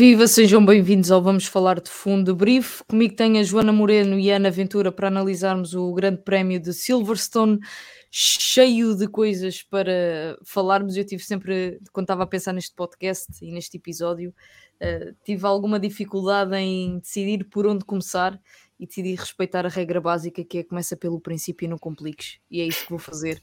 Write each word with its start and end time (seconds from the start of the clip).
Viva, 0.00 0.26
sejam 0.26 0.64
bem-vindos 0.64 1.10
ao 1.10 1.20
Vamos 1.20 1.44
Falar 1.44 1.78
de 1.78 1.90
Fundo 1.90 2.34
Brief. 2.34 2.82
Comigo 2.88 3.14
tem 3.14 3.38
a 3.38 3.42
Joana 3.42 3.70
Moreno 3.70 4.18
e 4.18 4.32
a 4.32 4.36
Ana 4.36 4.50
Ventura 4.50 4.90
para 4.90 5.08
analisarmos 5.08 5.74
o 5.74 5.92
Grande 5.92 6.22
Prémio 6.22 6.58
de 6.58 6.72
Silverstone, 6.72 7.58
cheio 8.10 8.96
de 8.96 9.06
coisas 9.06 9.62
para 9.62 10.38
falarmos. 10.42 10.96
Eu 10.96 11.04
tive 11.04 11.22
sempre, 11.22 11.78
quando 11.92 12.04
estava 12.04 12.22
a 12.22 12.26
pensar 12.26 12.54
neste 12.54 12.74
podcast 12.74 13.26
e 13.42 13.52
neste 13.52 13.76
episódio, 13.76 14.32
uh, 14.80 15.14
tive 15.22 15.44
alguma 15.44 15.78
dificuldade 15.78 16.56
em 16.56 16.98
decidir 17.00 17.44
por 17.44 17.66
onde 17.66 17.84
começar 17.84 18.40
e 18.78 18.86
decidi 18.86 19.14
respeitar 19.14 19.66
a 19.66 19.68
regra 19.68 20.00
básica 20.00 20.42
que 20.42 20.56
é 20.60 20.64
começa 20.64 20.96
pelo 20.96 21.20
princípio 21.20 21.66
e 21.66 21.68
não 21.68 21.76
compliques. 21.76 22.38
E 22.50 22.62
é 22.62 22.64
isso 22.64 22.84
que 22.84 22.88
vou 22.88 22.98
fazer. 22.98 23.42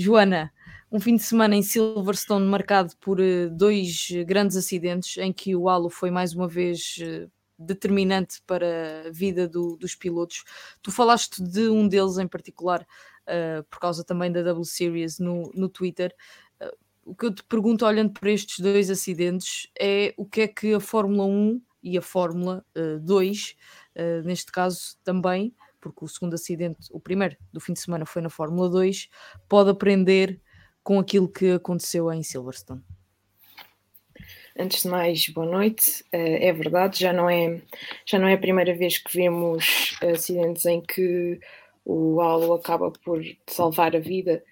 Joana, 0.00 0.50
um 0.90 0.98
fim 0.98 1.14
de 1.14 1.22
semana 1.22 1.54
em 1.54 1.62
Silverstone 1.62 2.46
marcado 2.46 2.96
por 2.98 3.20
uh, 3.20 3.50
dois 3.50 4.08
grandes 4.26 4.56
acidentes 4.56 5.18
em 5.18 5.30
que 5.30 5.54
o 5.54 5.68
halo 5.68 5.90
foi 5.90 6.10
mais 6.10 6.34
uma 6.34 6.48
vez 6.48 6.96
uh, 7.02 7.30
determinante 7.58 8.40
para 8.46 9.04
a 9.06 9.10
vida 9.10 9.46
do, 9.46 9.76
dos 9.76 9.94
pilotos. 9.94 10.42
Tu 10.80 10.90
falaste 10.90 11.42
de 11.42 11.68
um 11.68 11.86
deles 11.86 12.16
em 12.16 12.26
particular, 12.26 12.80
uh, 12.80 13.62
por 13.64 13.78
causa 13.78 14.02
também 14.02 14.32
da 14.32 14.42
W 14.42 14.64
Series 14.64 15.18
no, 15.18 15.52
no 15.54 15.68
Twitter. 15.68 16.14
o 17.04 17.14
que 17.14 17.26
eu 17.26 17.34
te 17.34 17.44
pergunto, 17.44 17.84
olhando 17.84 18.12
para 18.12 18.30
estes 18.30 18.60
dois 18.60 18.88
acidentes, 18.88 19.68
é 19.78 20.14
o 20.16 20.24
que 20.24 20.40
é 20.40 20.48
que 20.48 20.72
a 20.72 20.80
Fórmula 20.80 21.26
1 21.26 21.60
e 21.82 21.98
a 21.98 22.02
Fórmula 22.02 22.64
2, 23.02 23.56
neste 24.24 24.52
caso 24.52 24.96
também, 25.02 25.54
porque 25.80 26.04
o 26.04 26.08
segundo 26.08 26.34
acidente, 26.34 26.88
o 26.90 27.00
primeiro 27.00 27.36
do 27.52 27.60
fim 27.60 27.72
de 27.72 27.80
semana 27.80 28.04
foi 28.04 28.22
na 28.22 28.30
Fórmula 28.30 28.68
2, 28.68 29.08
pode 29.48 29.70
aprender 29.70 30.40
com 30.82 30.98
aquilo 30.98 31.28
que 31.28 31.52
aconteceu 31.52 32.12
em 32.12 32.22
Silverstone. 32.22 32.82
Antes 34.58 34.82
de 34.82 34.88
mais, 34.88 35.28
boa 35.28 35.46
noite. 35.46 36.02
Uh, 36.12 36.36
é 36.40 36.52
verdade, 36.52 37.00
já 37.00 37.12
não 37.12 37.30
é, 37.30 37.62
já 38.04 38.18
não 38.18 38.28
é 38.28 38.34
a 38.34 38.38
primeira 38.38 38.74
vez 38.74 38.98
que 38.98 39.16
vemos 39.16 39.96
acidentes 40.02 40.66
em 40.66 40.80
que 40.80 41.40
o 41.84 42.20
halo 42.20 42.52
acaba 42.52 42.90
por 42.90 43.22
salvar 43.46 43.96
a 43.96 44.00
vida 44.00 44.42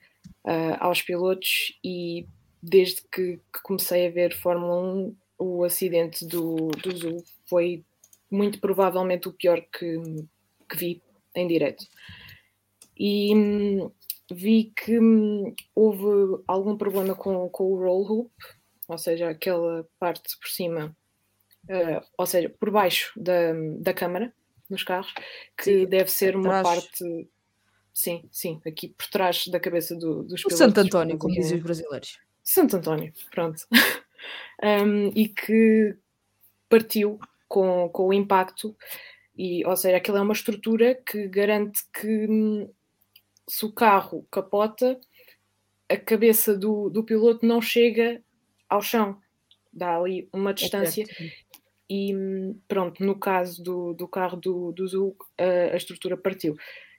uh, 0.45 0.77
aos 0.81 1.03
pilotos 1.03 1.79
e 1.85 2.27
desde 2.63 3.03
que, 3.03 3.39
que, 3.53 3.63
comecei 3.63 4.07
a 4.07 4.11
ver 4.11 4.35
Fórmula 4.35 4.81
1, 4.81 5.17
o 5.39 5.65
acidente 5.65 6.27
do, 6.27 6.69
do 6.69 6.97
Zul 6.97 7.25
foi 7.47 7.85
muito 8.31 8.61
provavelmente 8.61 9.29
o 9.29 9.33
pior 9.33 9.61
que, 9.61 10.27
que 10.69 10.77
vi 10.77 11.03
em 11.39 11.47
direto. 11.47 11.85
E 12.97 13.35
hum, 13.35 13.91
vi 14.31 14.73
que 14.77 14.99
hum, 14.99 15.55
houve 15.75 16.43
algum 16.47 16.77
problema 16.77 17.15
com, 17.15 17.49
com 17.49 17.65
o 17.65 17.79
roll 17.79 18.11
hoop, 18.11 18.33
ou 18.87 18.99
seja, 18.99 19.29
aquela 19.29 19.87
parte 19.99 20.37
por 20.39 20.49
cima, 20.49 20.97
uh, 21.65 22.07
ou 22.17 22.27
seja, 22.27 22.49
por 22.49 22.71
baixo 22.71 23.13
da, 23.17 23.53
da 23.79 23.95
câmara 23.95 24.33
nos 24.69 24.83
carros, 24.83 25.13
que 25.57 25.65
sim, 25.65 25.87
deve 25.87 26.11
ser 26.11 26.37
uma 26.37 26.63
parte. 26.63 27.05
Sim, 27.93 28.29
sim, 28.31 28.61
aqui 28.67 28.89
por 28.89 29.09
trás 29.09 29.49
da 29.49 29.59
cabeça 29.59 29.95
do, 29.95 30.23
dos 30.23 30.43
pilotos. 30.43 30.59
Santo 30.59 30.81
António, 30.81 31.19
como 31.19 31.35
dizem 31.35 31.59
os 31.59 31.65
brasileiros. 31.65 32.19
Santo 32.45 32.77
António, 32.77 33.13
pronto. 33.31 33.61
um, 34.63 35.09
e 35.15 35.29
que 35.29 35.97
partiu 36.69 37.19
com, 37.49 37.89
com 37.89 38.09
o 38.09 38.13
impacto, 38.13 38.77
e, 39.39 39.65
ou 39.65 39.77
seja, 39.77 39.97
aquilo 39.97 40.17
é 40.17 40.21
uma 40.21 40.33
estrutura 40.33 40.97
que 40.97 41.29
garante 41.29 41.83
que 41.93 42.27
hum, 42.29 42.69
se 43.47 43.65
o 43.65 43.73
carro 43.73 44.27
capota, 44.33 45.01
a 45.89 45.97
cabeça 45.97 46.59
do, 46.59 46.91
do 46.91 47.05
piloto 47.05 47.47
não 47.47 47.63
chega 47.63 48.21
ao 48.69 48.83
chão, 48.83 49.17
dá 49.73 49.97
ali 49.97 50.29
uma 50.33 50.53
distância. 50.53 51.05
É 51.05 51.49
e 51.89 52.13
pronto, 52.67 53.03
no 53.03 53.19
caso 53.19 53.63
do, 53.63 53.95
do 53.95 54.09
carro 54.09 54.37
do, 54.37 54.73
do 54.73 54.87
Zul, 54.87 55.17
a, 55.39 55.73
a 55.73 55.77
estrutura 55.77 56.17
partiu. 56.17 56.57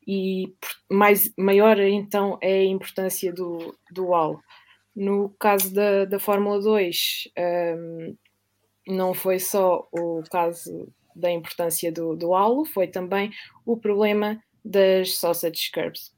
E 0.07 0.55
mais, 0.89 1.31
maior 1.37 1.77
então 1.79 2.39
é 2.41 2.61
a 2.61 2.65
importância 2.65 3.33
do, 3.33 3.77
do 3.91 4.15
halo. 4.15 4.41
No 4.95 5.29
caso 5.39 5.73
da, 5.73 6.05
da 6.05 6.17
Fórmula 6.17 6.59
2, 6.59 7.31
um, 7.77 8.17
não 8.87 9.13
foi 9.13 9.39
só 9.39 9.87
o 9.91 10.23
caso 10.31 10.87
da 11.19 11.31
importância 11.31 11.91
do, 11.91 12.15
do 12.15 12.33
halo, 12.33 12.65
foi 12.65 12.87
também 12.87 13.31
o 13.65 13.77
problema 13.77 14.41
das 14.63 15.17
sausage 15.17 15.71
curbs 15.71 16.17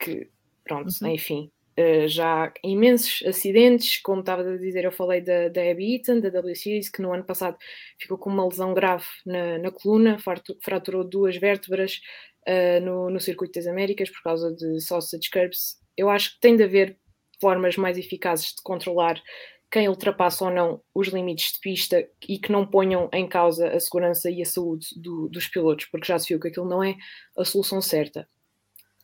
que, 0.00 0.28
pronto, 0.64 0.88
uhum. 1.02 1.08
enfim, 1.08 1.52
uh, 1.78 2.08
já 2.08 2.46
há 2.46 2.52
imensos 2.64 3.22
acidentes, 3.26 4.00
como 4.00 4.20
estava 4.20 4.42
a 4.42 4.56
dizer, 4.56 4.84
eu 4.84 4.90
falei 4.90 5.20
da, 5.20 5.48
da 5.48 5.70
Abby 5.70 5.96
Eaton, 5.96 6.20
da 6.20 6.30
W 6.30 6.56
Series, 6.56 6.88
que 6.88 7.02
no 7.02 7.12
ano 7.12 7.24
passado 7.24 7.56
ficou 7.98 8.18
com 8.18 8.30
uma 8.30 8.46
lesão 8.46 8.74
grave 8.74 9.04
na, 9.24 9.58
na 9.58 9.70
coluna, 9.70 10.16
fraturou 10.62 11.04
duas 11.04 11.36
vértebras 11.36 12.00
uh, 12.48 12.84
no, 12.84 13.10
no 13.10 13.20
Circuito 13.20 13.58
das 13.58 13.66
Américas 13.66 14.10
por 14.10 14.22
causa 14.22 14.52
de 14.52 14.80
sausage 14.80 15.30
curbs. 15.30 15.78
Eu 15.96 16.08
acho 16.08 16.34
que 16.34 16.40
tem 16.40 16.56
de 16.56 16.64
haver 16.64 16.98
formas 17.40 17.76
mais 17.76 17.98
eficazes 17.98 18.54
de 18.54 18.62
controlar 18.62 19.20
quem 19.70 19.88
ultrapassa 19.88 20.44
ou 20.44 20.50
não 20.50 20.82
os 20.92 21.08
limites 21.08 21.52
de 21.52 21.60
pista 21.60 22.08
e 22.28 22.38
que 22.38 22.50
não 22.50 22.66
ponham 22.66 23.08
em 23.12 23.28
causa 23.28 23.68
a 23.68 23.78
segurança 23.78 24.28
e 24.30 24.42
a 24.42 24.44
saúde 24.44 24.88
do, 24.96 25.28
dos 25.28 25.46
pilotos, 25.46 25.86
porque 25.86 26.08
já 26.08 26.18
se 26.18 26.28
viu 26.28 26.40
que 26.40 26.48
aquilo 26.48 26.68
não 26.68 26.82
é 26.82 26.96
a 27.38 27.44
solução 27.44 27.80
certa. 27.80 28.28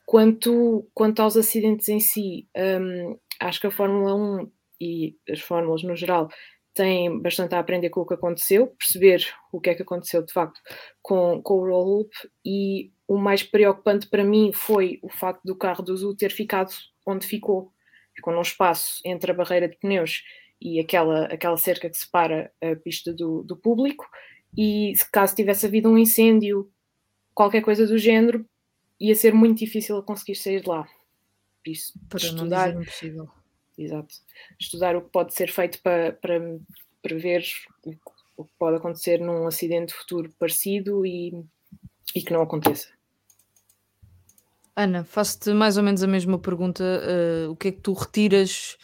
Quanto, 0.04 0.88
quanto 0.92 1.20
aos 1.22 1.36
acidentes 1.36 1.88
em 1.88 2.00
si, 2.00 2.48
um, 2.56 3.18
acho 3.40 3.60
que 3.60 3.66
a 3.66 3.70
Fórmula 3.70 4.14
1 4.14 4.50
e 4.80 5.16
as 5.30 5.40
fórmulas 5.40 5.82
no 5.82 5.96
geral 5.96 6.28
têm 6.74 7.20
bastante 7.20 7.54
a 7.54 7.58
aprender 7.58 7.88
com 7.88 8.00
o 8.00 8.06
que 8.06 8.14
aconteceu, 8.14 8.66
perceber 8.66 9.24
o 9.50 9.60
que 9.60 9.70
é 9.70 9.74
que 9.74 9.82
aconteceu 9.82 10.22
de 10.22 10.32
facto 10.32 10.60
com, 11.00 11.40
com 11.42 11.54
o 11.54 11.66
roll-up 11.66 12.10
e 12.44 12.92
o 13.08 13.16
mais 13.16 13.42
preocupante 13.42 14.08
para 14.08 14.22
mim 14.22 14.52
foi 14.52 14.98
o 15.02 15.08
facto 15.08 15.42
do 15.42 15.56
carro 15.56 15.82
do 15.82 15.96
Zul 15.96 16.16
ter 16.16 16.30
ficado 16.30 16.70
onde 17.06 17.26
ficou. 17.26 17.72
Ficou 18.14 18.32
num 18.32 18.42
espaço 18.42 19.00
entre 19.04 19.30
a 19.30 19.34
barreira 19.34 19.68
de 19.68 19.76
pneus 19.76 20.22
e 20.60 20.80
aquela, 20.80 21.26
aquela 21.26 21.56
cerca 21.56 21.88
que 21.88 21.96
separa 21.96 22.52
a 22.62 22.74
pista 22.76 23.12
do, 23.12 23.42
do 23.42 23.56
público 23.56 24.06
e 24.56 24.94
caso 25.12 25.34
tivesse 25.34 25.66
havido 25.66 25.88
um 25.90 25.98
incêndio, 25.98 26.70
qualquer 27.34 27.62
coisa 27.62 27.86
do 27.86 27.98
género, 27.98 28.46
ia 28.98 29.14
ser 29.14 29.34
muito 29.34 29.58
difícil 29.58 30.02
conseguir 30.02 30.34
sair 30.34 30.62
de 30.62 30.68
lá. 30.68 30.88
Isso, 31.66 31.92
para 32.08 32.18
estudar, 32.18 32.72
não 32.72 32.82
impossível. 32.82 33.28
Exato. 33.76 34.14
Estudar 34.58 34.96
o 34.96 35.02
que 35.02 35.10
pode 35.10 35.34
ser 35.34 35.50
feito 35.50 35.80
para, 35.82 36.12
para 36.12 36.40
prever 37.02 37.44
o 38.36 38.44
que 38.44 38.52
pode 38.58 38.76
acontecer 38.76 39.20
num 39.20 39.46
acidente 39.46 39.92
futuro 39.92 40.32
parecido 40.38 41.04
e, 41.04 41.32
e 42.14 42.22
que 42.22 42.32
não 42.32 42.42
aconteça. 42.42 42.88
Ana, 44.74 45.04
faço-te 45.04 45.50
mais 45.52 45.76
ou 45.76 45.82
menos 45.82 46.02
a 46.02 46.06
mesma 46.06 46.38
pergunta. 46.38 46.84
Uh, 46.84 47.50
o 47.50 47.56
que 47.56 47.68
é 47.68 47.72
que 47.72 47.80
tu 47.80 47.92
retiras 47.92 48.76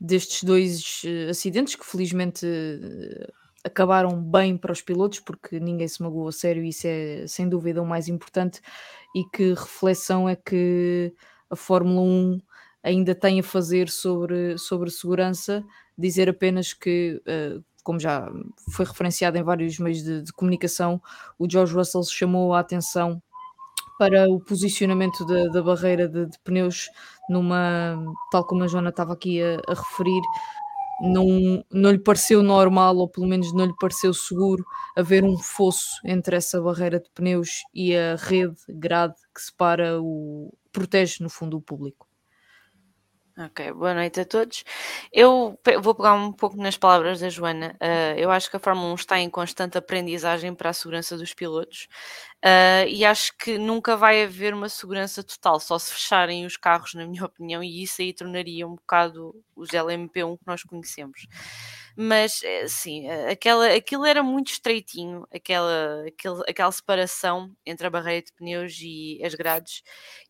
destes 0.00 0.42
dois 0.42 1.02
uh, 1.04 1.30
acidentes 1.30 1.74
que 1.74 1.84
felizmente 1.84 2.46
uh, 2.46 3.32
acabaram 3.62 4.20
bem 4.20 4.56
para 4.56 4.72
os 4.72 4.80
pilotos, 4.80 5.20
porque 5.20 5.60
ninguém 5.60 5.86
se 5.86 6.02
magoou 6.02 6.28
a 6.28 6.32
sério, 6.32 6.64
isso 6.64 6.86
é 6.86 7.26
sem 7.26 7.48
dúvida 7.48 7.82
o 7.82 7.86
mais 7.86 8.08
importante 8.08 8.60
e 9.14 9.24
que 9.24 9.50
reflexão 9.50 10.28
é 10.28 10.34
que 10.36 11.12
a 11.50 11.56
Fórmula 11.56 12.00
1 12.00 12.40
ainda 12.82 13.14
tem 13.14 13.40
a 13.40 13.42
fazer 13.42 13.90
sobre, 13.90 14.56
sobre 14.56 14.90
segurança, 14.90 15.62
dizer 15.98 16.28
apenas 16.28 16.72
que, 16.72 17.20
uh, 17.26 17.62
como 17.82 18.00
já 18.00 18.30
foi 18.72 18.86
referenciado 18.86 19.36
em 19.36 19.42
vários 19.42 19.78
meios 19.78 20.02
de, 20.02 20.22
de, 20.22 20.32
comunicação, 20.32 21.00
o 21.38 21.50
George 21.50 21.74
Russell 21.74 22.04
chamou 22.04 22.54
a 22.54 22.60
atenção 22.60 23.22
para 24.00 24.26
o 24.30 24.40
posicionamento 24.40 25.26
da, 25.26 25.48
da 25.48 25.62
barreira 25.62 26.08
de, 26.08 26.24
de, 26.24 26.38
pneus 26.38 26.88
numa, 27.28 28.02
tal 28.32 28.46
como 28.46 28.64
a 28.64 28.66
Joana 28.66 28.88
estava 28.88 29.12
aqui 29.12 29.42
a, 29.42 29.60
a 29.68 29.74
referir, 29.74 30.22
não, 31.02 31.62
não 31.70 31.90
lhe 31.90 31.98
pareceu 31.98 32.42
normal, 32.42 32.96
ou 32.96 33.06
pelo 33.06 33.26
menos 33.26 33.52
não 33.52 33.66
lhe 33.66 33.76
pareceu 33.78 34.14
seguro, 34.14 34.64
haver 34.96 35.22
um 35.22 35.36
fosso 35.36 36.00
entre 36.02 36.34
essa 36.34 36.62
barreira 36.62 36.98
de 36.98 37.10
pneus 37.10 37.62
e 37.74 37.94
a 37.94 38.16
rede 38.16 38.56
grade 38.70 39.16
que 39.34 39.42
separa 39.42 40.00
o. 40.00 40.50
protege, 40.72 41.22
no 41.22 41.28
fundo, 41.28 41.58
o 41.58 41.60
público. 41.60 42.09
Ok, 43.42 43.72
boa 43.72 43.94
noite 43.94 44.20
a 44.20 44.24
todos. 44.26 44.64
Eu 45.10 45.58
vou 45.80 45.94
pegar 45.94 46.12
um 46.12 46.30
pouco 46.30 46.58
nas 46.58 46.76
palavras 46.76 47.20
da 47.20 47.30
Joana. 47.30 47.74
Uh, 47.80 48.18
eu 48.18 48.30
acho 48.30 48.50
que 48.50 48.56
a 48.56 48.60
Fórmula 48.60 48.92
1 48.92 48.94
está 48.96 49.18
em 49.18 49.30
constante 49.30 49.78
aprendizagem 49.78 50.54
para 50.54 50.68
a 50.68 50.72
segurança 50.74 51.16
dos 51.16 51.32
pilotos 51.32 51.88
uh, 52.44 52.86
e 52.86 53.02
acho 53.02 53.34
que 53.38 53.56
nunca 53.56 53.96
vai 53.96 54.24
haver 54.24 54.52
uma 54.52 54.68
segurança 54.68 55.22
total, 55.24 55.58
só 55.58 55.78
se 55.78 55.90
fecharem 55.90 56.44
os 56.44 56.58
carros, 56.58 56.92
na 56.92 57.06
minha 57.06 57.24
opinião, 57.24 57.62
e 57.64 57.82
isso 57.82 58.02
aí 58.02 58.12
tornaria 58.12 58.66
um 58.66 58.74
bocado 58.74 59.34
os 59.56 59.70
LMP1 59.70 60.36
que 60.36 60.46
nós 60.46 60.62
conhecemos. 60.62 61.26
Mas 61.96 62.42
eh, 62.42 62.66
sim, 62.68 63.08
aquela, 63.08 63.74
aquilo 63.74 64.04
era 64.04 64.22
muito 64.22 64.52
estreitinho, 64.52 65.26
aquela, 65.32 66.04
aquele, 66.06 66.42
aquela 66.48 66.72
separação 66.72 67.54
entre 67.64 67.86
a 67.86 67.90
barreira 67.90 68.24
de 68.24 68.32
pneus 68.32 68.78
e 68.80 69.20
as 69.24 69.34
grades, 69.34 69.82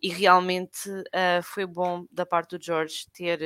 e 0.02 0.08
realmente 0.08 0.88
uh, 0.88 1.42
foi 1.42 1.66
bom 1.66 2.06
da 2.10 2.26
parte 2.26 2.56
do 2.56 2.64
George 2.64 3.06
ter 3.12 3.40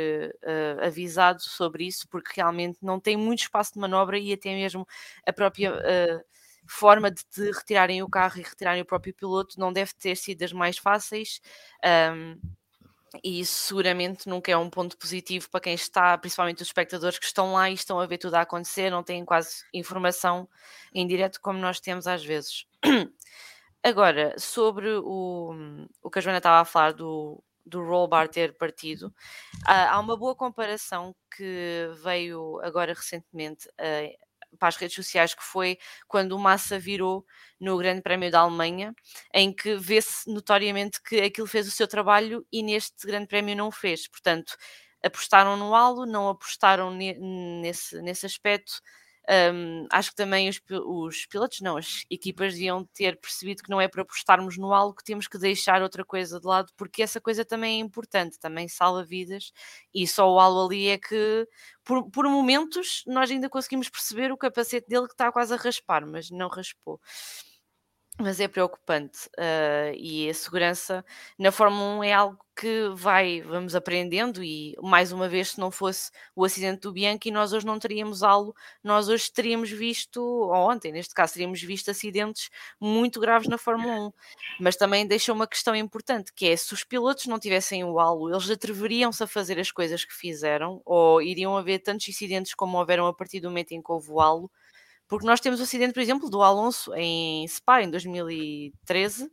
uh, 0.44 0.84
avisado 0.86 1.42
sobre 1.42 1.86
isso, 1.86 2.08
porque 2.08 2.32
realmente 2.36 2.78
não 2.82 3.00
tem 3.00 3.16
muito 3.16 3.40
espaço 3.40 3.74
de 3.74 3.80
manobra 3.80 4.18
e 4.18 4.32
até 4.32 4.54
mesmo 4.54 4.86
a 5.26 5.32
própria. 5.32 5.72
Uh, 5.74 6.34
forma 6.66 7.10
de, 7.10 7.22
de, 7.36 7.50
retirarem 7.50 8.02
o 8.02 8.08
carro 8.08 8.38
e 8.38 8.42
retirarem 8.42 8.80
o 8.80 8.86
próprio 8.86 9.12
piloto 9.12 9.60
não 9.60 9.70
deve 9.70 9.92
ter 9.94 10.16
sido 10.16 10.38
das 10.38 10.50
mais 10.50 10.78
fáceis. 10.78 11.40
Um, 11.84 12.40
e 13.22 13.40
isso 13.40 13.68
seguramente 13.68 14.28
nunca 14.28 14.50
é 14.50 14.56
um 14.56 14.70
ponto 14.70 14.96
positivo 14.96 15.48
para 15.50 15.60
quem 15.60 15.74
está, 15.74 16.16
principalmente 16.18 16.62
os 16.62 16.68
espectadores 16.68 17.18
que 17.18 17.26
estão 17.26 17.52
lá 17.52 17.70
e 17.70 17.74
estão 17.74 18.00
a 18.00 18.06
ver 18.06 18.18
tudo 18.18 18.34
a 18.34 18.40
acontecer, 18.40 18.90
não 18.90 19.02
têm 19.02 19.24
quase 19.24 19.64
informação 19.72 20.48
em 20.94 21.06
direto 21.06 21.40
como 21.40 21.58
nós 21.58 21.80
temos 21.80 22.06
às 22.06 22.24
vezes. 22.24 22.66
Agora, 23.82 24.34
sobre 24.38 24.88
o, 24.90 25.54
o 26.02 26.10
que 26.10 26.18
a 26.18 26.22
Joana 26.22 26.38
estava 26.38 26.60
a 26.62 26.64
falar 26.64 26.92
do, 26.92 27.42
do 27.66 27.82
roll 27.84 28.08
bar 28.08 28.28
ter 28.28 28.56
partido, 28.56 29.12
há 29.66 29.98
uma 30.00 30.16
boa 30.16 30.34
comparação 30.34 31.14
que 31.36 31.90
veio 32.02 32.60
agora 32.62 32.94
recentemente 32.94 33.68
para 34.58 34.68
as 34.68 34.76
redes 34.76 34.94
sociais, 34.96 35.34
que 35.34 35.42
foi 35.42 35.78
quando 36.06 36.32
o 36.32 36.38
Massa 36.38 36.78
virou 36.78 37.24
no 37.60 37.76
Grande 37.78 38.02
Prémio 38.02 38.30
da 38.30 38.40
Alemanha, 38.40 38.94
em 39.32 39.52
que 39.52 39.76
vê-se 39.76 40.28
notoriamente 40.30 41.02
que 41.02 41.20
aquilo 41.20 41.46
fez 41.46 41.66
o 41.68 41.70
seu 41.70 41.88
trabalho 41.88 42.46
e 42.52 42.62
neste 42.62 43.06
Grande 43.06 43.26
Prémio 43.26 43.56
não 43.56 43.70
fez. 43.70 44.08
Portanto, 44.08 44.56
apostaram 45.02 45.56
no 45.56 45.74
halo, 45.74 46.06
não 46.06 46.28
apostaram 46.28 46.90
nesse, 46.90 48.00
nesse 48.02 48.26
aspecto 48.26 48.80
um, 49.54 49.86
acho 49.90 50.10
que 50.10 50.16
também 50.16 50.50
os, 50.50 50.60
os, 50.70 51.26
pilotos, 51.26 51.60
não, 51.60 51.78
as 51.78 52.04
equipas 52.10 52.52
deviam 52.52 52.84
ter 52.84 53.18
percebido 53.18 53.62
que 53.62 53.70
não 53.70 53.80
é 53.80 53.88
para 53.88 54.02
apostarmos 54.02 54.58
no 54.58 54.72
algo 54.72 54.94
que 54.94 55.04
temos 55.04 55.26
que 55.26 55.38
deixar 55.38 55.82
outra 55.82 56.04
coisa 56.04 56.38
de 56.38 56.46
lado, 56.46 56.70
porque 56.76 57.02
essa 57.02 57.20
coisa 57.20 57.44
também 57.44 57.80
é 57.80 57.84
importante, 57.84 58.38
também 58.38 58.68
salva 58.68 59.02
vidas, 59.02 59.52
e 59.94 60.06
só 60.06 60.30
o 60.30 60.38
halo 60.38 60.66
ali 60.66 60.88
é 60.88 60.98
que, 60.98 61.48
por, 61.82 62.10
por 62.10 62.26
momentos, 62.28 63.02
nós 63.06 63.30
ainda 63.30 63.48
conseguimos 63.48 63.88
perceber 63.88 64.30
o 64.30 64.36
capacete 64.36 64.86
dele 64.88 65.06
que 65.06 65.14
está 65.14 65.32
quase 65.32 65.54
a 65.54 65.56
raspar, 65.56 66.06
mas 66.06 66.30
não 66.30 66.48
raspou. 66.48 67.00
Mas 68.20 68.38
é 68.38 68.46
preocupante 68.46 69.26
uh, 69.38 69.92
e 69.96 70.28
a 70.28 70.34
segurança 70.34 71.04
na 71.38 71.50
Fórmula 71.50 71.98
1 71.98 72.04
é 72.04 72.12
algo 72.12 72.43
que 72.56 72.88
vai, 72.94 73.40
vamos 73.42 73.74
aprendendo 73.74 74.42
e 74.42 74.74
mais 74.82 75.12
uma 75.12 75.28
vez 75.28 75.50
se 75.50 75.60
não 75.60 75.70
fosse 75.70 76.10
o 76.34 76.44
acidente 76.44 76.82
do 76.82 76.92
Bianchi 76.92 77.30
nós 77.30 77.52
hoje 77.52 77.66
não 77.66 77.78
teríamos 77.78 78.22
algo, 78.22 78.54
nós 78.82 79.08
hoje 79.08 79.30
teríamos 79.32 79.70
visto, 79.70 80.22
ou 80.22 80.52
ontem 80.52 80.92
neste 80.92 81.14
caso 81.14 81.34
teríamos 81.34 81.60
visto 81.60 81.90
acidentes 81.90 82.50
muito 82.80 83.20
graves 83.20 83.48
na 83.48 83.58
Fórmula 83.58 84.08
1, 84.08 84.12
mas 84.60 84.76
também 84.76 85.06
deixa 85.06 85.32
uma 85.32 85.46
questão 85.46 85.74
importante 85.74 86.32
que 86.32 86.46
é 86.46 86.56
se 86.56 86.72
os 86.72 86.84
pilotos 86.84 87.26
não 87.26 87.38
tivessem 87.38 87.84
o 87.84 87.98
halo, 87.98 88.30
eles 88.30 88.48
atreveriam-se 88.48 89.22
a 89.22 89.26
fazer 89.26 89.58
as 89.58 89.70
coisas 89.70 90.04
que 90.04 90.14
fizeram 90.14 90.80
ou 90.84 91.20
iriam 91.20 91.56
haver 91.56 91.80
tantos 91.80 92.08
incidentes 92.08 92.54
como 92.54 92.78
houveram 92.78 93.06
a 93.06 93.14
partir 93.14 93.40
do 93.40 93.48
momento 93.48 93.72
em 93.72 93.82
que 93.82 93.90
houve 93.92 94.10
o 94.10 94.20
halo 94.20 94.50
porque 95.06 95.26
nós 95.26 95.40
temos 95.40 95.60
o 95.60 95.62
acidente, 95.64 95.92
por 95.92 96.00
exemplo, 96.00 96.30
do 96.30 96.42
Alonso 96.42 96.94
em 96.94 97.46
Spa, 97.46 97.82
em 97.82 97.90
2013, 97.90 99.30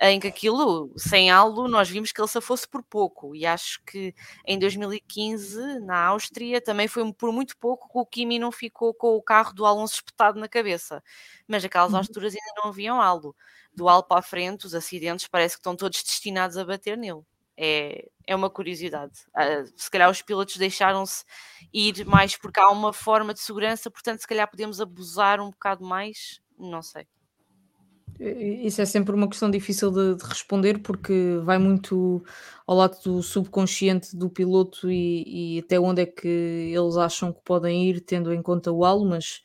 em 0.00 0.18
que 0.18 0.26
aquilo, 0.26 0.92
sem 0.96 1.30
halo, 1.30 1.68
nós 1.68 1.88
vimos 1.88 2.12
que 2.12 2.20
ele 2.20 2.28
se 2.28 2.40
fosse 2.40 2.68
por 2.68 2.82
pouco. 2.82 3.34
E 3.34 3.46
acho 3.46 3.82
que 3.84 4.14
em 4.46 4.58
2015, 4.58 5.80
na 5.80 6.06
Áustria, 6.06 6.60
também 6.60 6.88
foi 6.88 7.12
por 7.14 7.32
muito 7.32 7.56
pouco 7.56 7.88
que 7.88 7.98
o 7.98 8.06
Kimi 8.06 8.38
não 8.38 8.50
ficou 8.50 8.92
com 8.92 9.16
o 9.16 9.22
carro 9.22 9.54
do 9.54 9.64
Alonso 9.64 9.94
espetado 9.94 10.40
na 10.40 10.48
cabeça. 10.48 11.02
Mas 11.46 11.64
aquelas 11.64 11.92
uhum. 11.92 11.98
alturas 11.98 12.34
ainda 12.34 12.62
não 12.62 12.70
haviam 12.70 13.00
halo. 13.00 13.34
Do 13.74 13.88
halo 13.88 14.02
para 14.02 14.18
a 14.18 14.22
frente, 14.22 14.66
os 14.66 14.74
acidentes 14.74 15.28
parece 15.28 15.54
que 15.54 15.60
estão 15.60 15.76
todos 15.76 16.02
destinados 16.02 16.56
a 16.58 16.64
bater 16.64 16.96
nele 16.98 17.22
é, 17.56 18.08
é 18.26 18.34
uma 18.34 18.50
curiosidade. 18.50 19.12
Uh, 19.36 19.70
se 19.76 19.90
calhar 19.90 20.10
os 20.10 20.22
pilotos 20.22 20.56
deixaram-se 20.56 21.24
ir 21.72 22.04
mais 22.06 22.36
porque 22.36 22.60
há 22.60 22.68
uma 22.70 22.92
forma 22.92 23.34
de 23.34 23.40
segurança, 23.40 23.90
portanto, 23.90 24.20
se 24.20 24.26
calhar 24.26 24.48
podemos 24.50 24.80
abusar 24.80 25.40
um 25.40 25.50
bocado 25.50 25.84
mais, 25.84 26.40
não 26.58 26.82
sei. 26.82 27.06
Isso 28.20 28.80
é 28.80 28.84
sempre 28.84 29.14
uma 29.14 29.28
questão 29.28 29.50
difícil 29.50 29.90
de, 29.90 30.14
de 30.14 30.24
responder 30.24 30.78
porque 30.78 31.40
vai 31.44 31.58
muito 31.58 32.22
ao 32.66 32.76
lado 32.76 32.96
do 33.02 33.22
subconsciente 33.22 34.16
do 34.16 34.30
piloto 34.30 34.90
e, 34.90 35.56
e, 35.56 35.58
até 35.58 35.80
onde 35.80 36.02
é 36.02 36.06
que 36.06 36.28
eles 36.28 36.96
acham 36.96 37.32
que 37.32 37.40
podem 37.42 37.88
ir, 37.88 38.00
tendo 38.00 38.32
em 38.32 38.40
conta 38.40 38.70
o 38.70 38.84
halo, 38.84 39.04
mas 39.04 39.42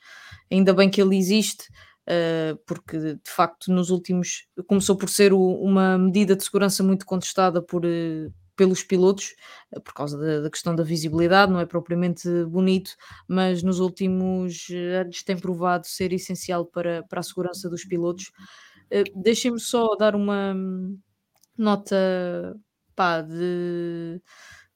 ainda 0.51 0.73
bem 0.73 0.89
que 0.89 1.01
ele 1.01 1.17
existe 1.17 1.69
uh, 2.07 2.57
porque 2.65 2.97
de 2.97 3.31
facto 3.31 3.71
nos 3.71 3.89
últimos 3.89 4.47
começou 4.67 4.95
por 4.95 5.09
ser 5.09 5.33
o, 5.33 5.39
uma 5.39 5.97
medida 5.97 6.35
de 6.35 6.43
segurança 6.43 6.83
muito 6.83 7.05
contestada 7.05 7.61
por, 7.61 7.85
uh, 7.85 8.33
pelos 8.55 8.83
pilotos, 8.83 9.35
uh, 9.75 9.81
por 9.81 9.93
causa 9.93 10.17
da, 10.17 10.41
da, 10.41 10.49
questão 10.49 10.75
da 10.75 10.83
visibilidade, 10.83 11.51
não 11.51 11.59
é 11.59 11.65
propriamente 11.65 12.27
bonito, 12.45 12.91
mas 13.27 13.61
nos 13.61 13.79
últimos 13.79 14.67
anos 14.99 15.23
tem 15.23 15.37
provado 15.37 15.85
ser 15.87 16.13
essencial 16.13 16.65
para, 16.65 17.03
para 17.03 17.19
a 17.19 17.23
segurança 17.23 17.69
dos 17.69 17.83
pilotos. 17.83 18.31
Deixem-me 19.15 19.59
só 19.59 19.95
dar 19.97 20.15
uma 20.15 20.55
nota 21.57 22.55
pá, 22.95 23.21
de 23.21 24.21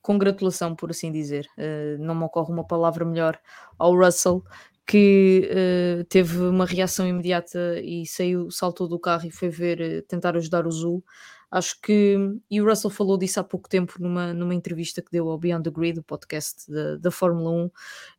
congratulação, 0.02 0.76
por 0.76 0.92
assim 0.92 1.12
dizer. 1.12 1.48
Uh, 1.58 1.98
não 2.00 2.16
me 2.16 2.24
ocorre 2.24 2.52
uma 2.52 2.66
palavra 2.66 3.06
melhor 3.06 3.40
ao 3.78 3.96
Russell, 3.96 4.44
que 4.92 5.50
uh, 5.50 6.04
teve 6.10 6.38
uma 6.38 6.66
reação 6.66 7.08
imediata 7.08 7.80
e 7.82 8.06
saiu, 8.06 8.52
saltou 8.52 8.90
do 8.90 9.00
carro 9.00 9.26
e 9.26 9.32
foi 9.32 9.48
ver, 9.48 9.80
uh, 9.80 10.02
tentar 10.06 10.36
ajudar 10.36 10.68
o 10.68 10.72
Zul. 10.72 11.02
Acho 11.50 11.80
que, 11.82 12.18
e 12.50 12.62
o 12.62 12.66
Russell 12.66 12.90
falou 12.90 13.18
disso 13.18 13.40
há 13.40 13.44
pouco 13.44 13.70
tempo 13.70 13.94
numa, 14.02 14.34
numa 14.34 14.54
entrevista 14.54 15.02
que 15.02 15.10
deu 15.10 15.30
ao 15.30 15.38
Beyond 15.38 15.64
the 15.64 15.72
Grid, 15.72 16.00
o 16.00 16.04
podcast 16.04 16.70
da, 16.70 16.98
da 16.98 17.10
Fórmula 17.10 17.52
1, 17.52 17.66
uh, 17.66 17.72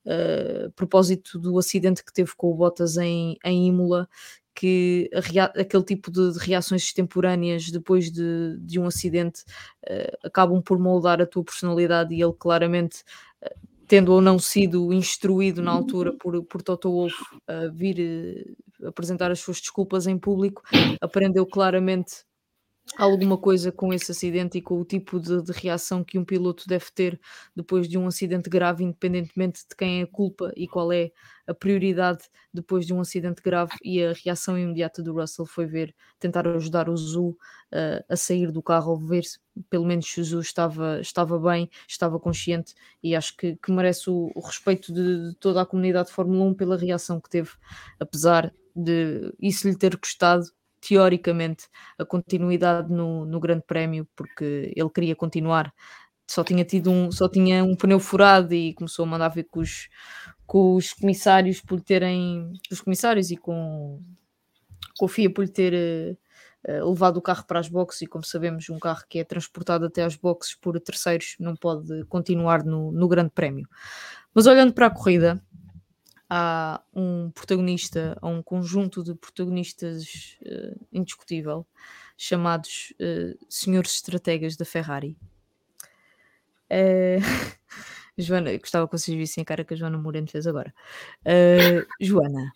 eh, 0.06 0.64
a 0.68 0.70
propósito 0.70 1.38
do 1.38 1.58
acidente 1.58 2.02
que 2.02 2.12
teve 2.12 2.32
com 2.34 2.50
o 2.50 2.54
Bottas 2.54 2.96
em, 2.96 3.36
em 3.44 3.66
Imola, 3.68 4.08
que 4.54 5.10
aquele 5.58 5.84
tipo 5.84 6.10
de, 6.10 6.32
de, 6.32 6.38
reações 6.38 6.84
extemporâneas 6.84 7.70
depois 7.70 8.10
de, 8.10 8.56
de 8.60 8.80
um 8.80 8.86
acidente 8.86 9.42
uh, 9.90 10.26
acabam 10.26 10.62
por 10.62 10.78
moldar 10.78 11.20
a 11.20 11.26
tua 11.26 11.44
personalidade 11.44 12.14
e 12.14 12.22
ele 12.22 12.32
claramente 12.32 13.02
uh, 13.42 13.71
tendo 13.92 14.14
ou 14.14 14.22
não 14.22 14.38
sido 14.38 14.90
instruído 14.90 15.60
na 15.60 15.70
altura 15.70 16.14
por, 16.18 16.42
por 16.44 16.62
Toto 16.62 16.90
Wolff 16.90 17.14
a 17.46 17.68
vir 17.70 18.56
uh, 18.80 18.88
apresentar 18.88 19.30
as 19.30 19.40
suas 19.40 19.60
desculpas 19.60 20.06
em 20.06 20.18
público, 20.18 20.62
aprendeu 20.98 21.44
claramente 21.44 22.24
alguma 22.96 23.38
coisa 23.38 23.72
com 23.72 23.92
esse 23.92 24.10
acidente 24.12 24.58
e 24.58 24.62
com 24.62 24.80
o 24.80 24.84
tipo 24.84 25.18
de, 25.18 25.42
de, 25.42 25.52
reação 25.52 26.04
que 26.04 26.18
um 26.18 26.24
piloto 26.24 26.66
deve 26.66 26.86
ter 26.94 27.20
depois 27.54 27.88
de 27.88 27.96
um 27.96 28.06
acidente 28.06 28.50
grave, 28.50 28.84
independentemente 28.84 29.60
de 29.68 29.74
quem 29.76 30.00
é 30.00 30.02
a 30.04 30.06
culpa 30.06 30.52
e 30.56 30.68
qual 30.68 30.92
é 30.92 31.10
a 31.46 31.54
prioridade 31.54 32.24
depois 32.52 32.86
de 32.86 32.92
um 32.92 33.00
acidente 33.00 33.42
grave. 33.42 33.72
E 33.82 34.02
a 34.04 34.12
reação 34.12 34.58
imediata 34.58 35.02
do 35.02 35.14
Russell 35.14 35.46
foi 35.46 35.66
ver, 35.66 35.94
tentar 36.18 36.46
ajudar 36.46 36.88
o 36.88 36.96
Zu 36.96 37.28
uh, 37.28 37.36
a 38.08 38.16
sair 38.16 38.52
do 38.52 38.62
carro, 38.62 38.96
ver 38.96 39.24
se 39.24 39.38
pelo 39.70 39.86
menos 39.86 40.14
o 40.16 40.24
Zu 40.24 40.40
estava, 40.40 41.00
estava 41.00 41.38
bem, 41.38 41.70
estava 41.88 42.18
consciente 42.18 42.74
e 43.02 43.14
acho 43.16 43.36
que, 43.36 43.56
que 43.56 43.72
merece 43.72 44.10
o, 44.10 44.30
o 44.34 44.40
respeito 44.40 44.92
de, 44.92 45.30
de 45.30 45.34
toda 45.36 45.62
a 45.62 45.66
comunidade 45.66 46.08
de 46.08 46.14
Fórmula 46.14 46.44
1 46.44 46.54
pela 46.54 46.76
reação 46.76 47.20
que 47.20 47.30
teve, 47.30 47.50
apesar 47.98 48.52
de 48.74 49.34
isso 49.40 49.68
lhe 49.68 49.76
ter 49.76 49.96
custado 49.98 50.44
teoricamente, 50.82 51.68
a 51.96 52.04
continuidade 52.04 52.92
no, 52.92 53.24
no 53.24 53.38
Grande 53.38 53.62
Prémio, 53.64 54.06
porque 54.16 54.72
ele 54.76 54.90
queria 54.90 55.14
continuar. 55.14 55.72
Só 56.28 56.42
tinha 56.42 56.64
tido 56.64 56.90
um, 56.90 57.10
só 57.12 57.28
tinha 57.28 57.62
um 57.62 57.76
pneu 57.76 58.00
furado 58.00 58.52
e 58.52 58.74
começou 58.74 59.04
a 59.04 59.08
mandar 59.08 59.28
ver 59.28 59.44
com 59.44 59.60
os, 59.60 59.88
com 60.46 60.74
os 60.74 60.92
comissários 60.92 61.60
por 61.60 61.80
terem 61.80 62.52
os 62.70 62.80
comissários 62.80 63.30
e 63.30 63.36
com, 63.36 64.00
com 64.98 65.06
a 65.06 65.08
FIA 65.08 65.32
por 65.32 65.48
ter 65.48 66.18
uh, 66.66 66.90
levado 66.90 67.18
o 67.18 67.22
carro 67.22 67.44
para 67.46 67.60
as 67.60 67.68
boxes 67.68 68.02
e 68.02 68.06
como 68.06 68.24
sabemos 68.24 68.68
um 68.70 68.78
carro 68.78 69.02
que 69.08 69.18
é 69.18 69.24
transportado 69.24 69.86
até 69.86 70.02
às 70.02 70.16
boxes 70.16 70.54
por 70.54 70.78
terceiros 70.80 71.36
não 71.38 71.54
pode 71.54 72.04
continuar 72.06 72.64
no, 72.64 72.92
no 72.92 73.08
grande 73.08 73.30
prémio 73.30 73.68
mas 74.34 74.46
olhando 74.46 74.72
para 74.72 74.86
a 74.86 74.90
corrida 74.90 75.42
há 76.34 76.80
um 76.94 77.30
protagonista, 77.30 78.16
há 78.22 78.26
um 78.26 78.42
conjunto 78.42 79.04
de 79.04 79.14
protagonistas 79.14 80.38
uh, 80.40 80.86
indiscutível, 80.90 81.66
chamados 82.16 82.94
uh, 82.98 83.38
senhores 83.50 83.92
estrategas 83.92 84.56
da 84.56 84.64
Ferrari. 84.64 85.14
Uh, 86.70 87.20
Joana, 88.16 88.56
gostava 88.56 88.88
que 88.88 88.96
vocês 88.96 89.14
vissem 89.14 89.42
a 89.42 89.44
cara 89.44 89.62
que 89.62 89.74
a 89.74 89.76
Joana 89.76 89.98
Moreno 89.98 90.26
fez 90.26 90.46
agora. 90.46 90.72
Joana. 92.00 92.50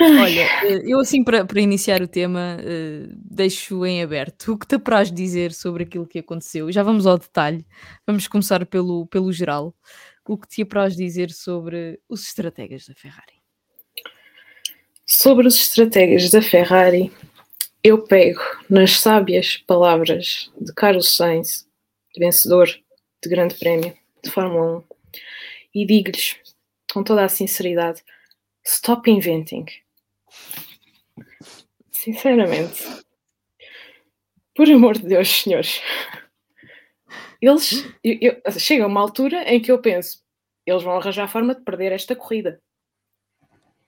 Olha, 0.00 0.48
eu 0.84 0.98
assim 0.98 1.22
para, 1.22 1.44
para 1.44 1.60
iniciar 1.60 2.02
o 2.02 2.08
tema 2.08 2.56
uh, 2.58 3.08
deixo 3.16 3.86
em 3.86 4.02
aberto 4.02 4.52
o 4.52 4.58
que 4.58 4.66
te 4.66 4.74
apraz 4.74 5.12
dizer 5.12 5.52
sobre 5.52 5.84
aquilo 5.84 6.06
que 6.06 6.18
aconteceu. 6.18 6.72
Já 6.72 6.82
vamos 6.82 7.06
ao 7.06 7.18
detalhe, 7.18 7.64
vamos 8.04 8.26
começar 8.26 8.66
pelo, 8.66 9.06
pelo 9.06 9.32
geral 9.32 9.72
o 10.26 10.38
que 10.38 10.48
te 10.48 10.62
apraz 10.62 10.96
dizer 10.96 11.30
sobre 11.30 12.00
os 12.08 12.26
estrategas 12.26 12.86
da 12.86 12.94
Ferrari. 12.94 13.34
Sobre 15.06 15.46
os 15.46 15.56
estrategas 15.56 16.30
da 16.30 16.40
Ferrari, 16.40 17.12
eu 17.82 18.02
pego 18.02 18.40
nas 18.70 18.92
sábias 18.92 19.58
palavras 19.58 20.50
de 20.58 20.72
Carlos 20.72 21.14
Sainz, 21.14 21.68
vencedor 22.16 22.66
de 22.66 23.28
Grande 23.28 23.54
Prémio 23.56 23.94
de 24.22 24.30
Fórmula 24.30 24.78
1, 24.78 24.84
e 25.74 25.86
digo-lhes 25.86 26.36
com 26.90 27.04
toda 27.04 27.24
a 27.24 27.28
sinceridade: 27.28 28.02
stop 28.64 29.10
inventing. 29.10 29.66
Sinceramente, 31.90 32.82
por 34.54 34.70
amor 34.70 34.96
de 34.96 35.06
Deus, 35.06 35.28
senhores, 35.28 35.82
eles 37.46 37.84
eu, 38.02 38.40
eu, 38.44 38.52
chega 38.52 38.86
uma 38.86 39.00
altura 39.00 39.42
em 39.52 39.60
que 39.60 39.70
eu 39.70 39.80
penso: 39.80 40.24
eles 40.66 40.82
vão 40.82 40.96
arranjar 40.96 41.24
a 41.24 41.28
forma 41.28 41.54
de 41.54 41.62
perder 41.62 41.92
esta 41.92 42.16
corrida. 42.16 42.60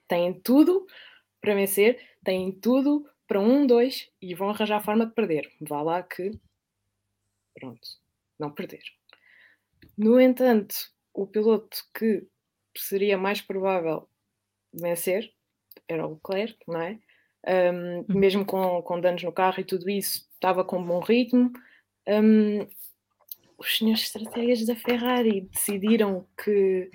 Têm 0.09 0.33
tudo 0.41 0.87
para 1.41 1.55
vencer, 1.55 2.01
têm 2.25 2.53
tudo 2.53 3.09
para 3.27 3.41
um, 3.41 3.67
dois 3.67 4.09
e 4.21 4.35
vão 4.35 4.51
arranjar 4.51 4.77
a 4.77 4.83
forma 4.85 5.07
de 5.07 5.13
perder. 5.13 5.51
Vá 5.61 5.83
lá 5.83 6.03
que. 6.03 6.39
Pronto, 7.55 7.89
não 8.39 8.51
perder. 8.51 8.83
No 9.97 10.21
entanto, 10.21 10.75
o 11.15 11.27
piloto 11.27 11.79
que 11.95 12.27
seria 12.77 13.17
mais 13.17 13.41
provável 13.41 14.09
vencer 14.73 15.33
era 15.89 16.07
o 16.07 16.15
Leclerc, 16.15 16.59
não 16.69 16.81
é? 16.81 16.99
Um, 17.49 18.05
mesmo 18.09 18.45
com, 18.45 18.83
com 18.83 19.01
danos 19.01 19.23
no 19.23 19.33
carro 19.33 19.61
e 19.61 19.65
tudo 19.65 19.89
isso, 19.89 20.29
estava 20.35 20.65
com 20.65 20.85
bom 20.85 21.01
ritmo. 21.01 21.53
Um, 22.07 22.67
os 23.59 23.79
senhores 23.79 24.03
estrategas 24.03 24.65
da 24.67 24.77
Ferrari 24.77 25.43
decidiram 25.53 26.27
que, 26.43 26.91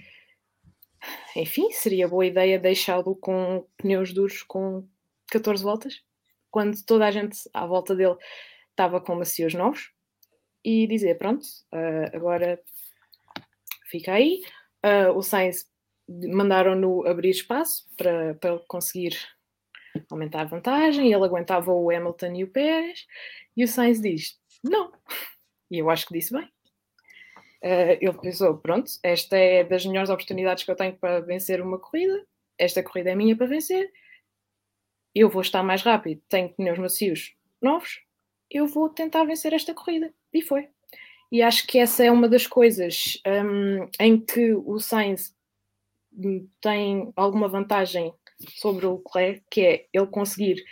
enfim, 1.36 1.72
seria 1.72 2.08
boa 2.08 2.26
ideia 2.26 2.60
deixá-lo 2.60 3.16
com 3.16 3.66
pneus 3.78 4.14
duros 4.14 4.44
com 4.44 4.88
14 5.32 5.64
voltas 5.64 6.04
quando 6.52 6.84
toda 6.84 7.08
a 7.08 7.12
gente 7.12 7.38
à 7.54 7.66
volta 7.66 7.96
dele 7.96 8.18
estava 8.70 9.00
com 9.00 9.16
macios 9.16 9.54
novos 9.54 9.92
e 10.64 10.86
dizer: 10.86 11.18
Pronto, 11.18 11.44
uh, 11.74 12.16
agora 12.16 12.62
fica 13.90 14.14
aí. 14.14 14.44
Uh, 14.86 15.18
o 15.18 15.24
Sainz 15.24 15.70
mandaram-no 16.08 17.08
abrir 17.08 17.30
espaço 17.30 17.88
para, 17.96 18.60
conseguir 18.68 19.18
aumentar 20.10 20.42
a 20.42 20.46
vantagem. 20.46 21.12
Ele 21.12 21.24
aguentava 21.24 21.72
o 21.72 21.90
Hamilton 21.90 22.36
e 22.36 22.44
o 22.44 22.52
Pérez. 22.52 23.08
E 23.56 23.64
o 23.64 23.68
Sainz 23.68 24.02
diz: 24.02 24.40
Não. 24.64 24.92
E 25.72 25.80
eu 25.80 25.90
acho 25.90 26.06
que 26.06 26.14
disse 26.14 26.34
bem. 26.34 26.46
Uh, 27.64 27.98
ele 28.00 28.18
pensou: 28.22 28.58
Pronto, 28.58 28.92
esta 29.02 29.38
é 29.38 29.64
das 29.64 29.86
melhores 29.86 30.10
oportunidades 30.12 30.64
que 30.64 30.70
eu 30.70 30.76
tenho 30.76 30.96
para 30.96 31.22
vencer 31.22 31.62
uma 31.62 31.80
corrida. 31.80 32.24
Esta 32.58 32.84
corrida 32.84 33.12
é 33.12 33.16
minha 33.16 33.36
para 33.36 33.48
vencer 33.48 33.90
eu 35.14 35.30
vou 35.30 35.42
estar 35.42 35.62
mais 35.64 35.82
rápido, 35.82 36.22
tenho 36.28 36.50
pneus 36.50 36.80
macios 36.80 37.34
novos, 37.62 38.02
eu 38.50 38.68
vou 38.68 38.90
tentar 38.90 39.24
vencer 39.24 39.54
esta 39.54 39.74
corrida. 39.74 40.14
E 40.34 40.42
foi. 40.42 40.68
E 41.32 41.42
acho 41.42 41.66
que 41.68 41.80
essa 41.80 42.04
é 42.04 42.12
uma 42.12 42.28
das 42.28 42.48
coisas 42.48 43.22
um, 43.26 43.88
em 44.00 44.20
que 44.20 44.54
o 44.54 44.80
Sainz 44.80 45.34
tem 46.60 47.12
alguma 47.16 47.48
vantagem 47.48 48.14
sobre 48.56 48.86
o 48.86 48.98
Leclerc, 48.98 49.44
que 49.50 49.62
é 49.62 49.86
ele 49.94 50.08
conseguir 50.08 50.64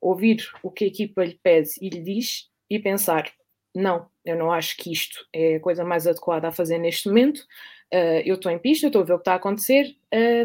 ouvir 0.00 0.48
o 0.62 0.70
que 0.70 0.84
a 0.84 0.88
equipa 0.88 1.24
lhe 1.24 1.38
pede 1.40 1.70
e 1.80 1.88
lhe 1.88 2.00
diz 2.00 2.48
e 2.68 2.78
pensar: 2.78 3.32
não, 3.74 4.10
eu 4.30 4.36
não 4.36 4.52
acho 4.52 4.76
que 4.76 4.92
isto 4.92 5.26
é 5.32 5.56
a 5.56 5.60
coisa 5.60 5.84
mais 5.84 6.06
adequada 6.06 6.48
a 6.48 6.52
fazer 6.52 6.78
neste 6.78 7.08
momento, 7.08 7.46
Uh, 7.92 8.20
eu 8.26 8.34
estou 8.34 8.52
em 8.52 8.58
pista, 8.58 8.86
estou 8.86 9.00
a 9.00 9.04
ver 9.04 9.14
o 9.14 9.16
que 9.16 9.22
está 9.22 9.32
a 9.32 9.36
acontecer, 9.36 9.96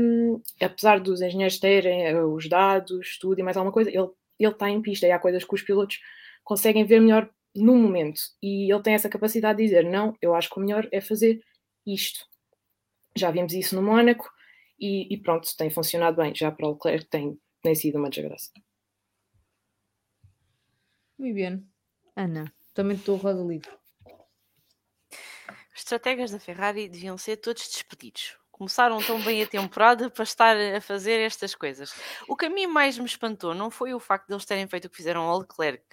um, 0.01 0.41
apesar 0.61 1.01
dos 1.01 1.21
engenheiros 1.21 1.59
terem 1.59 2.15
uh, 2.15 2.33
os 2.33 2.47
dados, 2.47 3.17
tudo 3.19 3.37
e 3.39 3.43
mais 3.43 3.57
alguma 3.57 3.73
coisa, 3.73 3.89
ele, 3.89 4.09
ele 4.39 4.51
está 4.51 4.69
em 4.69 4.81
pista 4.81 5.05
e 5.05 5.11
há 5.11 5.19
coisas 5.19 5.43
que 5.43 5.53
os 5.53 5.61
pilotos 5.61 5.99
conseguem 6.41 6.85
ver 6.85 7.01
melhor 7.01 7.29
no 7.53 7.75
momento 7.75 8.21
e 8.41 8.71
ele 8.73 8.81
tem 8.81 8.93
essa 8.93 9.09
capacidade 9.09 9.57
de 9.57 9.65
dizer: 9.65 9.83
Não, 9.83 10.15
eu 10.21 10.33
acho 10.33 10.49
que 10.49 10.57
o 10.57 10.61
melhor 10.63 10.87
é 10.89 11.01
fazer 11.01 11.43
isto. 11.85 12.25
Já 13.15 13.29
vimos 13.29 13.53
isso 13.53 13.75
no 13.75 13.81
Mónaco 13.81 14.29
e, 14.79 15.13
e 15.13 15.17
pronto, 15.17 15.47
tem 15.57 15.69
funcionado 15.69 16.17
bem. 16.17 16.33
Já 16.33 16.49
para 16.49 16.65
o 16.65 16.71
Leclerc 16.71 17.05
tem, 17.09 17.37
tem 17.61 17.75
sido 17.75 17.97
uma 17.97 18.09
desgraça. 18.09 18.51
Muito 21.19 21.35
bem. 21.35 21.67
Ana, 22.15 22.53
também 22.73 22.97
estou 22.97 23.15
roda 23.17 23.41
livre. 23.41 23.69
Os 25.73 25.79
estrategas 25.79 26.31
da 26.31 26.39
Ferrari 26.39 26.87
deviam 26.89 27.17
ser 27.17 27.37
todos 27.37 27.67
despedidos. 27.67 28.37
Começaram 28.51 29.01
tão 29.01 29.19
bem 29.23 29.41
a 29.41 29.47
temporada 29.47 30.09
para 30.09 30.23
estar 30.23 30.55
a 30.55 30.79
fazer 30.79 31.19
estas 31.19 31.55
coisas. 31.55 31.93
O 32.27 32.35
que 32.35 32.45
a 32.45 32.49
mim 32.49 32.67
mais 32.67 32.97
me 32.97 33.05
espantou 33.05 33.55
não 33.55 33.71
foi 33.71 33.93
o 33.93 33.99
facto 33.99 34.27
de 34.27 34.33
eles 34.33 34.45
terem 34.45 34.67
feito 34.67 34.85
o 34.85 34.89
que 34.89 34.97
fizeram 34.97 35.23
ao 35.23 35.39
Leclerc. 35.39 35.83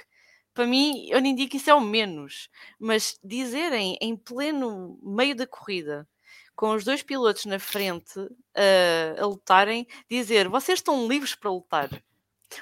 Para 0.52 0.66
mim, 0.66 1.08
eu 1.08 1.20
nem 1.20 1.34
digo 1.34 1.50
que 1.50 1.56
isso 1.56 1.70
é 1.70 1.74
o 1.74 1.80
menos, 1.80 2.50
mas 2.78 3.18
dizerem 3.24 3.96
em 4.00 4.16
pleno 4.16 4.98
meio 5.02 5.34
da 5.34 5.46
corrida, 5.46 6.06
com 6.54 6.74
os 6.74 6.84
dois 6.84 7.02
pilotos 7.02 7.46
na 7.46 7.58
frente 7.58 8.18
uh, 8.20 9.22
a 9.22 9.24
lutarem, 9.24 9.86
dizer 10.10 10.48
vocês 10.48 10.80
estão 10.80 11.08
livres 11.08 11.34
para 11.34 11.50
lutar. 11.50 11.88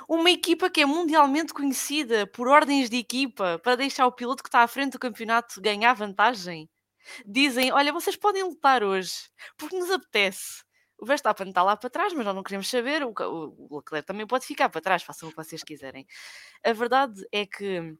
Uma 0.08 0.30
equipa 0.30 0.70
que 0.70 0.82
é 0.82 0.86
mundialmente 0.86 1.54
conhecida 1.54 2.26
por 2.26 2.48
ordens 2.48 2.90
de 2.90 2.96
equipa 2.98 3.58
para 3.62 3.76
deixar 3.76 4.06
o 4.06 4.12
piloto 4.12 4.42
que 4.42 4.48
está 4.48 4.62
à 4.62 4.68
frente 4.68 4.92
do 4.92 4.98
campeonato 4.98 5.60
ganhar 5.60 5.94
vantagem 5.94 6.68
dizem: 7.26 7.72
Olha, 7.72 7.92
vocês 7.92 8.16
podem 8.16 8.42
lutar 8.42 8.82
hoje, 8.82 9.12
porque 9.56 9.76
nos 9.78 9.90
apetece. 9.90 10.62
O 10.98 11.06
Verstappen 11.06 11.48
está 11.48 11.62
lá 11.62 11.76
para 11.76 11.90
trás, 11.90 12.12
mas 12.12 12.24
nós 12.24 12.34
não 12.34 12.42
queremos 12.42 12.68
saber. 12.68 13.04
O, 13.04 13.76
Leclerc 13.76 14.06
também 14.06 14.26
pode 14.26 14.46
ficar 14.46 14.68
para 14.68 14.80
trás, 14.80 15.02
façam 15.02 15.28
o 15.28 15.32
que 15.32 15.36
vocês 15.36 15.62
quiserem. 15.62 16.06
A 16.64 16.72
verdade 16.72 17.24
é 17.32 17.46
que 17.46 17.96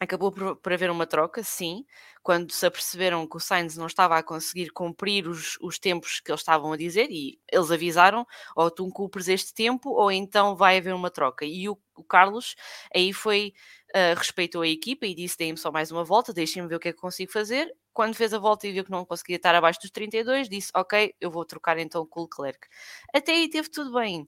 acabou 0.00 0.32
por, 0.32 0.56
por, 0.56 0.72
haver 0.72 0.90
uma 0.90 1.06
troca, 1.06 1.42
sim, 1.42 1.84
quando 2.22 2.50
se 2.52 2.66
aperceberam 2.66 3.26
que 3.26 3.36
o 3.36 3.40
Sainz 3.40 3.76
não 3.76 3.86
estava 3.86 4.18
a 4.18 4.22
conseguir 4.22 4.70
cumprir 4.70 5.28
os, 5.28 5.56
os 5.60 5.78
tempos 5.78 6.20
que 6.20 6.30
eles 6.30 6.40
estavam 6.40 6.72
a 6.72 6.76
dizer 6.76 7.08
e 7.10 7.38
eles 7.50 7.70
avisaram, 7.70 8.26
ou 8.56 8.70
tu 8.70 8.88
cumpres 8.90 9.28
este 9.28 9.54
tempo, 9.54 9.90
ou 9.90 10.10
então 10.10 10.56
vai 10.56 10.78
haver 10.78 10.94
uma 10.94 11.10
troca. 11.10 11.44
E 11.44 11.68
o, 11.68 11.78
o 11.96 12.02
Carlos 12.02 12.56
aí 12.94 13.12
foi, 13.12 13.52
uh, 13.94 14.18
respeitou 14.18 14.62
a 14.62 14.68
equipa 14.68 15.06
e 15.06 15.14
disse, 15.14 15.38
deem-me 15.38 15.58
só 15.58 15.70
mais 15.70 15.90
uma 15.92 16.04
volta, 16.04 16.32
deixem-me 16.32 16.68
ver 16.68 16.76
o 16.76 16.80
que 16.80 16.88
é 16.88 16.92
que 16.92 16.98
consigo 16.98 17.30
fazer, 17.30 17.72
quando 17.92 18.14
fez 18.14 18.32
a 18.34 18.38
volta 18.38 18.66
e 18.66 18.72
viu 18.72 18.84
que 18.84 18.90
não 18.90 19.04
conseguia 19.04 19.36
estar 19.36 19.54
abaixo 19.54 19.80
dos 19.80 19.90
32, 19.90 20.48
disse: 20.48 20.70
Ok, 20.74 21.14
eu 21.20 21.30
vou 21.30 21.44
trocar 21.44 21.78
então 21.78 22.06
com 22.06 22.20
o 22.20 22.22
Leclerc. 22.24 22.66
Até 23.14 23.32
aí 23.32 23.48
teve 23.50 23.68
tudo 23.70 23.92
bem, 23.92 24.26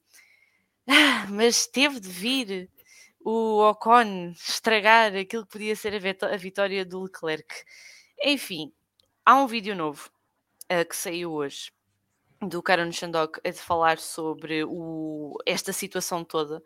ah, 0.87 1.27
mas 1.31 1.67
teve 1.67 1.99
de 1.99 2.09
vir 2.09 2.71
o 3.25 3.59
Ocon 3.71 4.33
estragar 4.33 5.15
aquilo 5.17 5.47
que 5.47 5.53
podia 5.53 5.75
ser 5.75 5.95
a 5.95 6.37
vitória 6.37 6.85
do 6.85 7.03
Leclerc. 7.03 7.47
Enfim, 8.23 8.71
há 9.25 9.35
um 9.37 9.47
vídeo 9.47 9.75
novo 9.75 10.11
uh, 10.71 10.87
que 10.87 10.95
saiu 10.95 11.33
hoje 11.33 11.73
do 12.43 12.63
Karan 12.63 12.93
Shandok 12.93 13.41
a 13.49 13.53
falar 13.55 13.99
sobre 13.99 14.65
o, 14.65 15.39
esta 15.47 15.73
situação 15.73 16.23
toda 16.23 16.63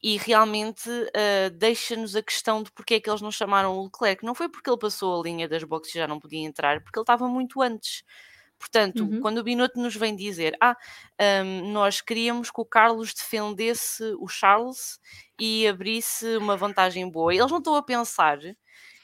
e 0.00 0.16
realmente 0.16 0.88
uh, 0.88 1.50
deixa-nos 1.52 2.14
a 2.14 2.22
questão 2.22 2.62
de 2.62 2.70
porque 2.70 2.94
é 2.94 3.00
que 3.00 3.10
eles 3.10 3.22
não 3.22 3.32
chamaram 3.32 3.76
o 3.76 3.84
Leclerc. 3.84 4.24
Não 4.24 4.34
foi 4.34 4.48
porque 4.48 4.70
ele 4.70 4.78
passou 4.78 5.20
a 5.20 5.24
linha 5.24 5.48
das 5.48 5.64
boxes 5.64 5.94
e 5.94 5.98
já 5.98 6.06
não 6.06 6.20
podia 6.20 6.46
entrar, 6.46 6.80
porque 6.82 6.98
ele 6.98 7.02
estava 7.02 7.26
muito 7.28 7.60
antes. 7.60 8.04
Portanto, 8.58 9.04
uhum. 9.04 9.20
quando 9.20 9.38
o 9.38 9.42
Binotto 9.42 9.78
nos 9.78 9.94
vem 9.94 10.16
dizer 10.16 10.56
ah, 10.60 10.76
um, 11.44 11.72
nós 11.72 12.00
queríamos 12.00 12.50
que 12.50 12.60
o 12.60 12.64
Carlos 12.64 13.12
defendesse 13.12 14.02
o 14.18 14.26
Charles 14.28 14.98
e 15.38 15.66
abrisse 15.68 16.36
uma 16.36 16.56
vantagem 16.56 17.08
boa, 17.08 17.34
eles 17.34 17.50
não 17.50 17.58
estão 17.58 17.76
a 17.76 17.82
pensar 17.82 18.38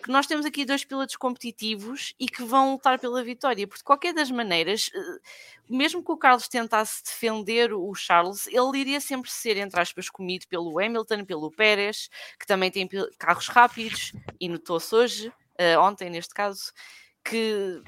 que 0.03 0.11
nós 0.11 0.27
temos 0.27 0.45
aqui 0.45 0.65
dois 0.65 0.85
pilotos 0.85 1.17
competitivos 1.17 2.13
e 2.19 2.27
que 2.27 2.43
vão 2.43 2.73
lutar 2.73 2.99
pela 2.99 3.23
vitória, 3.23 3.67
porque 3.67 3.79
de 3.79 3.85
qualquer 3.85 4.13
das 4.13 4.31
maneiras, 4.31 4.91
eh, 4.93 5.21
mesmo 5.69 6.05
que 6.05 6.11
o 6.11 6.17
Carlos 6.17 6.49
tentasse 6.49 7.05
defender 7.05 7.73
o 7.73 7.95
Charles, 7.95 8.49
ele 8.49 8.79
iria 8.79 9.01
sempre 9.01 9.31
ser, 9.31 9.57
entre 9.57 9.81
aspas, 9.81 10.11
comido 10.11 10.47
pelo 10.49 10.79
Hamilton, 10.79 11.25
pelo 11.25 11.53
Pérez, 11.53 12.09
que 12.39 12.47
também 12.47 12.71
tem 12.71 12.89
carros 13.17 13.47
rápidos, 13.47 14.13
e 14.41 14.49
notou-se 14.49 14.93
hoje, 14.93 15.33
eh, 15.57 15.79
ontem 15.79 16.11
neste 16.11 16.35
caso, 16.35 16.73
que 17.25 17.81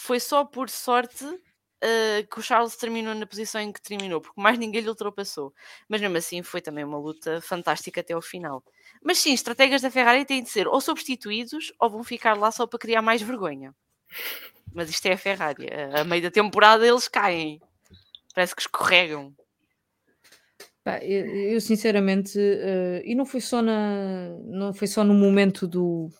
foi 0.00 0.18
só 0.18 0.44
por 0.44 0.70
sorte 0.70 1.24
uh, 1.24 2.26
que 2.30 2.38
o 2.38 2.42
Charles 2.42 2.74
terminou 2.74 3.14
na 3.14 3.26
posição 3.26 3.60
em 3.60 3.70
que 3.70 3.82
terminou, 3.82 4.20
porque 4.20 4.40
mais 4.40 4.58
ninguém 4.58 4.80
lhe 4.80 4.88
ultrapassou. 4.88 5.52
Mas 5.88 6.00
mesmo 6.00 6.16
assim 6.16 6.42
foi 6.42 6.62
também 6.62 6.84
uma 6.84 6.98
luta 6.98 7.40
fantástica 7.42 8.00
até 8.00 8.14
ao 8.14 8.22
final. 8.22 8.64
Mas 9.04 9.18
sim, 9.18 9.34
estrategas 9.34 9.82
da 9.82 9.90
Ferrari 9.90 10.24
têm 10.24 10.42
de 10.42 10.48
ser 10.48 10.66
ou 10.66 10.80
substituídos 10.80 11.70
ou 11.78 11.90
vão 11.90 12.02
ficar 12.02 12.34
lá 12.34 12.50
só 12.50 12.66
para 12.66 12.78
criar 12.78 13.02
mais 13.02 13.20
vergonha. 13.20 13.74
Mas 14.72 14.88
isto 14.88 15.04
é 15.06 15.12
a 15.12 15.18
Ferrari. 15.18 15.68
A 15.94 16.02
meio 16.04 16.22
da 16.22 16.30
temporada 16.30 16.86
eles 16.86 17.06
caem. 17.06 17.60
Parece 18.34 18.54
que 18.54 18.62
escorregam. 18.62 19.34
eu, 21.02 21.26
eu, 21.26 21.60
sinceramente, 21.60 22.38
uh, 22.38 23.02
e 23.04 23.14
não 23.14 23.26
foi 23.26 23.40
só 23.42 23.60
na, 23.60 24.30
não 24.44 24.72
foi 24.72 24.88
só 24.88 25.04
no 25.04 25.12
momento 25.12 25.66
do 25.66 26.10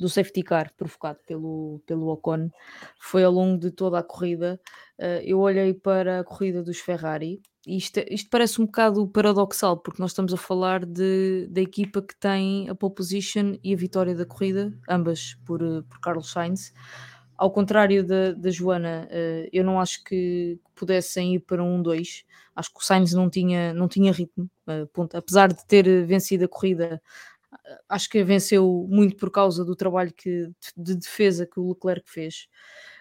do 0.00 0.08
safety 0.08 0.42
car 0.42 0.72
provocado 0.76 1.18
pelo, 1.26 1.82
pelo 1.86 2.08
Ocon 2.08 2.50
foi 2.98 3.22
ao 3.22 3.32
longo 3.32 3.58
de 3.58 3.70
toda 3.70 3.98
a 3.98 4.02
corrida. 4.02 4.58
Uh, 4.98 5.20
eu 5.22 5.38
olhei 5.40 5.74
para 5.74 6.20
a 6.20 6.24
corrida 6.24 6.62
dos 6.62 6.78
Ferrari 6.78 7.40
e 7.66 7.76
isto, 7.76 8.00
isto 8.08 8.30
parece 8.30 8.60
um 8.60 8.64
bocado 8.64 9.06
paradoxal, 9.06 9.76
porque 9.76 10.00
nós 10.00 10.12
estamos 10.12 10.32
a 10.32 10.38
falar 10.38 10.86
de, 10.86 11.46
da 11.50 11.60
equipa 11.60 12.00
que 12.00 12.16
tem 12.16 12.68
a 12.70 12.74
pole 12.74 12.94
position 12.94 13.58
e 13.62 13.74
a 13.74 13.76
vitória 13.76 14.14
da 14.14 14.24
corrida, 14.24 14.72
ambas 14.88 15.34
por, 15.44 15.60
por 15.60 16.00
Carlos 16.00 16.30
Sainz. 16.30 16.72
Ao 17.36 17.50
contrário 17.50 18.04
da, 18.06 18.32
da 18.32 18.50
Joana, 18.50 19.06
uh, 19.10 19.48
eu 19.52 19.62
não 19.62 19.78
acho 19.78 20.02
que 20.04 20.58
pudessem 20.74 21.34
ir 21.34 21.40
para 21.40 21.62
um 21.62 21.82
2. 21.82 22.24
Acho 22.56 22.72
que 22.72 22.80
o 22.80 22.82
Sainz 22.82 23.12
não 23.12 23.28
tinha, 23.28 23.74
não 23.74 23.88
tinha 23.88 24.12
ritmo. 24.12 24.50
Ponto. 24.92 25.16
Apesar 25.16 25.48
de 25.52 25.66
ter 25.66 26.06
vencido 26.06 26.44
a 26.44 26.48
corrida, 26.48 27.02
acho 27.88 28.08
que 28.08 28.24
venceu 28.24 28.86
muito 28.88 29.16
por 29.16 29.30
causa 29.30 29.64
do 29.64 29.76
trabalho 29.76 30.12
que, 30.12 30.50
de 30.76 30.94
defesa 30.96 31.46
que 31.46 31.60
o 31.60 31.70
Leclerc 31.70 32.10
fez. 32.10 32.48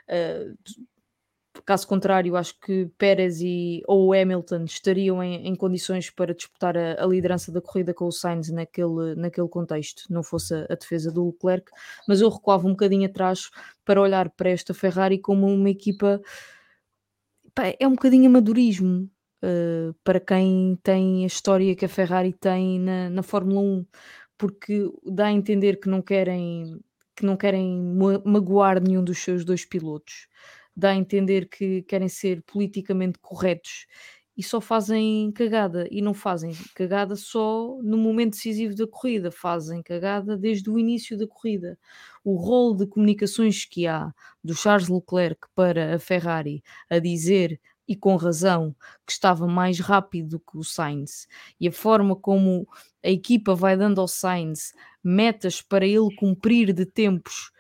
Uh, 0.09 0.55
caso 1.65 1.88
contrário, 1.88 2.35
acho 2.35 2.59
que 2.59 2.89
Pérez 2.97 3.41
e, 3.41 3.81
ou 3.88 4.13
Hamilton 4.13 4.63
estariam 4.63 5.21
em, 5.23 5.47
em 5.47 5.55
condições 5.55 6.09
para 6.09 6.33
disputar 6.33 6.77
a, 6.77 7.03
a, 7.03 7.05
liderança 7.05 7.51
da 7.51 7.61
corrida 7.61 7.93
com 7.93 8.05
o 8.05 8.11
Sainz 8.11 8.49
naquele, 8.49 9.15
naquele 9.15 9.47
contexto, 9.47 10.03
não 10.09 10.23
fosse 10.23 10.53
a, 10.53 10.65
a, 10.69 10.75
defesa 10.75 11.11
do 11.11 11.27
Leclerc, 11.27 11.71
mas 12.07 12.21
eu 12.21 12.29
recuava 12.29 12.67
um 12.67 12.71
bocadinho 12.71 13.07
atrás 13.07 13.49
para 13.85 14.01
olhar 14.01 14.29
para 14.29 14.49
esta 14.49 14.73
Ferrari 14.73 15.19
como 15.19 15.47
uma 15.47 15.69
equipa. 15.69 16.21
Pá, 17.53 17.73
é 17.79 17.88
um 17.88 17.91
bocadinho 17.91 18.27
amadorismo 18.27 19.09
uh, 19.43 19.93
para 20.03 20.19
quem 20.19 20.77
tem 20.83 21.23
a 21.23 21.27
história 21.27 21.75
que 21.75 21.85
a 21.85 21.89
Ferrari 21.89 22.33
tem 22.33 22.79
na, 22.79 23.09
na 23.09 23.23
Fórmula 23.23 23.61
1 23.61 23.85
porque 24.39 24.91
dá 25.05 25.27
a 25.27 25.34
entender 25.34 25.79
que 25.81 25.89
não 25.89 26.01
querem 26.01 26.79
que 27.17 27.25
não 27.25 27.38
querem 27.38 27.81
magoar 28.25 28.81
nenhum 28.81 29.03
dos 29.03 29.19
seus 29.19 29.46
dois 29.46 29.65
pilotos, 29.65 30.27
dá 30.75 30.91
a 30.91 30.96
entender 30.96 31.50
que 31.50 31.84
querem 31.84 32.10
ser 32.10 32.41
politicamente 32.43 33.19
corretos 33.19 33.88
e 34.38 34.43
só 34.43 34.62
fazem 34.62 35.29
cagada 35.34 35.86
e 35.91 36.01
não 36.01 36.13
fazem 36.13 36.53
cagada 36.74 37.17
só 37.17 37.77
no 37.84 37.98
momento 37.98 38.31
decisivo 38.36 38.74
da 38.74 38.88
corrida, 38.88 39.29
fazem 39.31 39.84
cagada 39.84 40.38
desde 40.38 40.69
o 40.69 40.79
início 40.79 41.17
da 41.17 41.27
corrida. 41.27 41.77
O 42.24 42.38
rol 42.38 42.74
de 42.74 42.88
comunicações 42.88 43.65
que 43.65 43.86
há 43.86 44.13
do 44.41 44.55
Charles 44.55 44.88
Leclerc 44.88 45.41
para 45.53 45.96
a 45.96 46.00
Ferrari 46.00 46.63
a 46.89 47.00
dizer 47.00 47.60
e 47.89 47.96
com 47.96 48.15
razão, 48.15 48.75
que 49.03 49.12
estava 49.12 49.48
mais 49.48 49.79
rápido 49.79 50.39
que 50.39 50.55
o 50.60 50.63
Sainz, 50.63 51.27
e 51.60 51.67
a 51.67 51.72
forma 51.72 52.15
como 52.15 52.67
a 53.03 53.10
equipa 53.10 53.55
vai 53.55 53.75
dando 53.75 54.00
ao 54.00 54.08
Sainz 54.08 54.74
metas 55.03 55.60
para 55.60 55.88
ele 55.88 56.15
cumprir 56.15 56.72
de 56.72 56.86
tempos 56.86 57.51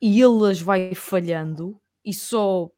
e 0.00 0.22
ele 0.22 0.50
as 0.50 0.58
vai 0.58 0.94
falhando, 0.94 1.78
e 2.02 2.14
só 2.14 2.70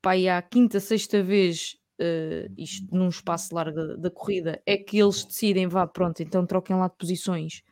pai, 0.00 0.28
à 0.28 0.40
quinta, 0.40 0.78
sexta 0.78 1.20
vez, 1.20 1.76
uh, 1.98 2.52
isto 2.56 2.94
num 2.94 3.08
espaço 3.08 3.52
largo 3.52 3.74
da, 3.74 3.96
da, 3.96 4.10
corrida, 4.10 4.62
é 4.64 4.76
que 4.76 4.98
eles 4.98 5.24
decidem, 5.24 5.66
vá, 5.66 5.84
pronto, 5.84 6.22
então 6.22 6.46
troquem 6.46 6.76
lá 6.76 6.86
de 6.86 6.96
posições. 6.96 7.62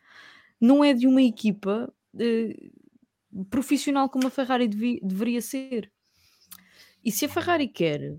Não 0.61 0.82
é 0.82 0.94
de 0.94 1.06
uma 1.06 1.22
equipa 1.22 1.92
uh, 2.14 3.44
profissional 3.50 4.09
como 4.09 4.26
a 4.26 4.31
Ferrari 4.31 4.66
deveria 4.66 5.40
ser. 5.40 5.92
E 7.05 7.12
se 7.12 7.24
a 7.26 7.28
Ferrari 7.28 7.68
quer 7.68 8.16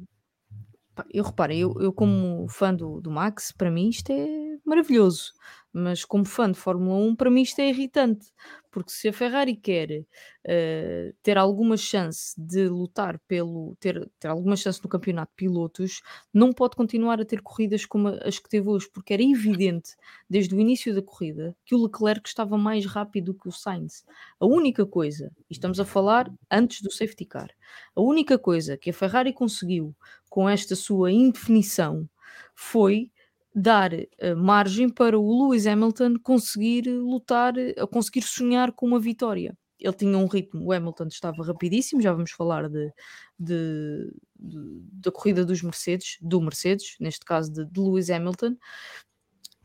eu 1.12 1.24
reparo, 1.24 1.54
eu, 1.54 1.74
eu 1.80 1.94
como 1.94 2.48
fã 2.50 2.74
do, 2.74 3.02
do 3.02 3.12
Max, 3.12 3.52
para 3.52 3.72
mim 3.72 3.90
isto 3.90 4.12
é 4.12 4.58
maravilhoso, 4.66 5.34
mas 5.72 6.06
como 6.06 6.26
fã 6.26 6.52
de 6.52 6.58
Fórmula 6.58 6.98
1, 6.98 7.16
para 7.16 7.32
mim 7.32 7.42
isto 7.42 7.60
é 7.60 7.70
irritante, 7.70 8.28
porque 8.74 8.92
se 8.92 9.08
a 9.08 9.14
Ferrari 9.14 9.56
quer 9.56 10.00
uh, 10.02 11.14
ter 11.22 11.38
alguma 11.38 11.78
chance 11.78 12.34
de 12.36 12.68
lutar 12.68 13.20
pelo 13.28 13.78
ter, 13.80 14.10
ter 14.20 14.28
alguma 14.28 14.56
chance 14.56 14.82
no 14.84 14.90
campeonato 14.90 15.32
de 15.32 15.36
pilotos, 15.36 16.02
não 16.34 16.52
pode 16.52 16.76
continuar 16.76 17.22
a 17.22 17.26
ter 17.26 17.40
corridas 17.44 17.86
como 17.86 18.08
as 18.08 18.40
que 18.40 18.50
teve 18.50 18.68
hoje, 18.68 18.90
porque 18.92 19.14
era 19.14 19.22
evidente 19.22 19.96
desde 20.28 20.56
o 20.56 20.60
início 20.60 20.94
da 20.94 21.04
corrida 21.04 21.56
que 21.64 21.76
o 21.76 21.84
Leclerc 21.84 22.28
estava 22.28 22.58
mais 22.58 22.84
rápido 22.88 23.36
que 23.36 23.48
o 23.48 23.52
Sainz. 23.52 24.04
A 24.40 24.46
única 24.48 24.88
coisa, 24.88 25.32
e 25.48 25.54
estamos 25.54 25.80
a 25.80 25.86
falar 25.86 26.34
antes 26.50 26.82
do 26.82 26.92
safety 26.92 27.26
car, 27.26 27.52
a 27.96 28.02
única 28.02 28.40
coisa 28.40 28.76
que 28.76 28.90
a 28.90 28.94
Ferrari 28.94 29.32
conseguiu 29.32 29.96
com 30.32 30.50
esta 30.50 30.76
sua 30.76 31.12
indefinição 31.12 32.10
foi 32.56 33.12
dar 33.54 33.94
uh, 33.94 34.36
margem 34.38 34.90
para 34.90 35.18
o 35.20 35.48
Lewis 35.48 35.68
Hamilton 35.68 36.16
conseguir 36.22 36.88
lutar, 36.90 37.54
uh, 37.56 37.88
conseguir 37.88 38.24
sonhar 38.24 38.72
com 38.72 38.88
uma 38.88 39.00
vitória. 39.00 39.58
Ele 39.80 39.94
tinha 39.94 40.18
um 40.18 40.28
ritmo, 40.28 40.66
o 40.66 40.72
Hamilton 40.72 41.08
estava 41.08 41.44
rapidíssimo, 41.44 42.02
já 42.02 42.14
vamos 42.14 42.32
falar 42.32 42.70
de, 42.70 42.92
de, 43.38 44.14
de 44.40 44.82
da 44.94 45.12
corrida 45.12 45.44
dos 45.44 45.62
Mercedes, 45.62 46.18
do 46.22 46.40
Mercedes, 46.40 46.96
neste 47.00 47.26
caso 47.26 47.52
de, 47.52 47.66
de 47.66 47.80
Lewis 47.82 48.10
Hamilton, 48.10 48.56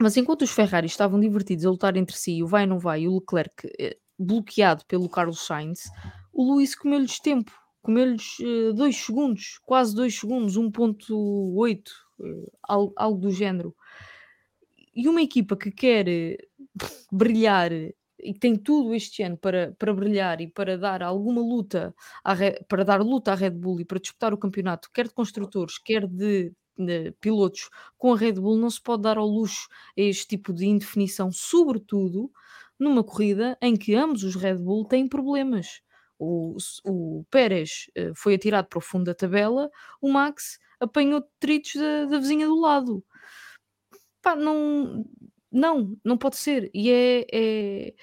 mas 0.01 0.17
enquanto 0.17 0.43
os 0.43 0.51
Ferrari 0.51 0.87
estavam 0.87 1.19
divertidos 1.19 1.67
a 1.67 1.71
lutar 1.71 1.97
entre 1.97 2.17
si, 2.17 2.43
o 2.43 2.47
vai 2.47 2.67
não 2.67 2.79
vai, 2.79 3.03
e 3.03 3.09
o 3.09 3.17
Leclerc 3.17 3.69
eh, 3.79 3.99
bloqueado 4.17 4.85
pelo 4.87 5.09
Carlos 5.09 5.45
Sainz, 5.45 5.91
o 6.33 6.55
Lewis 6.55 6.77
comeu-lhes 6.77 7.19
tempo, 7.19 7.53
comeu-lhes 7.83 8.37
2 8.77 8.95
uh, 8.95 8.99
segundos, 8.99 9.59
quase 9.65 9.95
2 9.97 10.15
segundos, 10.15 10.57
1.8, 10.57 11.89
uh, 12.21 12.53
algo, 12.63 12.93
algo, 12.97 13.21
do 13.21 13.31
género. 13.31 13.75
E 14.99 15.09
uma 15.09 15.23
equipa 15.23 15.57
que 15.57 15.71
quer 15.71 16.07
brilhar 17.13 17.71
e 17.73 18.35
tem 18.35 18.57
tudo 18.57 18.93
este 18.93 19.23
ano 19.23 19.37
para, 19.39 19.73
para 19.79 19.95
brilhar 19.95 20.41
e 20.41 20.49
para 20.49 20.77
dar 20.77 21.05
alguma 21.05 21.41
luta, 21.41 21.95
à, 22.25 22.35
para 22.69 22.85
dar 22.85 23.01
luta 23.01 23.31
à 23.31 23.37
Red 23.37 23.51
Bull 23.51 23.81
e 23.81 23.85
para 23.85 24.01
disputar 24.01 24.35
o 24.35 24.39
campeonato, 24.39 24.91
quer 24.93 25.07
de 25.07 25.15
construtores, 25.15 25.79
quer 25.79 26.05
de, 26.05 26.53
pilotos 27.21 27.71
com 27.97 28.13
a 28.13 28.17
Red 28.17 28.35
Bull, 28.35 28.57
não 28.59 28.71
se 28.71 28.83
pode 28.83 29.03
dar 29.03 29.19
ao 29.19 29.29
luxo 29.29 29.69
a 29.97 30.01
este 30.01 30.27
tipo 30.27 30.53
de 30.53 30.67
indefinição, 30.67 31.31
sobretudo 31.31 32.29
numa 32.77 33.05
corrida 33.05 33.57
em 33.63 33.77
que 33.77 33.95
ambos 33.95 34.25
os 34.25 34.35
Red 34.35 34.57
Bull 34.57 34.85
têm 34.85 35.09
problemas 35.09 35.81
o, 36.19 36.57
o 36.85 37.25
Pérez 37.31 37.89
uh, 37.97 38.15
foi 38.15 38.35
atirado 38.35 38.67
para 38.67 38.79
o 38.79 38.83
fundo 38.83 39.05
da 39.05 39.15
tabela, 39.15 39.71
o 40.01 40.11
Max 40.11 40.59
apanhou 40.81 41.21
detritos 41.21 41.75
da, 41.77 42.07
da 42.07 42.19
vizinha 42.19 42.47
do 42.47 42.61
lado. 42.61 43.05
Pá, 44.23 44.35
não, 44.37 45.05
não, 45.51 45.97
não 46.05 46.19
pode 46.19 46.37
ser. 46.37 46.71
E 46.75 46.91
é, 46.91 47.27
é, 47.33 47.95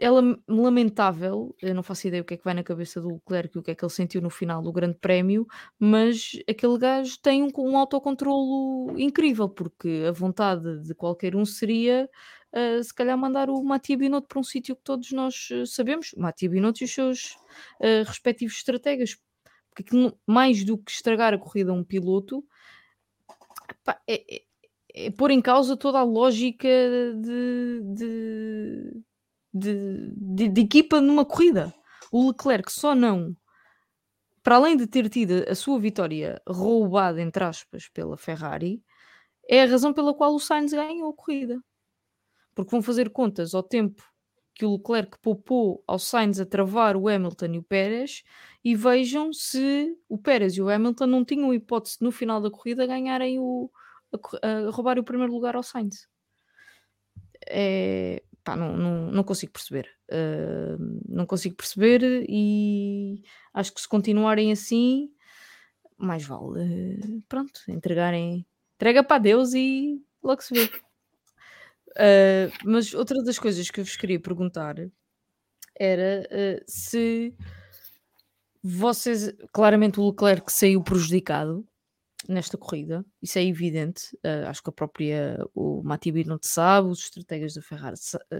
é 0.00 0.08
lamentável, 0.48 1.54
eu 1.60 1.74
não 1.74 1.82
faço 1.82 2.08
ideia 2.08 2.22
o 2.22 2.24
que 2.24 2.34
é 2.34 2.36
que 2.38 2.44
vai 2.44 2.54
na 2.54 2.62
cabeça 2.62 3.00
do 3.00 3.14
Leclerc 3.14 3.54
e 3.54 3.60
o 3.60 3.62
que 3.62 3.70
é 3.70 3.74
que 3.74 3.84
ele 3.84 3.92
sentiu 3.92 4.22
no 4.22 4.30
final 4.30 4.62
do 4.62 4.72
Grande 4.72 4.98
Prémio, 4.98 5.46
mas 5.78 6.32
aquele 6.48 6.78
gajo 6.78 7.18
tem 7.20 7.42
um, 7.42 7.50
um 7.58 7.76
autocontrolo 7.76 8.98
incrível, 8.98 9.48
porque 9.48 10.06
a 10.08 10.12
vontade 10.12 10.82
de 10.82 10.94
qualquer 10.94 11.36
um 11.36 11.44
seria 11.44 12.08
uh, 12.54 12.82
se 12.82 12.94
calhar 12.94 13.16
mandar 13.18 13.50
o 13.50 13.62
Matia 13.62 13.96
Binotto 13.98 14.26
para 14.26 14.40
um 14.40 14.44
sítio 14.44 14.74
que 14.74 14.82
todos 14.82 15.12
nós 15.12 15.50
uh, 15.50 15.66
sabemos, 15.66 16.14
Matia 16.16 16.48
Binotto 16.48 16.82
e 16.82 16.86
os 16.86 16.94
seus 16.94 17.36
uh, 17.80 18.04
respectivos 18.06 18.56
estrategas, 18.56 19.18
porque 19.68 19.82
aquilo, 19.82 20.18
mais 20.26 20.64
do 20.64 20.78
que 20.78 20.90
estragar 20.90 21.34
a 21.34 21.38
corrida 21.38 21.72
a 21.72 21.74
um 21.74 21.84
piloto, 21.84 22.42
pá, 23.84 24.00
é, 24.08 24.42
é, 24.94 25.10
pôr 25.10 25.30
em 25.30 25.40
causa 25.40 25.76
toda 25.76 25.98
a 25.98 26.02
lógica 26.02 26.68
de, 26.68 27.80
de, 27.94 29.02
de, 29.52 30.12
de, 30.16 30.48
de 30.48 30.60
equipa 30.60 31.00
numa 31.00 31.24
corrida. 31.24 31.72
O 32.12 32.28
Leclerc 32.28 32.72
só 32.72 32.94
não 32.94 33.36
para 34.42 34.56
além 34.56 34.76
de 34.76 34.86
ter 34.86 35.08
tido 35.10 35.44
a 35.48 35.54
sua 35.54 35.78
vitória 35.78 36.40
roubada, 36.48 37.20
entre 37.20 37.44
aspas, 37.44 37.88
pela 37.90 38.16
Ferrari, 38.16 38.82
é 39.46 39.62
a 39.62 39.66
razão 39.66 39.92
pela 39.92 40.14
qual 40.14 40.34
o 40.34 40.40
Sainz 40.40 40.72
ganhou 40.72 41.10
a 41.10 41.14
corrida 41.14 41.62
porque 42.54 42.70
vão 42.70 42.82
fazer 42.82 43.10
contas 43.10 43.54
ao 43.54 43.62
tempo 43.62 44.02
que 44.54 44.66
o 44.66 44.72
Leclerc 44.72 45.18
poupou 45.20 45.82
ao 45.86 45.98
Sainz 45.98 46.38
a 46.38 46.44
travar 46.44 46.96
o 46.96 47.08
Hamilton 47.08 47.54
e 47.54 47.58
o 47.58 47.62
Pérez 47.62 48.22
e 48.62 48.74
vejam 48.74 49.32
se 49.32 49.96
o 50.08 50.18
Pérez 50.18 50.54
e 50.54 50.62
o 50.62 50.68
Hamilton 50.68 51.06
não 51.06 51.24
tinham 51.24 51.54
hipótese 51.54 51.96
no 52.00 52.12
final 52.12 52.40
da 52.40 52.50
corrida 52.50 52.86
ganharem 52.86 53.38
o 53.38 53.70
a, 54.12 54.48
a 54.48 54.70
roubar 54.70 54.98
o 54.98 55.04
primeiro 55.04 55.32
lugar 55.32 55.56
ao 55.56 55.62
Sainz. 55.62 56.08
É, 57.48 58.22
pá, 58.44 58.56
não, 58.56 58.76
não, 58.76 59.10
não 59.10 59.24
consigo 59.24 59.52
perceber. 59.52 59.88
Uh, 60.10 61.00
não 61.08 61.26
consigo 61.26 61.56
perceber 61.56 62.02
e 62.28 63.22
acho 63.54 63.72
que 63.72 63.80
se 63.80 63.88
continuarem 63.88 64.52
assim, 64.52 65.10
mais 65.96 66.24
vale, 66.24 66.58
uh, 66.58 67.22
pronto, 67.28 67.60
entregarem, 67.68 68.46
entrega 68.74 69.04
para 69.04 69.18
Deus 69.18 69.54
e 69.54 70.02
logo 70.22 70.42
se 70.42 70.54
vê. 70.54 70.64
Uh, 71.90 72.50
mas 72.64 72.94
outra 72.94 73.22
das 73.22 73.38
coisas 73.38 73.70
que 73.70 73.80
eu 73.80 73.84
vos 73.84 73.96
queria 73.96 74.20
perguntar 74.20 74.76
era 75.76 76.28
uh, 76.30 76.64
se 76.66 77.34
vocês, 78.62 79.32
claramente 79.52 79.98
o 79.98 80.10
Leclerc 80.10 80.52
saiu 80.52 80.82
prejudicado 80.82 81.66
nesta 82.28 82.58
corrida, 82.58 83.04
isso 83.22 83.38
é 83.38 83.44
evidente, 83.44 84.14
uh, 84.24 84.48
acho 84.48 84.62
que 84.62 84.70
a 84.70 84.72
própria 84.72 85.44
o 85.54 85.82
Mati 85.82 86.12
Binotto 86.12 86.46
sabe, 86.46 86.88
os 86.88 87.00
estrategas 87.00 87.54
da 87.54 87.62
Ferrari, 87.62 87.96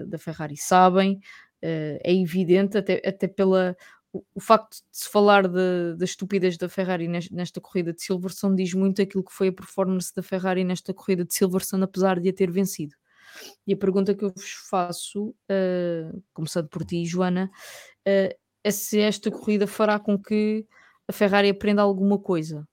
da 0.07 0.19
Ferrari 0.19 0.57
sabem, 0.57 1.21
é 1.63 2.15
evidente, 2.15 2.79
até, 2.79 3.03
até 3.07 3.29
pela 3.29 3.77
o, 4.13 4.41
facto 4.41 4.77
de 4.77 4.99
se 4.99 5.09
falar 5.09 5.47
da 5.47 6.05
estupidez 6.05 6.57
da 6.57 6.69
Ferrari 6.69 7.07
nesta, 7.07 7.35
nesta, 7.35 7.61
corrida 7.61 7.93
de 7.93 8.03
Silverstone 8.03 8.57
diz 8.57 8.75
muito 8.75 9.01
aquilo 9.01 9.25
que 9.25 9.33
foi 9.33 9.49
a 9.49 9.53
performance 9.53 10.13
da 10.15 10.23
Ferrari 10.23 10.65
nesta 10.65 10.93
corrida 10.93 11.25
de 11.25 11.35
Silverstone, 11.35 11.85
apesar 11.85 12.19
de 12.19 12.29
a 12.29 12.33
ter 12.33 12.51
vencido. 12.51 12.95
E 13.67 13.73
a 13.73 13.77
pergunta 13.77 14.15
que 14.15 14.25
eu 14.25 14.33
vos 14.35 14.51
faço, 14.69 15.29
uh, 15.29 16.23
começando 16.33 16.69
por 16.69 16.85
ti, 16.85 17.05
Joana, 17.05 17.51
uh, 18.07 18.35
é 18.65 18.71
se 18.71 19.01
esta 19.01 19.31
corrida 19.31 19.67
fará 19.67 19.99
com 19.99 20.21
que 20.21 20.67
a 21.07 21.13
Ferrari 21.13 21.49
aprenda 21.49 21.83
alguma 21.83 22.19
coisa. 22.19 22.67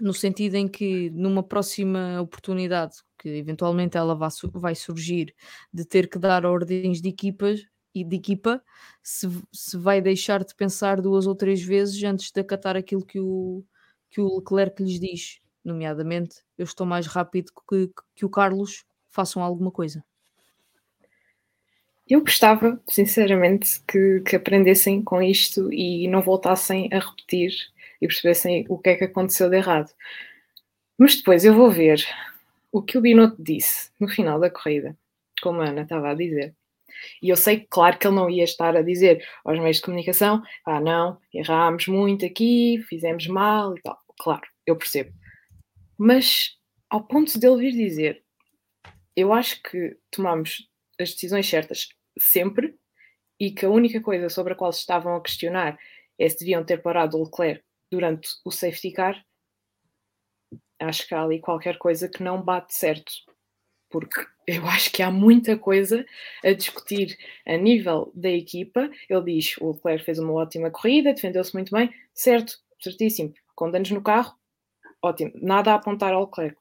No 0.00 0.14
sentido 0.14 0.54
em 0.54 0.66
que, 0.66 1.10
numa 1.10 1.42
próxima 1.42 2.20
oportunidade, 2.20 2.96
que 3.18 3.28
eventualmente 3.28 3.96
ela 3.96 4.14
vai, 4.14 4.30
vai 4.54 4.74
surgir, 4.74 5.34
de 5.72 5.84
ter 5.84 6.08
que 6.08 6.18
dar 6.18 6.46
ordens 6.46 7.00
de 7.00 7.08
equipas, 7.08 7.60
e 7.94 8.04
de 8.04 8.16
equipa 8.16 8.62
se, 9.02 9.28
se 9.52 9.76
vai 9.76 10.00
deixar 10.00 10.44
de 10.44 10.54
pensar 10.54 11.00
duas 11.00 11.26
ou 11.26 11.34
três 11.34 11.62
vezes 11.62 12.02
antes 12.04 12.30
de 12.30 12.40
acatar 12.40 12.76
aquilo 12.76 13.04
que 13.04 13.18
o, 13.18 13.64
que 14.10 14.20
o 14.20 14.38
Leclerc 14.38 14.82
lhes 14.82 15.00
diz, 15.00 15.40
nomeadamente 15.64 16.36
eu 16.56 16.64
estou 16.64 16.86
mais 16.86 17.06
rápido 17.06 17.52
que, 17.68 17.90
que 18.14 18.24
o 18.24 18.30
Carlos, 18.30 18.84
façam 19.08 19.42
alguma 19.42 19.70
coisa. 19.70 20.04
Eu 22.08 22.20
gostava, 22.20 22.80
sinceramente, 22.88 23.80
que, 23.86 24.20
que 24.20 24.36
aprendessem 24.36 25.02
com 25.02 25.22
isto 25.22 25.72
e 25.72 26.08
não 26.08 26.22
voltassem 26.22 26.88
a 26.92 26.98
repetir 26.98 27.52
e 28.00 28.06
percebessem 28.06 28.64
o 28.68 28.78
que 28.78 28.90
é 28.90 28.96
que 28.96 29.04
aconteceu 29.04 29.50
de 29.50 29.56
errado. 29.56 29.92
Mas 30.98 31.16
depois 31.16 31.44
eu 31.44 31.54
vou 31.54 31.70
ver 31.70 32.04
o 32.72 32.82
que 32.82 32.98
o 32.98 33.00
Binotto 33.00 33.42
disse 33.42 33.90
no 33.98 34.08
final 34.08 34.38
da 34.38 34.50
corrida, 34.50 34.96
como 35.42 35.60
a 35.60 35.68
Ana 35.68 35.82
estava 35.82 36.10
a 36.10 36.14
dizer. 36.14 36.54
E 37.22 37.28
eu 37.28 37.36
sei, 37.36 37.66
claro, 37.70 37.98
que 37.98 38.06
ele 38.06 38.16
não 38.16 38.28
ia 38.28 38.44
estar 38.44 38.76
a 38.76 38.82
dizer 38.82 39.26
aos 39.44 39.58
meios 39.58 39.76
de 39.76 39.82
comunicação: 39.82 40.42
ah, 40.66 40.80
não, 40.80 41.18
errámos 41.32 41.86
muito 41.86 42.24
aqui, 42.26 42.82
fizemos 42.88 43.26
mal 43.26 43.76
e 43.76 43.80
tal. 43.80 43.98
Claro, 44.18 44.46
eu 44.66 44.76
percebo. 44.76 45.12
Mas 45.96 46.56
ao 46.88 47.02
ponto 47.04 47.38
dele 47.38 47.70
vir 47.70 47.72
dizer: 47.72 48.22
eu 49.16 49.32
acho 49.32 49.62
que 49.62 49.96
tomamos 50.10 50.68
as 51.00 51.12
decisões 51.12 51.48
certas 51.48 51.88
sempre 52.18 52.74
e 53.38 53.50
que 53.50 53.64
a 53.64 53.70
única 53.70 54.00
coisa 54.00 54.28
sobre 54.28 54.52
a 54.52 54.56
qual 54.56 54.72
se 54.72 54.80
estavam 54.80 55.16
a 55.16 55.22
questionar 55.22 55.78
é 56.18 56.28
se 56.28 56.38
deviam 56.38 56.62
ter 56.64 56.82
parado 56.82 57.16
o 57.16 57.24
Leclerc 57.24 57.62
durante 57.90 58.28
o 58.44 58.50
safety 58.50 58.92
car. 58.92 59.24
Acho 60.78 61.06
que 61.06 61.14
há 61.14 61.22
ali 61.22 61.40
qualquer 61.40 61.78
coisa 61.78 62.08
que 62.08 62.22
não 62.22 62.42
bate 62.42 62.74
certo 62.74 63.12
porque 63.90 64.24
eu 64.46 64.64
acho 64.66 64.90
que 64.90 65.02
há 65.02 65.10
muita 65.10 65.58
coisa 65.58 66.06
a 66.42 66.52
discutir 66.52 67.18
a 67.46 67.56
nível 67.56 68.10
da 68.14 68.30
equipa. 68.30 68.88
Ele 69.08 69.34
diz: 69.34 69.56
o 69.58 69.72
Leclerc 69.72 70.04
fez 70.04 70.18
uma 70.18 70.32
ótima 70.32 70.70
corrida, 70.70 71.12
defendeu-se 71.12 71.52
muito 71.52 71.74
bem, 71.74 71.92
certo, 72.14 72.54
certíssimo. 72.80 73.34
Com 73.54 73.70
danos 73.70 73.90
no 73.90 74.02
carro, 74.02 74.34
ótimo, 75.02 75.32
nada 75.34 75.72
a 75.72 75.74
apontar 75.74 76.14
ao 76.14 76.24
Leclerc. 76.24 76.56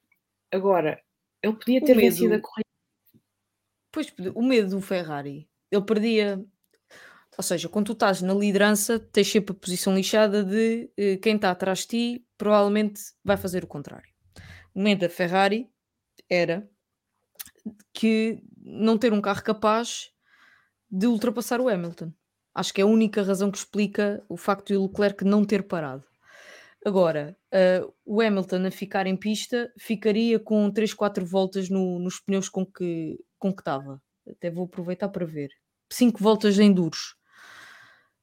Agora, 0.52 1.02
ele 1.42 1.54
podia 1.54 1.82
ter 1.82 1.96
vencido 1.96 2.34
a 2.34 2.42
corrida. 2.42 2.68
Pois, 3.92 4.14
o 4.36 4.42
medo 4.42 4.70
do 4.72 4.82
Ferrari, 4.82 5.48
ele 5.72 5.86
perdia. 5.86 6.44
Ou 7.40 7.44
seja, 7.44 7.70
quando 7.70 7.86
tu 7.86 7.94
estás 7.94 8.22
na 8.22 8.34
liderança, 8.34 9.00
tens 9.00 9.32
sempre 9.32 9.56
a 9.56 9.58
posição 9.58 9.96
lixada 9.96 10.44
de 10.44 10.92
eh, 10.98 11.16
quem 11.16 11.38
está 11.38 11.50
atrás 11.50 11.80
de 11.80 11.88
ti 11.88 12.28
provavelmente 12.38 13.00
vai 13.24 13.38
fazer 13.38 13.64
o 13.64 13.68
contrário. 13.68 14.10
O 14.76 14.82
medo 14.82 15.00
da 15.00 15.10
Ferrari 15.10 15.70
era 16.30 16.70
que 17.94 18.44
não 18.58 18.98
ter 18.98 19.14
um 19.14 19.22
carro 19.22 19.42
capaz 19.42 20.12
de 20.92 21.08
ultrapassar 21.08 21.62
o 21.62 21.70
Hamilton. 21.70 22.12
Acho 22.54 22.74
que 22.74 22.82
é 22.82 22.84
a 22.84 22.88
única 22.88 23.24
razão 23.24 23.50
que 23.50 23.58
explica 23.58 24.22
o 24.28 24.36
facto 24.36 24.68
de 24.68 24.76
o 24.76 24.88
Leclerc 24.88 25.24
não 25.24 25.46
ter 25.46 25.64
parado. 25.64 26.06
Agora, 26.86 27.38
uh, 27.54 27.94
o 28.04 28.20
Hamilton 28.20 28.66
a 28.66 28.72
ficar 28.72 29.08
em 29.08 29.16
pista 29.16 29.72
ficaria 29.80 30.42
com 30.42 30.70
3, 30.70 30.94
4 30.94 31.26
voltas 31.26 31.70
no, 31.70 32.00
nos 32.00 32.20
pneus 32.20 32.50
com 32.50 32.66
que, 32.66 33.18
com 33.38 33.54
que 33.54 33.62
estava. 33.62 34.02
Até 34.30 34.52
vou 34.52 34.66
aproveitar 34.66 35.08
para 35.08 35.26
ver. 35.26 35.52
5 35.90 36.22
voltas 36.22 36.60
em 36.60 36.74
duros. 36.74 37.18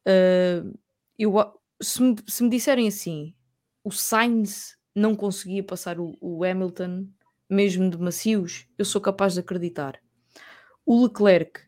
Uh, 0.06 0.78
eu, 1.18 1.32
se, 1.82 2.02
me, 2.02 2.16
se 2.26 2.42
me 2.44 2.50
disserem 2.50 2.86
assim, 2.86 3.34
o 3.82 3.90
Sainz 3.90 4.76
não 4.94 5.14
conseguia 5.14 5.62
passar 5.62 5.98
o, 5.98 6.16
o 6.20 6.44
Hamilton 6.44 7.06
mesmo 7.48 7.88
de 7.90 7.98
macios, 7.98 8.66
eu 8.78 8.84
sou 8.84 9.00
capaz 9.00 9.34
de 9.34 9.40
acreditar. 9.40 10.00
O 10.84 11.04
Leclerc, 11.04 11.60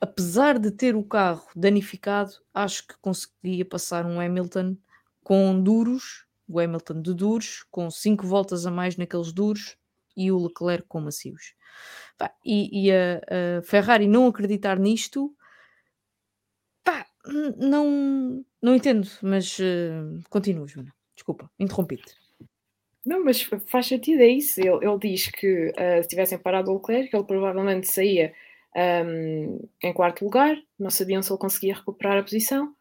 apesar 0.00 0.58
de 0.58 0.70
ter 0.70 0.96
o 0.96 1.04
carro 1.04 1.46
danificado, 1.54 2.32
acho 2.52 2.86
que 2.86 2.94
conseguia 3.00 3.64
passar 3.64 4.06
um 4.06 4.20
Hamilton 4.20 4.76
com 5.22 5.60
duros, 5.60 6.26
o 6.48 6.58
Hamilton 6.58 7.00
de 7.00 7.14
duros, 7.14 7.64
com 7.70 7.90
5 7.90 8.26
voltas 8.26 8.66
a 8.66 8.70
mais 8.70 8.96
naqueles 8.96 9.32
duros, 9.32 9.76
e 10.16 10.30
o 10.30 10.38
Leclerc 10.38 10.86
com 10.88 11.00
macios. 11.00 11.54
E, 12.44 12.86
e 12.86 12.92
a, 12.92 13.20
a, 13.58 13.62
Ferrari 13.62 14.06
não 14.06 14.26
acreditar 14.26 14.78
nisto, 14.78 15.34
pá, 17.22 17.30
não, 17.56 18.44
não 18.60 18.74
entendo, 18.74 19.08
mas 19.22 19.58
uh, 19.58 20.20
continua, 20.28 20.66
Joana. 20.66 20.92
Desculpa, 21.14 21.50
interrompi-te. 21.58 22.14
Não, 23.04 23.24
mas 23.24 23.42
faz 23.66 23.86
sentido, 23.86 24.20
é 24.22 24.28
isso. 24.28 24.60
Ele, 24.60 24.86
ele 24.86 24.98
diz 24.98 25.28
que 25.28 25.70
uh, 25.70 26.02
se 26.02 26.08
tivessem 26.08 26.38
parado 26.38 26.70
o 26.70 26.74
Leclerc, 26.74 27.14
ele 27.14 27.24
provavelmente 27.24 27.88
saía 27.88 28.32
um, 28.76 29.68
em 29.82 29.92
quarto 29.92 30.24
lugar, 30.24 30.56
não 30.78 30.90
sabiam 30.90 31.22
se 31.22 31.30
ele 31.30 31.38
conseguia 31.38 31.74
recuperar 31.74 32.18
a 32.18 32.22
posição. 32.22 32.74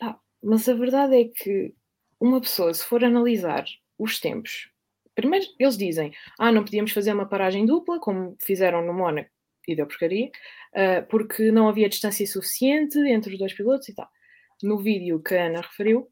Ah, 0.00 0.18
mas 0.42 0.68
a 0.68 0.74
verdade 0.74 1.20
é 1.20 1.24
que 1.24 1.74
uma 2.18 2.40
pessoa, 2.40 2.72
se 2.74 2.84
for 2.84 3.04
analisar 3.04 3.64
os 3.98 4.18
tempos, 4.18 4.70
primeiro 5.14 5.46
eles 5.58 5.76
dizem: 5.76 6.12
ah, 6.38 6.50
não 6.50 6.64
podíamos 6.64 6.92
fazer 6.92 7.12
uma 7.12 7.28
paragem 7.28 7.66
dupla, 7.66 8.00
como 8.00 8.36
fizeram 8.40 8.84
no 8.84 8.94
Mónaco, 8.94 9.30
e 9.72 9.76
deu 9.76 9.86
porcaria, 9.86 10.26
uh, 10.26 11.06
porque 11.08 11.50
não 11.50 11.68
havia 11.68 11.88
distância 11.88 12.26
suficiente 12.26 12.98
entre 12.98 13.32
os 13.32 13.38
dois 13.38 13.52
pilotos 13.52 13.88
e 13.88 13.94
tal. 13.94 14.08
No 14.62 14.78
vídeo 14.78 15.22
que 15.22 15.34
a 15.34 15.46
Ana 15.46 15.60
referiu, 15.60 16.08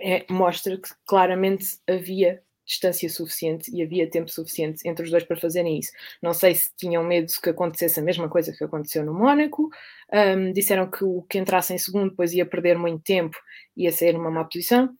é, 0.00 0.26
mostra 0.28 0.76
que 0.76 0.88
claramente 1.06 1.78
havia 1.88 2.42
distância 2.64 3.08
suficiente 3.08 3.70
e 3.74 3.82
havia 3.82 4.08
tempo 4.08 4.30
suficiente 4.30 4.86
entre 4.88 5.04
os 5.04 5.10
dois 5.10 5.24
para 5.24 5.36
fazerem 5.36 5.78
isso. 5.78 5.92
Não 6.22 6.32
sei 6.32 6.54
se 6.54 6.70
tinham 6.76 7.04
medo 7.04 7.32
que 7.42 7.50
acontecesse 7.50 8.00
a 8.00 8.02
mesma 8.02 8.28
coisa 8.28 8.52
que 8.52 8.64
aconteceu 8.64 9.04
no 9.04 9.12
Mónaco. 9.12 9.68
Um, 10.12 10.52
disseram 10.52 10.90
que 10.90 11.04
o 11.04 11.22
que 11.22 11.38
entrasse 11.38 11.74
em 11.74 11.78
segundo 11.78 12.10
depois 12.10 12.32
ia 12.32 12.46
perder 12.46 12.78
muito 12.78 13.02
tempo 13.02 13.36
e 13.76 13.84
ia 13.84 13.92
sair 13.92 14.12
numa 14.12 14.30
má 14.30 14.44
posição. 14.44 14.96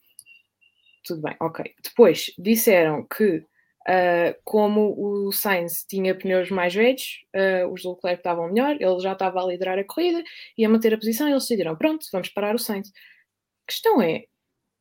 Tudo 1.04 1.22
bem, 1.22 1.36
ok. 1.40 1.74
Depois 1.82 2.32
disseram 2.38 3.06
que, 3.06 3.44
uh, 3.88 4.40
como 4.44 4.94
o 4.98 5.32
Sainz 5.32 5.84
tinha 5.84 6.14
pneus 6.14 6.50
mais 6.50 6.74
velhos, 6.74 7.24
uh, 7.34 7.72
os 7.72 7.82
do 7.82 7.92
Leclerc 7.92 8.20
estavam 8.20 8.48
melhor, 8.48 8.76
ele 8.80 9.00
já 9.00 9.12
estava 9.12 9.42
a 9.42 9.46
liderar 9.46 9.78
a 9.78 9.84
corrida, 9.84 10.22
ia 10.56 10.68
manter 10.68 10.94
a 10.94 10.98
posição 10.98 11.28
e 11.28 11.32
eles 11.32 11.44
decidiram: 11.44 11.76
pronto, 11.76 12.06
vamos 12.12 12.28
parar 12.28 12.54
o 12.54 12.58
Sainz. 12.58 12.88
A 12.88 13.66
questão 13.66 14.02
é, 14.02 14.24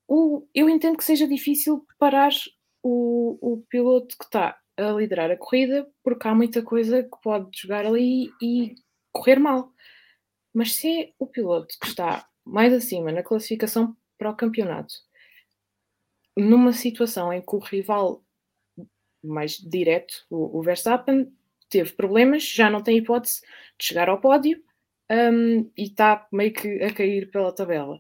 o, 0.07 0.47
eu 0.53 0.69
entendo 0.69 0.97
que 0.97 1.03
seja 1.03 1.27
difícil 1.27 1.85
parar 1.97 2.31
o, 2.83 3.37
o 3.41 3.63
piloto 3.69 4.17
que 4.17 4.25
está 4.25 4.59
a 4.77 4.91
liderar 4.91 5.31
a 5.31 5.37
corrida, 5.37 5.87
porque 6.03 6.27
há 6.27 6.33
muita 6.35 6.61
coisa 6.63 7.03
que 7.03 7.21
pode 7.23 7.49
jogar 7.57 7.85
ali 7.85 8.29
e 8.41 8.75
correr 9.11 9.39
mal. 9.39 9.71
Mas 10.53 10.73
se 10.75 11.03
é 11.03 11.13
o 11.19 11.27
piloto 11.27 11.75
que 11.79 11.87
está 11.87 12.27
mais 12.45 12.73
acima 12.73 13.11
na 13.11 13.23
classificação 13.23 13.95
para 14.17 14.31
o 14.31 14.35
campeonato, 14.35 14.93
numa 16.37 16.73
situação 16.73 17.31
em 17.31 17.41
que 17.41 17.55
o 17.55 17.59
rival 17.59 18.23
mais 19.23 19.57
direto, 19.57 20.25
o, 20.29 20.59
o 20.59 20.61
Verstappen, 20.61 21.31
teve 21.69 21.93
problemas, 21.93 22.43
já 22.43 22.69
não 22.69 22.83
tem 22.83 22.97
hipótese 22.97 23.41
de 23.79 23.85
chegar 23.85 24.09
ao 24.09 24.19
pódio 24.19 24.61
um, 25.09 25.71
e 25.77 25.83
está 25.83 26.27
meio 26.31 26.53
que 26.53 26.83
a 26.83 26.93
cair 26.93 27.31
pela 27.31 27.53
tabela. 27.53 27.97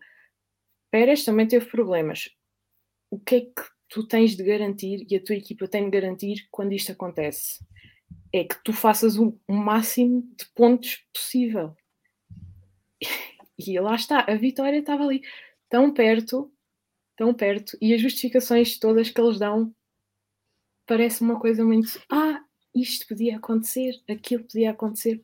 Pérez 0.91 1.23
também 1.23 1.47
teve 1.47 1.65
problemas. 1.65 2.29
O 3.09 3.19
que 3.19 3.35
é 3.35 3.41
que 3.41 3.63
tu 3.89 4.05
tens 4.07 4.35
de 4.35 4.43
garantir 4.43 5.05
e 5.09 5.15
a 5.15 5.23
tua 5.23 5.35
equipa 5.35 5.67
tem 5.67 5.85
de 5.85 5.91
garantir 5.91 6.47
quando 6.51 6.73
isto 6.73 6.91
acontece? 6.91 7.65
É 8.33 8.43
que 8.43 8.61
tu 8.63 8.73
faças 8.73 9.17
o, 9.17 9.37
o 9.47 9.53
máximo 9.53 10.21
de 10.37 10.45
pontos 10.53 11.03
possível. 11.13 11.75
E 13.63 13.79
lá 13.79 13.93
está, 13.93 14.25
a 14.27 14.33
vitória 14.33 14.79
estava 14.79 15.03
ali, 15.03 15.21
tão 15.69 15.93
perto, 15.93 16.51
tão 17.15 17.31
perto, 17.31 17.77
e 17.79 17.93
as 17.93 18.01
justificações 18.01 18.79
todas 18.79 19.11
que 19.11 19.21
eles 19.21 19.37
dão 19.37 19.71
parece 20.91 21.21
uma 21.21 21.39
coisa 21.39 21.63
muito. 21.63 22.01
Ah, 22.11 22.41
isto 22.75 23.07
podia 23.07 23.37
acontecer, 23.37 23.93
aquilo 24.09 24.43
podia 24.43 24.71
acontecer. 24.71 25.23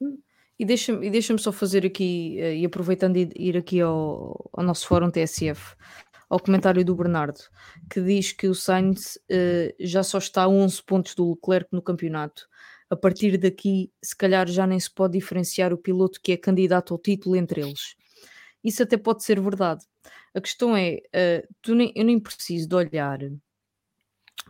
Hum. 0.00 0.18
E 0.56 0.64
deixa-me 0.64 1.10
deixa 1.10 1.36
só 1.36 1.50
fazer 1.50 1.84
aqui, 1.84 2.38
eh, 2.38 2.58
e 2.58 2.64
aproveitando 2.64 3.14
de 3.14 3.32
ir 3.34 3.56
aqui 3.56 3.80
ao, 3.80 4.48
ao, 4.52 4.62
nosso 4.62 4.86
fórum 4.86 5.10
TSF, 5.10 5.74
ao 6.30 6.38
comentário 6.38 6.84
do 6.84 6.94
Bernardo, 6.94 7.40
que 7.90 8.00
diz 8.00 8.30
que 8.30 8.46
o 8.46 8.54
Sainz 8.54 9.16
uh, 9.16 9.74
já 9.80 10.04
só 10.04 10.18
está 10.18 10.44
a 10.44 10.48
11 10.48 10.80
pontos 10.84 11.16
do 11.16 11.30
Leclerc 11.30 11.68
no 11.72 11.82
campeonato. 11.82 12.46
a 12.88 12.94
partir 12.94 13.36
daqui, 13.38 13.90
se 14.00 14.16
calhar 14.16 14.46
já 14.46 14.64
nem 14.64 14.78
se 14.78 14.90
pode 14.94 15.18
diferenciar 15.18 15.72
o 15.72 15.78
piloto 15.78 16.20
que 16.22 16.30
é 16.30 16.36
candidato 16.36 16.94
ao 16.94 17.00
título 17.00 17.34
entre 17.34 17.62
eles. 17.62 17.96
Isso 18.62 18.80
até 18.84 18.96
pode 18.96 19.24
ser 19.24 19.40
verdade. 19.40 19.84
A 20.32 20.40
questão 20.40 20.76
é, 20.76 21.00
uh, 21.16 21.74
nem, 21.74 21.92
eu 21.96 22.04
nem 22.04 22.20
preciso 22.20 22.68
de 22.68 22.76
olhar 22.76 23.18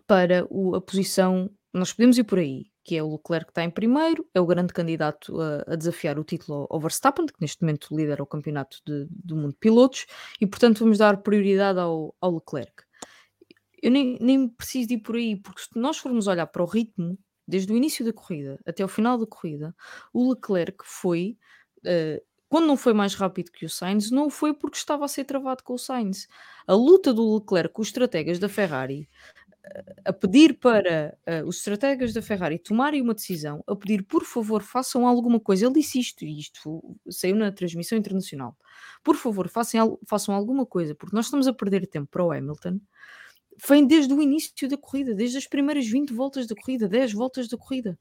para 0.07 0.47
o, 0.51 0.75
a 0.75 0.81
posição, 0.81 1.51
nós 1.73 1.93
podemos 1.93 2.19
ir 2.19 2.25
por 2.25 2.39
aí, 2.39 2.67
que 2.85 2.97
é 2.97 3.03
o 3.03 3.13
Leclerc 3.13 3.47
que 3.47 3.51
está 3.53 3.65
em 3.65 3.71
primeiro, 3.71 4.29
é 4.35 4.41
o 4.41 4.47
grande 4.47 4.73
candidato 4.73 5.41
a, 5.41 5.73
a 5.73 5.77
desafiar 5.77 6.19
o 6.19 6.25
título 6.25 6.67
ao 6.71 6.81
Verstappen, 6.81 7.27
que 7.27 7.41
neste 7.41 7.63
momento 7.63 7.95
lidera 7.97 8.23
o 8.23 8.27
campeonato 8.27 8.79
de, 8.87 9.07
do 9.11 9.37
mundo 9.37 9.53
de 9.53 9.59
pilotos, 9.59 10.07
e 10.41 10.47
portanto 10.47 10.81
vamos 10.81 10.99
dar 10.99 11.19
prioridade 11.19 11.79
ao, 11.79 12.15
ao 12.21 12.35
Leclerc. 12.35 12.85
Eu 13.83 13.91
nem, 13.91 14.17
nem 14.21 14.49
preciso 14.49 14.93
ir 14.93 14.99
por 14.99 15.17
aí, 15.17 15.37
porque 15.37 15.63
se 15.63 15.69
nós 15.75 15.99
formos 15.99 16.27
olhar 16.27 16.47
para 16.47 16.63
o 16.63 16.67
ritmo, 16.67 17.19
desde 17.47 17.73
o 17.73 17.77
início 17.77 18.05
da 18.05 18.13
corrida 18.13 18.59
até 18.67 18.85
o 18.85 18.89
final 18.89 19.19
da 19.19 19.27
corrida, 19.27 19.75
o 20.13 20.31
Leclerc 20.31 20.79
foi, 20.85 21.37
uh, 21.85 22.23
quando 22.49 22.67
não 22.67 22.77
foi 22.77 22.93
mais 22.93 23.15
rápido 23.15 23.51
que 23.51 23.65
o 23.65 23.71
Sainz, 23.71 24.11
não 24.11 24.29
foi 24.29 24.55
porque 24.55 24.77
estava 24.77 25.05
a 25.05 25.09
ser 25.09 25.25
travado 25.25 25.65
com 25.65 25.75
o 25.75 25.79
Sainz. 25.79 26.29
A 26.67 26.75
luta 26.75 27.13
do 27.13 27.35
Leclerc 27.37 27.73
com 27.73 27.83
os 27.83 27.89
estrategas 27.89 28.39
da 28.39 28.49
Ferrari 28.49 29.09
a 30.05 30.13
pedir 30.13 30.59
para 30.59 31.17
uh, 31.29 31.47
os 31.47 31.59
estrategas 31.59 32.13
da 32.13 32.21
Ferrari 32.21 32.59
tomarem 32.59 33.01
uma 33.01 33.15
decisão, 33.15 33.63
a 33.67 33.77
pedir 33.77 34.03
por 34.05 34.25
favor 34.25 34.63
façam 34.63 35.07
alguma 35.07 35.39
coisa. 35.39 35.67
Ele 35.67 35.75
disse 35.75 36.01
isto 36.01 36.25
e 36.25 36.41
isto 36.41 36.97
saiu 37.09 37.37
na 37.37 37.53
transmissão 37.53 37.97
internacional. 37.97 38.57
Por 39.05 39.17
favor, 39.17 39.49
façam, 39.49 39.99
façam 40.07 40.35
alguma 40.35 40.67
coisa, 40.67 40.95
porque 40.95 41.15
nós 41.15 41.27
estamos 41.27 41.47
a 41.47 41.53
perder 41.53 41.87
tempo 41.87 42.09
para 42.11 42.25
o 42.25 42.33
Hamilton. 42.33 42.81
Vem 43.69 43.87
desde 43.87 44.13
o 44.13 44.21
início 44.21 44.69
da 44.69 44.79
corrida, 44.79 45.15
desde 45.15 45.37
as 45.37 45.47
primeiras 45.47 45.87
20 45.87 46.13
voltas 46.13 46.47
da 46.47 46.55
corrida, 46.57 46.89
10 46.89 47.13
voltas 47.13 47.49
da 47.49 47.57
corrida. 47.57 47.99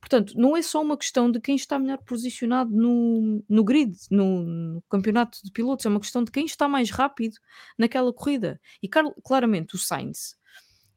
Portanto, 0.00 0.34
não 0.36 0.56
é 0.56 0.60
só 0.60 0.82
uma 0.82 0.98
questão 0.98 1.30
de 1.30 1.40
quem 1.40 1.56
está 1.56 1.78
melhor 1.78 1.98
posicionado 1.98 2.70
no, 2.70 3.42
no 3.48 3.64
grid, 3.64 3.96
no, 4.10 4.42
no 4.42 4.82
campeonato 4.90 5.38
de 5.42 5.50
pilotos, 5.52 5.86
é 5.86 5.88
uma 5.88 6.00
questão 6.00 6.24
de 6.24 6.30
quem 6.30 6.44
está 6.44 6.68
mais 6.68 6.90
rápido 6.90 7.36
naquela 7.78 8.12
corrida. 8.12 8.60
E 8.82 8.88
claramente 8.88 9.76
o 9.76 9.78
Sainz 9.78 10.37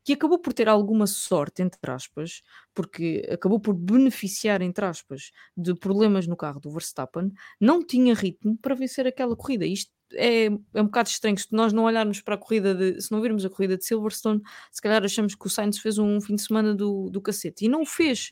que 0.03 0.13
acabou 0.13 0.39
por 0.39 0.53
ter 0.53 0.67
alguma 0.67 1.07
sorte, 1.07 1.61
entre 1.61 1.91
aspas, 1.91 2.41
porque 2.73 3.27
acabou 3.31 3.59
por 3.59 3.73
beneficiar, 3.73 4.61
entre 4.61 4.85
aspas, 4.85 5.31
de 5.55 5.75
problemas 5.75 6.27
no 6.27 6.35
carro 6.35 6.59
do 6.59 6.71
Verstappen, 6.71 7.31
não 7.59 7.85
tinha 7.85 8.13
ritmo 8.13 8.57
para 8.57 8.75
vencer 8.75 9.05
aquela 9.05 9.35
corrida. 9.35 9.65
Isto 9.65 9.91
é, 10.13 10.45
é 10.45 10.81
um 10.81 10.85
bocado 10.85 11.09
estranho, 11.09 11.37
se 11.37 11.47
nós 11.51 11.71
não 11.71 11.83
olharmos 11.83 12.21
para 12.21 12.35
a 12.35 12.37
corrida, 12.37 12.75
de, 12.75 13.01
se 13.01 13.11
não 13.11 13.21
virmos 13.21 13.45
a 13.45 13.49
corrida 13.49 13.77
de 13.77 13.85
Silverstone, 13.85 14.41
se 14.71 14.81
calhar 14.81 15.03
achamos 15.03 15.35
que 15.35 15.45
o 15.45 15.49
Sainz 15.49 15.79
fez 15.79 15.97
um 15.97 16.19
fim 16.19 16.35
de 16.35 16.41
semana 16.41 16.73
do, 16.75 17.09
do 17.09 17.21
cacete, 17.21 17.65
e 17.65 17.69
não 17.69 17.81
o 17.81 17.85
fez. 17.85 18.31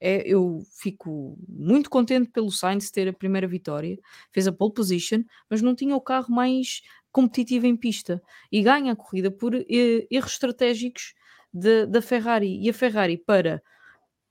É, 0.00 0.22
eu 0.26 0.62
fico 0.70 1.36
muito 1.48 1.90
contente 1.90 2.30
pelo 2.30 2.50
Sainz 2.50 2.90
ter 2.90 3.08
a 3.08 3.12
primeira 3.12 3.48
vitória, 3.48 3.98
fez 4.30 4.46
a 4.46 4.52
pole 4.52 4.72
position, 4.72 5.24
mas 5.50 5.60
não 5.60 5.74
tinha 5.74 5.96
o 5.96 6.00
carro 6.00 6.32
mais 6.32 6.82
competitiva 7.10 7.66
em 7.66 7.76
pista 7.76 8.22
e 8.52 8.62
ganha 8.62 8.92
a 8.92 8.96
corrida 8.96 9.30
por 9.30 9.54
eh, 9.54 10.06
erros 10.10 10.32
estratégicos 10.32 11.14
da 11.52 12.00
Ferrari. 12.02 12.62
E 12.62 12.70
a 12.70 12.74
Ferrari, 12.74 13.16
para 13.16 13.62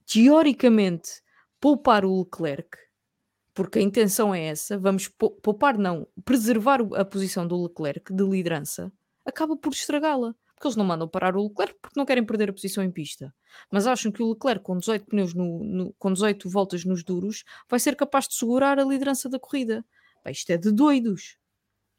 teoricamente 0.05 1.21
poupar 1.59 2.05
o 2.05 2.19
Leclerc, 2.19 2.77
porque 3.53 3.79
a 3.79 3.81
intenção 3.81 4.33
é 4.33 4.45
essa, 4.45 4.77
vamos 4.77 5.07
poupar, 5.07 5.77
não, 5.77 6.07
preservar 6.23 6.79
a 6.95 7.03
posição 7.03 7.47
do 7.47 7.61
Leclerc 7.63 8.13
de 8.13 8.23
liderança, 8.23 8.91
acaba 9.25 9.57
por 9.57 9.73
estragá-la. 9.73 10.35
Porque 10.57 10.67
eles 10.69 10.75
não 10.75 10.83
mandam 10.83 11.07
parar 11.07 11.37
o 11.37 11.47
Leclerc 11.47 11.75
porque 11.79 11.99
não 11.99 12.05
querem 12.05 12.25
perder 12.25 12.49
a 12.49 12.53
posição 12.53 12.83
em 12.83 12.89
pista. 12.89 13.31
Mas 13.71 13.85
acham 13.85 14.11
que 14.11 14.23
o 14.23 14.31
Leclerc, 14.31 14.63
com 14.63 14.75
18 14.75 15.05
pneus, 15.05 15.35
no, 15.35 15.63
no, 15.63 15.93
com 15.99 16.11
18 16.11 16.49
voltas 16.49 16.83
nos 16.83 17.03
duros, 17.03 17.43
vai 17.69 17.79
ser 17.79 17.95
capaz 17.95 18.27
de 18.27 18.33
segurar 18.33 18.79
a 18.79 18.83
liderança 18.83 19.29
da 19.29 19.39
corrida. 19.39 19.85
Bem, 20.25 20.31
isto 20.31 20.49
é 20.49 20.57
de 20.57 20.71
doidos 20.71 21.37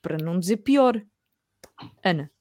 para 0.02 0.16
não 0.18 0.40
dizer 0.40 0.56
pior. 0.56 1.00
Ana, 2.04 2.32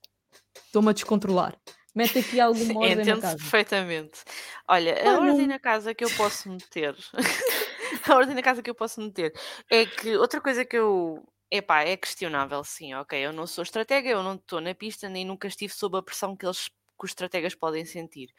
estou-me 0.65 0.89
a 0.89 0.93
descontrolar. 0.93 1.56
Mete 1.93 2.17
aqui 2.17 2.39
alguma 2.41 2.80
ordem 2.80 2.93
Entendo 2.93 3.17
na 3.17 3.21
casa. 3.21 3.38
perfeitamente. 3.38 4.23
Olha, 4.67 5.08
a 5.08 5.19
ordem 5.19 5.45
na 5.45 5.60
casa 5.60 5.93
que 5.93 6.03
eu 6.03 6.10
posso 6.10 6.49
meter, 6.49 6.95
a 8.10 8.15
ordem 8.15 8.34
na 8.34 8.41
casa 8.41 8.63
que 8.63 8.71
eu 8.71 8.75
posso 8.75 8.99
meter 8.99 9.32
é 9.69 9.86
que 9.86 10.17
outra 10.17 10.41
coisa 10.41 10.65
que 10.65 10.75
eu 10.75 11.23
Epá, 11.51 11.83
é 11.83 11.95
questionável, 11.95 12.62
sim, 12.63 12.93
ok. 12.95 13.17
Eu 13.25 13.31
não 13.31 13.47
sou 13.47 13.63
estratega, 13.63 14.10
eu 14.10 14.21
não 14.21 14.36
estou 14.36 14.60
na 14.60 14.75
pista, 14.75 15.07
nem 15.07 15.25
nunca 15.25 15.47
estive 15.47 15.73
sob 15.73 15.97
a 15.97 16.01
pressão 16.01 16.36
que, 16.36 16.45
eles, 16.45 16.67
que 16.67 17.05
os 17.05 17.12
estrategas 17.12 17.55
podem 17.55 17.86
sentir. 17.86 18.33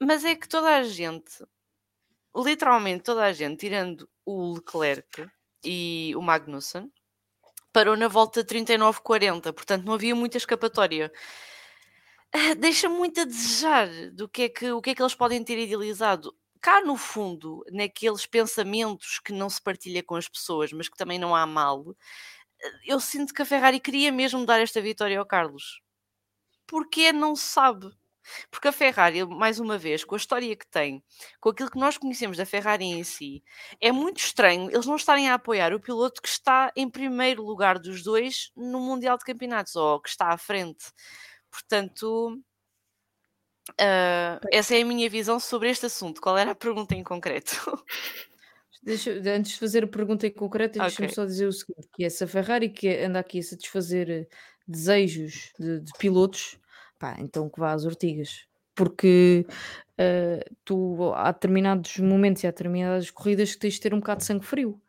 Mas 0.00 0.24
é 0.24 0.36
que 0.36 0.48
toda 0.48 0.76
a 0.76 0.82
gente, 0.84 1.44
literalmente 2.36 3.04
toda 3.04 3.24
a 3.24 3.32
gente, 3.32 3.60
tirando 3.60 4.08
o 4.24 4.54
Leclerc 4.54 5.26
e 5.64 6.12
o 6.16 6.22
Magnussen, 6.22 6.90
parou 7.72 7.96
na 7.96 8.08
volta 8.08 8.44
39-40, 8.44 9.52
portanto 9.52 9.84
não 9.86 9.94
havia 9.94 10.14
muita 10.14 10.38
escapatória. 10.38 11.12
Ah, 12.32 12.54
deixa 12.54 12.88
muito 12.88 13.20
a 13.20 13.24
desejar 13.24 13.88
do 14.12 14.28
que 14.28 14.42
é 14.42 14.48
que, 14.48 14.70
o 14.70 14.80
que 14.80 14.90
é 14.90 14.94
que 14.94 15.02
eles 15.02 15.14
podem 15.14 15.42
ter 15.42 15.58
idealizado. 15.58 16.34
Cá 16.60 16.82
no 16.82 16.96
fundo, 16.96 17.64
naqueles 17.72 18.26
pensamentos 18.26 19.18
que 19.18 19.32
não 19.32 19.48
se 19.48 19.62
partilha 19.62 20.02
com 20.02 20.14
as 20.16 20.28
pessoas, 20.28 20.72
mas 20.72 20.88
que 20.88 20.96
também 20.96 21.18
não 21.18 21.34
há 21.34 21.46
mal, 21.46 21.96
eu 22.84 23.00
sinto 23.00 23.32
que 23.34 23.42
a 23.42 23.46
Ferrari 23.46 23.80
queria 23.80 24.12
mesmo 24.12 24.44
dar 24.46 24.60
esta 24.60 24.80
vitória 24.80 25.18
ao 25.18 25.26
Carlos. 25.26 25.80
Porque 26.66 27.12
não 27.12 27.36
se 27.36 27.44
sabe. 27.44 27.90
Porque 28.50 28.68
a 28.68 28.72
Ferrari, 28.72 29.24
mais 29.26 29.58
uma 29.58 29.78
vez, 29.78 30.04
com 30.04 30.14
a 30.14 30.18
história 30.18 30.54
que 30.56 30.66
tem, 30.68 31.02
com 31.40 31.48
aquilo 31.50 31.70
que 31.70 31.78
nós 31.78 31.98
conhecemos 31.98 32.36
da 32.36 32.46
Ferrari 32.46 32.84
em 32.84 33.02
si, 33.04 33.42
é 33.80 33.90
muito 33.92 34.18
estranho 34.18 34.70
eles 34.70 34.86
não 34.86 34.96
estarem 34.96 35.28
a 35.30 35.34
apoiar 35.34 35.72
o 35.74 35.80
piloto 35.80 36.22
que 36.22 36.28
está 36.28 36.70
em 36.76 36.88
primeiro 36.88 37.42
lugar 37.42 37.78
dos 37.78 38.02
dois 38.02 38.52
no 38.56 38.80
Mundial 38.80 39.18
de 39.18 39.24
Campeonatos, 39.24 39.74
ou 39.76 40.00
que 40.00 40.10
está 40.10 40.28
à 40.28 40.38
frente. 40.38 40.86
Portanto, 41.50 42.38
uh, 43.72 44.46
essa 44.52 44.74
é 44.74 44.82
a 44.82 44.84
minha 44.84 45.08
visão 45.08 45.38
sobre 45.40 45.70
este 45.70 45.86
assunto. 45.86 46.20
Qual 46.20 46.36
era 46.36 46.52
a 46.52 46.54
pergunta 46.54 46.94
em 46.94 47.02
concreto? 47.02 47.52
Deixa, 48.82 49.10
antes 49.12 49.52
de 49.52 49.58
fazer 49.58 49.84
a 49.84 49.86
pergunta 49.86 50.26
em 50.26 50.32
concreto, 50.32 50.78
okay. 50.78 50.88
deixa-me 50.88 51.14
só 51.14 51.26
dizer 51.26 51.46
o 51.46 51.52
seguinte: 51.52 51.86
que 51.92 52.02
essa 52.02 52.26
Ferrari 52.26 52.70
que 52.70 52.88
anda 52.88 53.18
aqui 53.18 53.38
a 53.38 53.42
satisfazer 53.42 54.08
eh, 54.08 54.26
desejos 54.66 55.52
de, 55.58 55.80
de 55.80 55.92
pilotos 55.98 56.58
pá, 57.00 57.16
então 57.18 57.48
que 57.48 57.58
vá 57.58 57.72
às 57.72 57.84
ortigas. 57.84 58.46
Porque 58.74 59.44
uh, 59.98 60.54
tu, 60.64 61.12
há 61.14 61.32
determinados 61.32 61.98
momentos 61.98 62.44
e 62.44 62.46
há 62.46 62.50
determinadas 62.50 63.10
corridas 63.10 63.54
que 63.54 63.60
tens 63.60 63.74
de 63.74 63.80
ter 63.80 63.92
um 63.92 63.98
bocado 63.98 64.20
de 64.20 64.26
sangue 64.26 64.46
frio. 64.46 64.80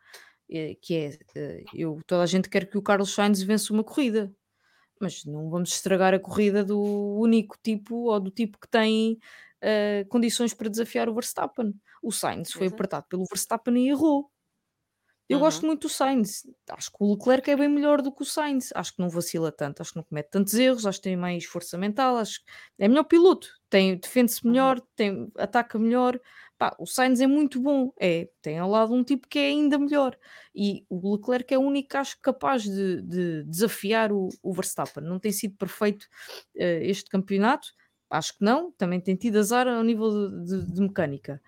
Uh, 0.48 0.76
que 0.80 0.94
é, 0.94 1.08
uh, 1.08 1.64
eu, 1.74 1.98
toda 2.06 2.22
a 2.22 2.26
gente 2.26 2.48
quer 2.48 2.66
que 2.68 2.78
o 2.78 2.82
Carlos 2.82 3.14
Sainz 3.14 3.42
vença 3.42 3.72
uma 3.72 3.82
corrida, 3.82 4.32
mas 5.02 5.24
não 5.24 5.50
vamos 5.50 5.70
estragar 5.70 6.14
a 6.14 6.18
corrida 6.18 6.64
do 6.64 6.80
único 7.18 7.58
tipo 7.62 8.10
ou 8.10 8.20
do 8.20 8.30
tipo 8.30 8.58
que 8.58 8.68
tem 8.68 9.18
condições 10.08 10.54
para 10.54 10.68
desafiar 10.68 11.08
o 11.08 11.14
Verstappen. 11.14 11.74
O 12.02 12.10
Sainz 12.10 12.52
foi 12.52 12.66
apertado 12.66 13.06
pelo 13.08 13.24
Verstappen 13.24 13.76
e 13.76 13.90
errou. 13.90 14.30
Eu 15.28 15.38
uhum. 15.38 15.44
gosto 15.44 15.64
muito 15.64 15.82
do 15.82 15.88
Sainz. 15.88 16.42
Acho 16.68 16.90
que 16.90 16.96
o 16.98 17.14
Leclerc 17.14 17.48
é 17.50 17.56
bem 17.56 17.68
melhor 17.68 18.02
do 18.02 18.12
que 18.12 18.22
o 18.22 18.26
Sainz. 18.26 18.70
Acho 18.74 18.94
que 18.94 19.00
não 19.00 19.08
vacila 19.08 19.52
tanto, 19.52 19.80
acho 19.80 19.92
que 19.92 19.96
não 19.96 20.04
comete 20.04 20.30
tantos 20.30 20.54
erros, 20.54 20.84
acho 20.84 20.98
que 20.98 21.04
tem 21.04 21.16
mais 21.16 21.44
força 21.44 21.78
mental, 21.78 22.16
acho 22.16 22.40
que 22.40 22.52
é 22.78 22.88
melhor 22.88 23.04
piloto. 23.04 23.48
Tem, 23.70 23.96
defende-se 23.96 24.46
melhor, 24.46 24.78
uhum. 24.78 24.86
tem, 24.96 25.32
ataca 25.38 25.78
melhor. 25.78 26.20
Pá, 26.62 26.76
o 26.78 26.86
Sainz 26.86 27.20
é 27.20 27.26
muito 27.26 27.60
bom. 27.60 27.92
É, 27.98 28.28
tem 28.40 28.56
ao 28.56 28.70
lado 28.70 28.94
um 28.94 29.02
tipo 29.02 29.26
que 29.26 29.36
é 29.36 29.48
ainda 29.48 29.76
melhor. 29.76 30.16
E 30.54 30.86
o 30.88 31.16
Leclerc 31.16 31.52
é 31.52 31.58
o 31.58 31.62
único, 31.62 31.96
acho, 31.96 32.16
capaz 32.20 32.62
de, 32.62 33.02
de 33.02 33.42
desafiar 33.42 34.12
o, 34.12 34.28
o, 34.40 34.52
Verstappen. 34.52 35.02
Não 35.02 35.18
tem 35.18 35.32
sido 35.32 35.56
perfeito 35.56 36.04
uh, 36.54 36.82
este 36.82 37.10
campeonato. 37.10 37.66
Acho 38.08 38.38
que 38.38 38.44
não. 38.44 38.70
Também 38.78 39.00
tem 39.00 39.16
tido 39.16 39.40
azar 39.40 39.66
ao 39.66 39.82
nível 39.82 40.30
de, 40.30 40.44
de, 40.44 40.72
de 40.72 40.80
mecânica. 40.82 41.42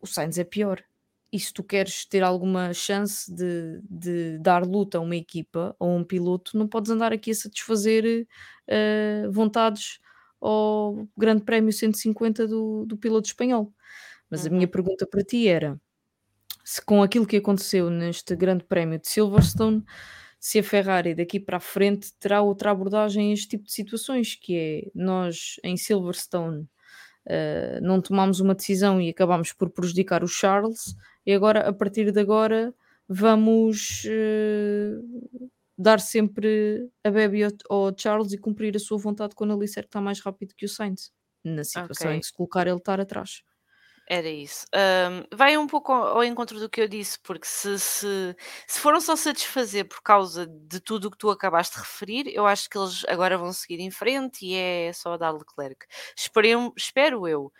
O 0.00 0.06
Sainz 0.06 0.38
é 0.38 0.44
pior 0.44 0.82
e 1.30 1.38
se 1.38 1.52
tu 1.52 1.62
queres 1.62 2.06
ter 2.06 2.22
alguma 2.22 2.72
chance 2.72 3.30
de, 3.30 3.78
de 3.90 4.38
dar 4.38 4.64
luta 4.64 4.96
a 4.96 5.02
uma 5.02 5.16
equipa 5.16 5.76
ou 5.78 5.90
a 5.90 5.94
um 5.96 6.02
piloto, 6.02 6.56
não 6.56 6.66
podes 6.66 6.90
andar 6.90 7.12
aqui 7.12 7.32
a 7.32 7.34
satisfazer 7.34 8.26
uh, 8.66 9.30
vontades 9.30 10.00
ao 10.40 11.08
Grande 11.16 11.42
Prémio 11.42 11.72
150 11.72 12.46
do, 12.46 12.84
do 12.86 12.96
piloto 12.96 13.28
espanhol. 13.28 13.72
Mas 14.30 14.42
uhum. 14.42 14.48
a 14.48 14.50
minha 14.50 14.66
uhum. 14.66 14.70
pergunta 14.70 15.06
para 15.06 15.22
ti 15.22 15.48
era: 15.48 15.80
se 16.64 16.82
com 16.82 17.02
aquilo 17.02 17.26
que 17.26 17.36
aconteceu 17.36 17.90
neste 17.90 18.36
Grande 18.36 18.64
Prémio 18.64 18.98
de 18.98 19.08
Silverstone, 19.08 19.84
se 20.38 20.58
a 20.58 20.62
Ferrari 20.62 21.14
daqui 21.14 21.40
para 21.40 21.56
a 21.56 21.60
frente 21.60 22.12
terá 22.18 22.42
outra 22.42 22.70
abordagem 22.70 23.30
a 23.30 23.32
este 23.32 23.48
tipo 23.48 23.64
de 23.64 23.72
situações, 23.72 24.34
que 24.34 24.56
é 24.56 24.90
nós 24.94 25.56
em 25.64 25.76
Silverstone 25.76 26.62
uh, 27.26 27.80
não 27.82 28.00
tomamos 28.00 28.40
uma 28.40 28.54
decisão 28.54 29.00
e 29.00 29.10
acabamos 29.10 29.52
por 29.52 29.70
prejudicar 29.70 30.22
o 30.22 30.28
Charles 30.28 30.96
e 31.26 31.32
agora, 31.32 31.68
a 31.68 31.72
partir 31.72 32.10
de 32.12 32.20
agora, 32.20 32.74
vamos 33.08 34.04
uh, 34.04 35.50
dar 35.78 36.00
sempre 36.00 36.90
a 37.04 37.10
Baby 37.10 37.44
ao, 37.70 37.96
Charles 37.96 38.32
e 38.32 38.38
cumprir 38.38 38.74
a 38.76 38.80
sua 38.80 38.98
vontade 38.98 39.34
quando 39.36 39.52
ele 39.52 39.64
disser 39.64 39.84
que 39.84 39.88
está 39.88 40.00
mais 40.00 40.18
rápido 40.20 40.54
que 40.56 40.66
o 40.66 40.68
Sainz, 40.68 41.12
na 41.44 41.62
situação 41.62 42.08
okay. 42.08 42.16
em 42.16 42.20
que 42.20 42.26
se 42.26 42.32
colocar 42.32 42.66
ele 42.66 42.76
estar 42.76 43.00
atrás. 43.00 43.42
Era 44.10 44.28
isso. 44.28 44.66
Um, 44.74 45.36
vai 45.36 45.56
um 45.58 45.66
pouco 45.66 45.92
ao, 45.92 46.16
ao, 46.16 46.24
encontro 46.24 46.58
do 46.58 46.68
que 46.68 46.80
eu 46.80 46.88
disse, 46.88 47.18
porque 47.22 47.46
se, 47.46 47.78
se, 47.78 48.36
se 48.66 48.80
foram 48.80 49.02
só 49.02 49.14
satisfazer 49.14 49.86
por 49.86 50.02
causa 50.02 50.46
de 50.46 50.80
tudo 50.80 51.06
o 51.08 51.10
que 51.10 51.18
tu 51.18 51.30
acabaste 51.30 51.76
de 51.76 51.82
referir, 51.82 52.34
eu 52.34 52.46
acho 52.46 52.70
que 52.70 52.78
eles 52.78 53.04
agora 53.06 53.36
vão 53.36 53.52
seguir 53.52 53.80
em 53.80 53.90
frente 53.90 54.46
e 54.46 54.54
é 54.54 54.92
só 54.94 55.18
dar 55.18 55.30
Leclerc. 55.32 55.86
Espero, 56.16 56.72
espero 56.74 57.28
eu, 57.28 57.52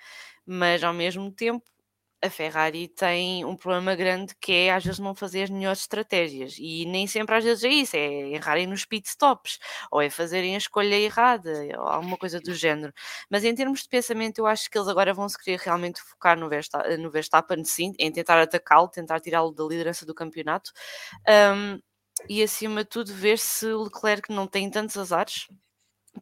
mas 0.47 0.83
ao 0.83 0.95
mesmo 0.95 1.31
tempo 1.31 1.63
a 2.23 2.29
Ferrari 2.31 2.89
tem 2.89 3.45
um 3.45 3.57
problema 3.57 3.95
grande 3.95 4.35
que 4.41 4.53
é 4.53 4.75
às 4.75 4.85
vezes 4.85 4.99
não 4.99 5.15
fazer 5.15 5.45
as 5.45 5.51
melhores 5.51 5.81
estratégias 5.81 6.57
e 6.59 6.85
nem 6.87 7.07
sempre 7.07 7.37
às 7.37 7.45
vezes 7.45 7.65
é 7.65 7.69
isso, 7.69 7.97
é 7.97 8.31
errarem 8.31 8.67
nos 8.67 8.85
pitstops 8.85 9.59
ou 9.91 10.03
é 10.03 10.11
fazerem 10.11 10.55
a 10.55 10.59
escolha 10.59 10.97
errada 10.97 11.51
ou 11.79 11.87
alguma 11.87 12.17
coisa 12.17 12.41
do 12.41 12.53
género. 12.55 12.93
Mas 13.31 13.45
em 13.45 13.55
termos 13.55 13.83
de 13.83 13.89
pensamento, 13.89 14.39
eu 14.39 14.47
acho 14.47 14.71
que 14.71 14.77
eles 14.79 14.89
agora 14.89 15.15
vão 15.15 15.29
se 15.29 15.39
querer 15.39 15.61
realmente 15.61 16.01
focar 16.03 16.39
no 16.39 16.49
Verstappen, 16.49 16.97
no 16.99 17.11
Verstappen 17.11 17.65
sim, 17.65 17.93
em 17.99 18.11
tentar 18.13 18.41
atacá-lo, 18.41 18.89
tentar 18.89 19.21
tirá-lo 19.21 19.53
da 19.53 19.65
liderança 19.65 20.05
do 20.05 20.15
campeonato 20.15 20.73
um, 21.55 21.81
e 22.29 22.43
acima 22.43 22.83
de 22.85 22.91
tudo 22.91 23.13
ver 23.15 23.39
se 23.39 23.67
o 23.67 23.85
Leclerc 23.85 24.33
não 24.33 24.47
tem 24.47 24.71
tantos 24.71 24.97
azares 24.97 25.47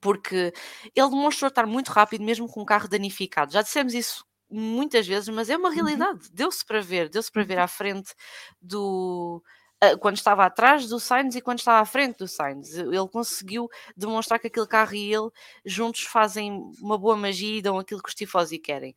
porque 0.00 0.52
ele 0.94 1.10
demonstrou 1.10 1.48
estar 1.48 1.66
muito 1.66 1.88
rápido, 1.90 2.24
mesmo 2.24 2.48
com 2.48 2.60
o 2.62 2.66
carro 2.66 2.88
danificado. 2.88 3.52
Já 3.52 3.62
dissemos 3.62 3.94
isso 3.94 4.24
muitas 4.50 5.06
vezes, 5.06 5.28
mas 5.28 5.50
é 5.50 5.56
uma 5.56 5.68
uhum. 5.68 5.74
realidade. 5.74 6.28
Deu-se 6.32 6.64
para 6.64 6.80
ver, 6.80 7.08
deu-se 7.08 7.30
para 7.30 7.44
ver 7.44 7.58
uhum. 7.58 7.64
à 7.64 7.68
frente 7.68 8.14
do. 8.60 9.42
Uh, 9.84 9.98
quando 9.98 10.16
estava 10.16 10.46
atrás 10.46 10.88
do 10.88 10.98
Sainz 10.98 11.36
e 11.36 11.40
quando 11.42 11.58
estava 11.58 11.80
à 11.80 11.84
frente 11.84 12.18
do 12.18 12.28
Sainz. 12.28 12.74
Ele 12.74 13.08
conseguiu 13.08 13.68
demonstrar 13.96 14.38
que 14.38 14.46
aquele 14.46 14.66
carro 14.66 14.94
e 14.94 15.12
ele 15.12 15.30
juntos 15.66 16.02
fazem 16.02 16.72
uma 16.80 16.96
boa 16.96 17.14
magia 17.14 17.58
e 17.58 17.62
dão 17.62 17.78
aquilo 17.78 18.02
que 18.02 18.08
os 18.08 18.14
tifosi 18.14 18.58
querem. 18.58 18.94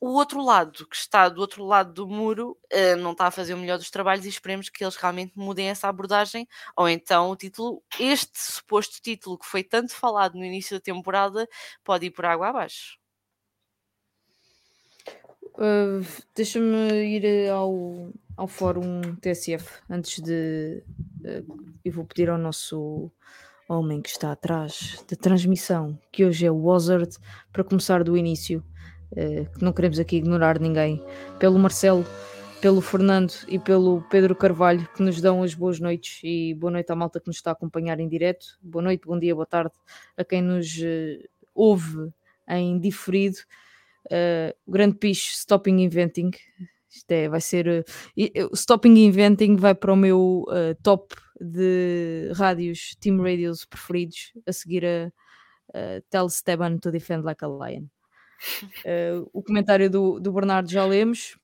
O 0.00 0.14
outro 0.14 0.42
lado, 0.42 0.86
que 0.86 0.96
está 0.96 1.28
do 1.28 1.42
outro 1.42 1.62
lado 1.64 1.92
do 1.92 2.08
muro, 2.08 2.58
uh, 2.72 2.96
não 2.96 3.12
está 3.12 3.26
a 3.26 3.30
fazer 3.30 3.54
o 3.54 3.58
melhor 3.58 3.78
dos 3.78 3.90
trabalhos 3.90 4.24
e 4.24 4.30
esperemos 4.30 4.70
que 4.70 4.82
eles 4.82 4.96
realmente 4.96 5.32
mudem 5.36 5.68
essa 5.68 5.88
abordagem, 5.88 6.48
ou 6.74 6.88
então 6.88 7.30
o 7.30 7.36
título, 7.36 7.82
este 7.98 8.40
suposto 8.40 9.00
título 9.02 9.38
que 9.38 9.46
foi 9.46 9.62
tanto 9.62 9.94
falado 9.94 10.36
no 10.38 10.44
início 10.44 10.76
da 10.76 10.80
temporada, 10.80 11.46
pode 11.84 12.06
ir 12.06 12.10
por 12.12 12.24
água 12.24 12.48
abaixo. 12.48 12.99
Uh, 15.54 16.04
Deixa-me 16.34 17.04
ir 17.04 17.24
eh, 17.24 17.48
ao, 17.48 18.10
ao 18.36 18.46
fórum 18.46 19.00
TSF 19.20 19.80
antes 19.88 20.20
de. 20.20 20.82
Uh, 21.20 21.70
eu 21.84 21.92
vou 21.92 22.04
pedir 22.04 22.30
ao 22.30 22.38
nosso 22.38 23.10
homem 23.68 24.00
que 24.00 24.08
está 24.08 24.32
atrás 24.32 25.04
da 25.08 25.16
transmissão, 25.16 25.98
que 26.10 26.24
hoje 26.24 26.46
é 26.46 26.50
o 26.50 26.56
Wozard, 26.56 27.16
para 27.52 27.64
começar 27.64 28.02
do 28.02 28.16
início, 28.16 28.64
uh, 29.12 29.58
que 29.58 29.64
não 29.64 29.72
queremos 29.72 29.98
aqui 29.98 30.16
ignorar 30.16 30.58
ninguém, 30.58 31.04
pelo 31.38 31.58
Marcelo, 31.58 32.04
pelo 32.60 32.80
Fernando 32.80 33.32
e 33.48 33.58
pelo 33.58 34.02
Pedro 34.10 34.34
Carvalho, 34.34 34.88
que 34.94 35.02
nos 35.02 35.20
dão 35.20 35.42
as 35.42 35.54
boas 35.54 35.80
noites 35.80 36.20
e 36.22 36.54
boa 36.54 36.70
noite 36.70 36.90
à 36.90 36.96
malta 36.96 37.20
que 37.20 37.26
nos 37.26 37.36
está 37.36 37.50
a 37.50 37.52
acompanhar 37.52 38.00
em 38.00 38.08
direto. 38.08 38.58
Boa 38.62 38.82
noite, 38.82 39.06
bom 39.06 39.18
dia, 39.18 39.34
boa 39.34 39.46
tarde 39.46 39.72
a 40.16 40.24
quem 40.24 40.42
nos 40.42 40.78
ouve 41.54 42.12
em 42.48 42.78
diferido. 42.78 43.38
Uh, 44.06 44.54
o 44.66 44.72
grande 44.72 44.96
piche 44.96 45.36
Stopping 45.36 45.82
Inventing. 45.82 46.30
Isto 46.88 47.12
é, 47.12 47.28
vai 47.28 47.40
ser. 47.40 47.84
Uh, 48.16 48.56
Stopping 48.56 48.96
Inventing 49.06 49.56
vai 49.56 49.74
para 49.74 49.92
o 49.92 49.96
meu 49.96 50.44
uh, 50.48 50.74
top 50.82 51.14
de 51.40 52.30
rádios, 52.34 52.96
team 53.00 53.20
radios 53.20 53.64
preferidos, 53.64 54.32
a 54.46 54.52
seguir 54.52 54.84
a, 54.84 55.12
a 55.72 56.00
Tell 56.10 56.26
Esteban 56.26 56.78
to 56.78 56.90
Defend 56.90 57.24
Like 57.24 57.44
a 57.44 57.48
Lion. 57.48 57.84
Uh, 58.84 59.28
o 59.32 59.42
comentário 59.42 59.88
do, 59.88 60.18
do 60.18 60.32
Bernardo 60.32 60.70
já 60.70 60.84
lemos 60.84 61.39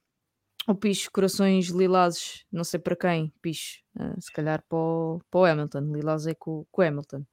o 0.67 0.75
Piche, 0.75 1.09
corações 1.11 1.67
lilazes, 1.69 2.45
não 2.51 2.65
sei 2.65 2.81
para 2.81 2.97
quem, 2.97 3.33
Piche, 3.41 3.83
uh, 3.99 4.21
se 4.21 4.33
calhar 4.33 4.65
para 4.69 4.77
o, 4.77 5.21
para 5.31 5.41
o 5.41 5.45
Hamilton, 5.45 5.93
lilás 5.95 6.27
é 6.27 6.35
com, 6.35 6.67
com 6.73 6.83
o 6.83 6.85
Hamilton. 6.85 7.25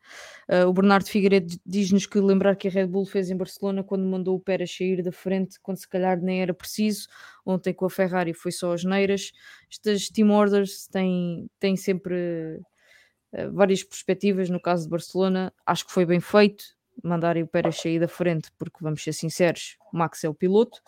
Uh, 0.47 0.67
o 0.67 0.73
Bernardo 0.73 1.07
Figueiredo 1.07 1.55
diz-nos 1.65 2.05
que 2.05 2.19
lembrar 2.19 2.55
que 2.55 2.67
a 2.67 2.71
Red 2.71 2.87
Bull 2.87 3.05
fez 3.05 3.31
em 3.31 3.37
Barcelona 3.37 3.83
quando 3.83 4.05
mandou 4.05 4.35
o 4.35 4.39
Pérez 4.39 4.75
sair 4.75 5.01
da 5.01 5.11
frente, 5.11 5.59
quando 5.61 5.77
se 5.77 5.89
calhar 5.89 6.21
nem 6.21 6.43
era 6.43 6.53
preciso, 6.53 7.07
ontem 7.43 7.73
com 7.73 7.85
a 7.85 7.89
Ferrari 7.89 8.33
foi 8.33 8.51
só 8.51 8.71
as 8.71 8.83
neiras. 8.83 9.31
Estas 9.71 10.09
team 10.09 10.29
orders 10.29 10.87
têm, 10.87 11.49
têm 11.59 11.75
sempre 11.75 12.59
uh, 13.33 13.51
várias 13.51 13.83
perspectivas, 13.83 14.47
no 14.49 14.61
caso 14.61 14.83
de 14.83 14.89
Barcelona, 14.89 15.51
acho 15.65 15.87
que 15.87 15.91
foi 15.91 16.05
bem 16.05 16.19
feito, 16.19 16.63
mandarem 17.03 17.43
o 17.43 17.47
Pérez 17.47 17.77
sair 17.77 17.99
da 17.99 18.07
frente, 18.07 18.51
porque 18.57 18.77
vamos 18.81 19.03
ser 19.03 19.13
sinceros, 19.13 19.77
o 19.93 19.97
Max 19.97 20.23
é 20.23 20.29
o 20.29 20.33
piloto 20.33 20.79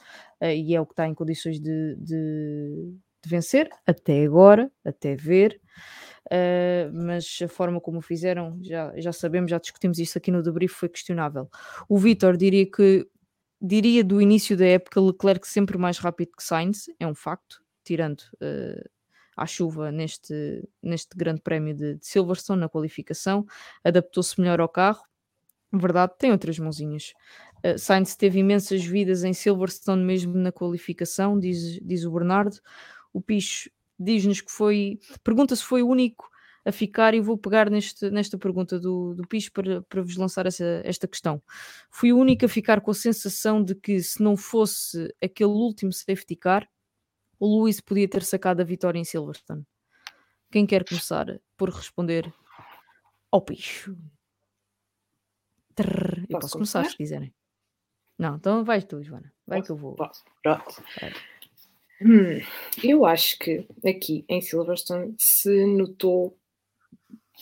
uh, 0.41 0.45
e 0.45 0.75
é 0.75 0.81
o 0.81 0.85
que 0.85 0.93
está 0.93 1.07
em 1.07 1.13
condições 1.13 1.59
de, 1.59 1.95
de, 1.97 2.95
de 3.23 3.29
vencer, 3.29 3.69
até 3.85 4.23
agora, 4.23 4.71
até 4.83 5.15
ver. 5.15 5.59
Uh, 6.25 6.91
mas 6.91 7.39
a 7.43 7.47
forma 7.47 7.79
como 7.79 7.99
o 7.99 8.01
fizeram, 8.01 8.57
já, 8.61 8.93
já 8.97 9.13
sabemos, 9.13 9.51
já 9.51 9.59
discutimos 9.59 9.99
isso 9.99 10.17
aqui 10.17 10.31
no 10.31 10.41
debrief, 10.41 10.73
foi 10.73 10.89
questionável. 10.89 11.49
O 11.87 11.97
Vitor 11.97 12.35
diria 12.35 12.69
que 12.69 13.07
diria 13.61 14.03
do 14.03 14.21
início 14.21 14.55
da 14.55 14.65
época 14.65 15.01
Leclerc 15.01 15.47
sempre 15.47 15.77
mais 15.77 15.97
rápido 15.97 16.31
que 16.37 16.43
Sainz, 16.43 16.85
é 16.99 17.07
um 17.07 17.15
facto, 17.15 17.61
tirando 17.83 18.21
uh, 18.41 18.89
à 19.35 19.45
chuva 19.45 19.91
neste, 19.91 20.67
neste 20.81 21.17
grande 21.17 21.41
prémio 21.41 21.75
de, 21.75 21.95
de 21.95 22.05
Silverstone 22.05 22.61
na 22.61 22.69
qualificação, 22.69 23.45
adaptou-se 23.83 24.39
melhor 24.39 24.61
ao 24.61 24.69
carro, 24.69 25.03
verdade, 25.77 26.13
tem 26.17 26.31
outras 26.31 26.57
mãozinhas. 26.59 27.13
Uh, 27.65 27.77
Sainz 27.77 28.15
teve 28.15 28.39
imensas 28.39 28.83
vidas 28.83 29.23
em 29.23 29.33
Silverstone, 29.33 30.03
mesmo 30.03 30.35
na 30.35 30.51
qualificação, 30.51 31.39
diz, 31.39 31.79
diz 31.81 32.05
o 32.05 32.11
Bernardo. 32.11 32.57
O 33.13 33.21
Picho 33.21 33.69
diz-nos 33.99 34.41
que 34.41 34.51
foi. 34.51 34.99
Pergunta 35.23 35.55
se 35.55 35.63
foi 35.63 35.81
o 35.81 35.87
único 35.87 36.29
a 36.65 36.71
ficar, 36.71 37.13
e 37.13 37.21
vou 37.21 37.37
pegar 37.37 37.69
neste, 37.69 38.09
nesta 38.09 38.39
pergunta 38.39 38.79
do, 38.79 39.13
do 39.13 39.27
Picho 39.27 39.51
para, 39.51 39.83
para 39.83 40.01
vos 40.01 40.17
lançar 40.17 40.47
essa, 40.47 40.81
esta 40.83 41.07
questão. 41.07 41.41
Fui 41.91 42.11
o 42.11 42.17
único 42.17 42.45
a 42.45 42.49
ficar 42.49 42.81
com 42.81 42.89
a 42.89 42.95
sensação 42.95 43.63
de 43.63 43.75
que 43.75 44.01
se 44.01 44.21
não 44.21 44.35
fosse 44.35 45.13
aquele 45.23 45.51
último 45.51 45.93
safety 45.93 46.35
car, 46.35 46.67
o 47.39 47.59
Lewis 47.59 47.79
podia 47.79 48.07
ter 48.07 48.23
sacado 48.23 48.61
a 48.61 48.65
vitória 48.65 48.97
em 48.97 49.03
Silverstone. 49.03 49.63
Quem 50.51 50.65
quer 50.65 50.83
começar 50.83 51.39
por 51.55 51.69
responder 51.69 52.33
ao 53.31 53.41
Picho? 53.41 53.95
Trrr, 55.75 56.21
eu 56.21 56.27
posso, 56.27 56.41
posso 56.41 56.53
começar? 56.53 56.79
começar 56.79 56.91
se 56.91 56.97
quiserem. 56.97 57.33
Não, 58.17 58.35
então 58.35 58.63
vais 58.63 58.85
tu, 58.85 59.03
Joana. 59.03 59.31
Vai 59.45 59.59
posso, 59.59 59.65
que 59.65 59.71
eu 59.71 59.75
vou. 59.75 59.95
Posso. 59.95 60.23
Pronto. 60.41 60.83
Hum, 62.01 62.41
eu 62.83 63.05
acho 63.05 63.37
que 63.39 63.67
aqui 63.85 64.25
em 64.27 64.41
Silverstone 64.41 65.15
se 65.17 65.65
notou 65.65 66.37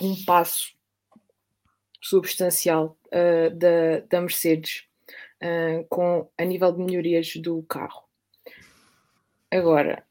um 0.01 0.15
passo 0.25 0.75
substancial 2.01 2.97
uh, 3.07 3.55
da, 3.55 3.99
da 4.09 4.21
Mercedes 4.21 4.85
uh, 5.41 5.85
com, 5.87 6.29
a 6.37 6.43
nível 6.43 6.71
de 6.71 6.79
melhorias 6.79 7.35
do 7.37 7.63
carro. 7.63 8.03
Agora, 9.49 10.05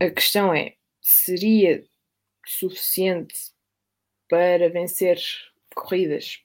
a 0.00 0.10
questão 0.10 0.52
é: 0.54 0.76
seria 1.00 1.84
suficiente 2.46 3.52
para 4.28 4.68
vencer 4.68 5.18
corridas? 5.74 6.43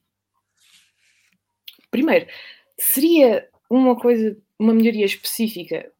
Primeiro, 1.92 2.28
seria 2.78 3.48
uma 3.70 3.96
coisa, 4.00 4.38
uma 4.58 4.74
melhoria 4.74 5.06
específica 5.06 5.92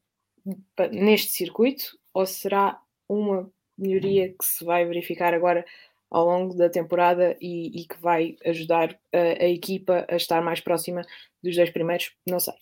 neste 0.92 1.32
circuito 1.32 1.98
ou 2.14 2.26
será 2.26 2.80
uma 3.08 3.52
melhoria 3.78 4.30
que 4.30 4.46
se 4.46 4.64
vai 4.64 4.86
verificar 4.86 5.34
agora 5.34 5.66
ao 6.10 6.26
longo 6.26 6.56
da 6.56 6.70
temporada 6.70 7.38
e, 7.40 7.82
e 7.82 7.86
que 7.86 8.00
vai 8.02 8.36
ajudar 8.46 9.00
a, 9.14 9.44
a, 9.44 9.48
equipa 9.48 10.06
a 10.10 10.16
estar 10.16 10.42
mais 10.42 10.60
próxima 10.60 11.06
dos 11.42 11.56
dois 11.56 11.70
primeiros? 11.70 12.12
Não 12.28 12.40
sei. 12.40 12.54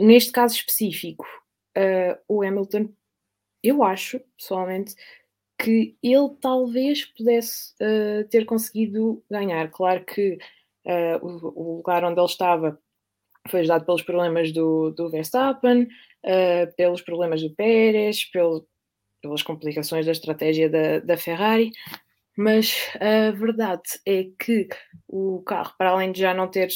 Neste 0.00 0.32
caso 0.32 0.54
específico, 0.56 1.26
uh, 1.76 2.18
o 2.28 2.42
Hamilton, 2.42 2.88
eu 3.62 3.82
acho, 3.82 4.20
pessoalmente, 4.36 4.94
que 5.58 5.96
ele 6.02 6.30
talvez 6.40 7.04
pudesse 7.04 7.74
uh, 7.74 8.26
ter 8.28 8.44
conseguido 8.44 9.22
ganhar. 9.30 9.70
Claro 9.70 10.04
que 10.04 10.38
Uh, 10.88 11.18
o, 11.20 11.52
o, 11.54 11.76
lugar 11.76 12.02
onde 12.02 12.18
ele 12.18 12.26
estava 12.26 12.78
foi 13.48 13.60
ajudado 13.60 13.84
pelos 13.84 14.02
problemas 14.02 14.52
do, 14.52 14.90
do 14.90 15.10
Verstappen, 15.10 15.82
uh, 15.82 16.74
pelos 16.76 17.02
problemas 17.02 17.42
do 17.42 17.54
Pérez, 17.54 18.24
pelo, 18.24 18.66
pelas 19.20 19.42
complicações 19.42 20.06
da 20.06 20.12
estratégia 20.12 20.70
da, 20.70 21.00
da 21.00 21.16
Ferrari, 21.16 21.70
mas 22.36 22.88
a 23.00 23.32
verdade 23.32 23.82
é 24.06 24.24
que 24.38 24.68
o 25.08 25.42
carro, 25.42 25.74
para 25.76 25.90
além 25.90 26.12
de 26.12 26.20
já 26.20 26.32
não 26.32 26.48
ter, 26.48 26.68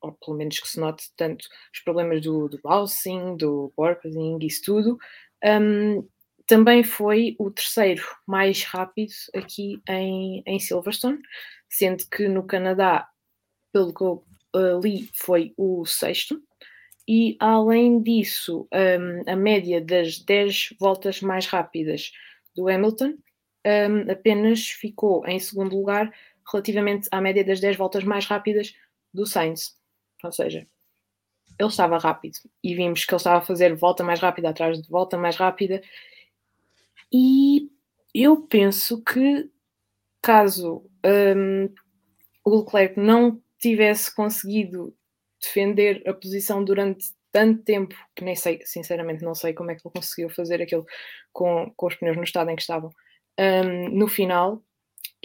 ou 0.00 0.12
pelo 0.12 0.38
menos 0.38 0.58
que 0.58 0.68
se 0.68 0.80
note 0.80 1.04
tanto, 1.16 1.46
os 1.72 1.80
problemas 1.80 2.22
do, 2.22 2.48
do 2.48 2.58
bouncing, 2.62 3.36
do 3.36 3.72
porpoising, 3.76 4.38
isso 4.40 4.62
tudo, 4.64 4.98
um, 5.44 6.08
também 6.46 6.82
foi 6.82 7.36
o 7.38 7.50
terceiro 7.50 8.02
mais 8.26 8.64
rápido 8.64 9.12
aqui 9.34 9.80
em, 9.88 10.42
em 10.46 10.58
Silverstone, 10.58 11.18
sendo 11.68 12.04
que 12.10 12.26
no 12.26 12.46
Canadá 12.46 13.06
pelo 13.72 13.92
que 13.94 14.02
eu 14.02 14.24
uh, 14.54 14.80
li, 14.80 15.08
foi 15.14 15.54
o 15.56 15.84
sexto. 15.86 16.40
e 17.08 17.36
além 17.40 18.00
disso, 18.02 18.68
um, 18.72 19.30
a 19.30 19.36
média 19.36 19.80
das 19.80 20.18
10 20.18 20.74
voltas 20.78 21.20
mais 21.20 21.46
rápidas 21.46 22.12
do 22.54 22.68
Hamilton 22.68 23.14
um, 23.66 24.10
apenas 24.10 24.68
ficou 24.68 25.26
em 25.26 25.38
segundo 25.38 25.76
lugar 25.76 26.12
relativamente 26.50 27.08
à 27.10 27.20
média 27.20 27.44
das 27.44 27.60
10 27.60 27.76
voltas 27.76 28.04
mais 28.04 28.26
rápidas 28.26 28.74
do 29.12 29.26
Sainz. 29.26 29.76
Ou 30.22 30.32
seja, 30.32 30.66
ele 31.58 31.68
estava 31.68 31.98
rápido 31.98 32.38
e 32.62 32.74
vimos 32.74 33.04
que 33.04 33.12
ele 33.12 33.18
estava 33.18 33.38
a 33.38 33.46
fazer 33.46 33.74
volta 33.74 34.02
mais 34.02 34.20
rápida 34.20 34.50
atrás 34.50 34.80
de 34.80 34.88
volta 34.88 35.16
mais 35.16 35.36
rápida. 35.36 35.82
E 37.12 37.70
eu 38.14 38.42
penso 38.42 39.02
que 39.02 39.50
caso 40.20 40.84
um, 41.04 41.68
o 42.44 42.58
Leclerc 42.58 42.98
não 42.98 43.40
tivesse 43.62 44.14
conseguido 44.14 44.94
defender 45.40 46.02
a 46.06 46.12
posição 46.12 46.64
durante 46.64 47.12
tanto 47.30 47.62
tempo, 47.62 47.94
que 48.14 48.24
nem 48.24 48.36
sei, 48.36 48.60
sinceramente 48.64 49.24
não 49.24 49.34
sei 49.34 49.54
como 49.54 49.70
é 49.70 49.74
que 49.74 49.86
ele 49.86 49.94
conseguiu 49.94 50.28
fazer 50.28 50.60
aquilo 50.60 50.84
com, 51.32 51.72
com 51.74 51.86
os 51.86 51.94
pneus 51.94 52.16
no 52.16 52.24
estado 52.24 52.50
em 52.50 52.56
que 52.56 52.60
estavam, 52.60 52.90
um, 53.38 53.88
no 53.88 54.06
final, 54.06 54.62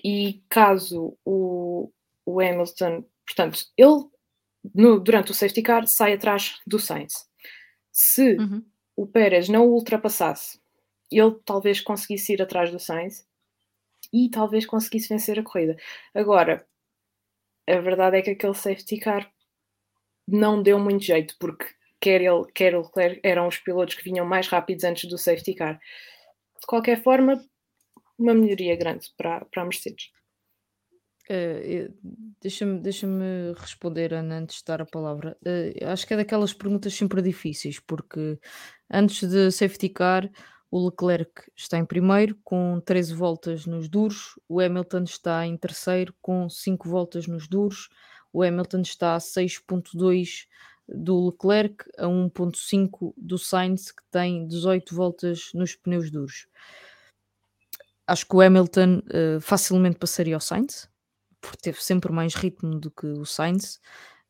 e 0.04 0.42
caso 0.48 1.18
o, 1.26 1.92
o 2.26 2.40
Hamilton, 2.40 3.04
portanto, 3.26 3.66
ele 3.76 4.06
no, 4.74 5.00
durante 5.00 5.32
o 5.32 5.34
safety 5.34 5.62
car 5.62 5.88
sai 5.88 6.14
atrás 6.14 6.60
do 6.66 6.80
Sainz. 6.80 7.28
Se 7.92 8.38
uhum. 8.38 8.64
o 8.96 9.08
Pérez 9.08 9.50
não 9.50 9.68
o 9.68 9.74
ultrapassasse, 9.74 10.60
ele 11.12 11.36
talvez 11.44 11.82
conseguisse 11.82 12.34
ir 12.34 12.42
atrás 12.42 12.72
do 12.72 12.80
Sainz 12.80 13.26
e 14.14 14.30
talvez 14.30 14.66
conseguisse 14.66 15.10
vencer 15.10 15.40
a 15.40 15.44
corrida. 15.44 15.76
Agora, 16.14 16.66
a 17.68 17.80
verdade 17.82 18.18
é 18.18 18.22
que 18.22 18.32
aquele 18.32 18.54
safety 18.54 19.00
car 19.00 19.32
não 20.28 20.62
deu 20.62 20.80
muito 20.80 21.04
jeito, 21.04 21.36
porque 21.40 21.66
quer 22.00 22.22
ele, 22.22 22.46
quer 22.54 22.76
o 22.76 22.82
Leclerc 22.82 23.20
eram 23.24 23.48
os 23.48 23.58
pilotos 23.58 23.96
que 23.96 24.04
vinham 24.04 24.26
mais 24.26 24.48
rápidos 24.48 24.84
antes 24.84 25.10
do 25.10 25.18
safety 25.18 25.54
car. 25.54 25.80
De 26.60 26.66
qualquer 26.68 27.02
forma, 27.02 27.42
uma 28.18 28.34
melhoria 28.34 28.76
grande 28.76 29.08
para, 29.18 29.46
para 29.46 29.62
a 29.62 29.66
Mercedes. 29.66 30.12
Uh, 31.30 31.94
Deixa-me 32.42 32.80
deixa 32.80 33.06
responder, 33.58 34.14
Ana, 34.14 34.38
antes 34.38 34.60
de 34.60 34.66
dar 34.66 34.82
a 34.82 34.86
palavra. 34.86 35.38
Uh, 35.46 35.86
acho 35.88 36.08
que 36.08 36.14
é 36.14 36.18
daquelas 36.18 36.54
perguntas 36.54 36.94
sempre 36.94 37.22
difíceis, 37.22 37.80
porque 37.80 38.40
antes 38.90 39.28
de 39.28 39.52
safety 39.52 39.90
car, 39.90 40.30
o 40.70 40.86
Leclerc 40.86 41.50
está 41.56 41.78
em 41.78 41.86
primeiro 41.86 42.38
com 42.44 42.82
13 42.82 43.14
voltas 43.14 43.66
nos 43.66 43.88
duros, 43.88 44.40
o 44.48 44.60
Hamilton 44.60 45.04
está 45.04 45.46
em 45.46 45.56
terceiro 45.58 46.14
com 46.22 46.50
5 46.50 46.90
voltas 46.90 47.28
nos 47.28 47.48
duros, 47.48 47.90
o 48.34 48.44
Hamilton 48.44 48.82
está 48.82 49.16
a 49.16 49.20
6.2 49.20 50.48
do 50.88 51.28
Leclerc 51.28 51.86
a 51.98 52.06
1.5 52.06 53.14
do 53.18 53.38
Sainz, 53.38 53.92
que 53.92 54.04
tem 54.10 54.48
18 54.48 54.96
voltas 54.96 55.52
nos 55.54 55.76
pneus 55.76 56.10
duros. 56.10 56.48
Acho 58.06 58.26
que 58.26 58.36
o 58.36 58.42
Hamilton 58.42 59.00
uh, 59.00 59.42
facilmente 59.42 59.98
passaria 59.98 60.36
ao 60.36 60.42
Sainz, 60.42 60.90
porque 61.42 61.58
teve 61.58 61.84
sempre 61.84 62.12
mais 62.12 62.36
ritmo 62.36 62.80
do 62.80 62.90
que 62.90 63.06
o 63.06 63.26
Sainz. 63.26 63.82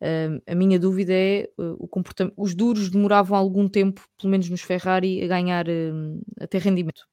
Uh, 0.02 0.42
a 0.46 0.54
minha 0.54 0.80
dúvida 0.80 1.12
é 1.12 1.50
uh, 1.58 1.76
o 1.80 1.88
comportamento. 1.88 2.36
Os 2.38 2.54
duros 2.54 2.90
demoravam 2.90 3.38
algum 3.38 3.68
tempo, 3.68 4.08
pelo 4.20 4.30
menos 4.30 4.50
nos 4.50 4.62
Ferrari, 4.62 5.24
a 5.24 5.28
ganhar, 5.28 5.68
uh, 5.68 6.22
a 6.40 6.48
ter 6.48 6.62
rendimento 6.62 7.08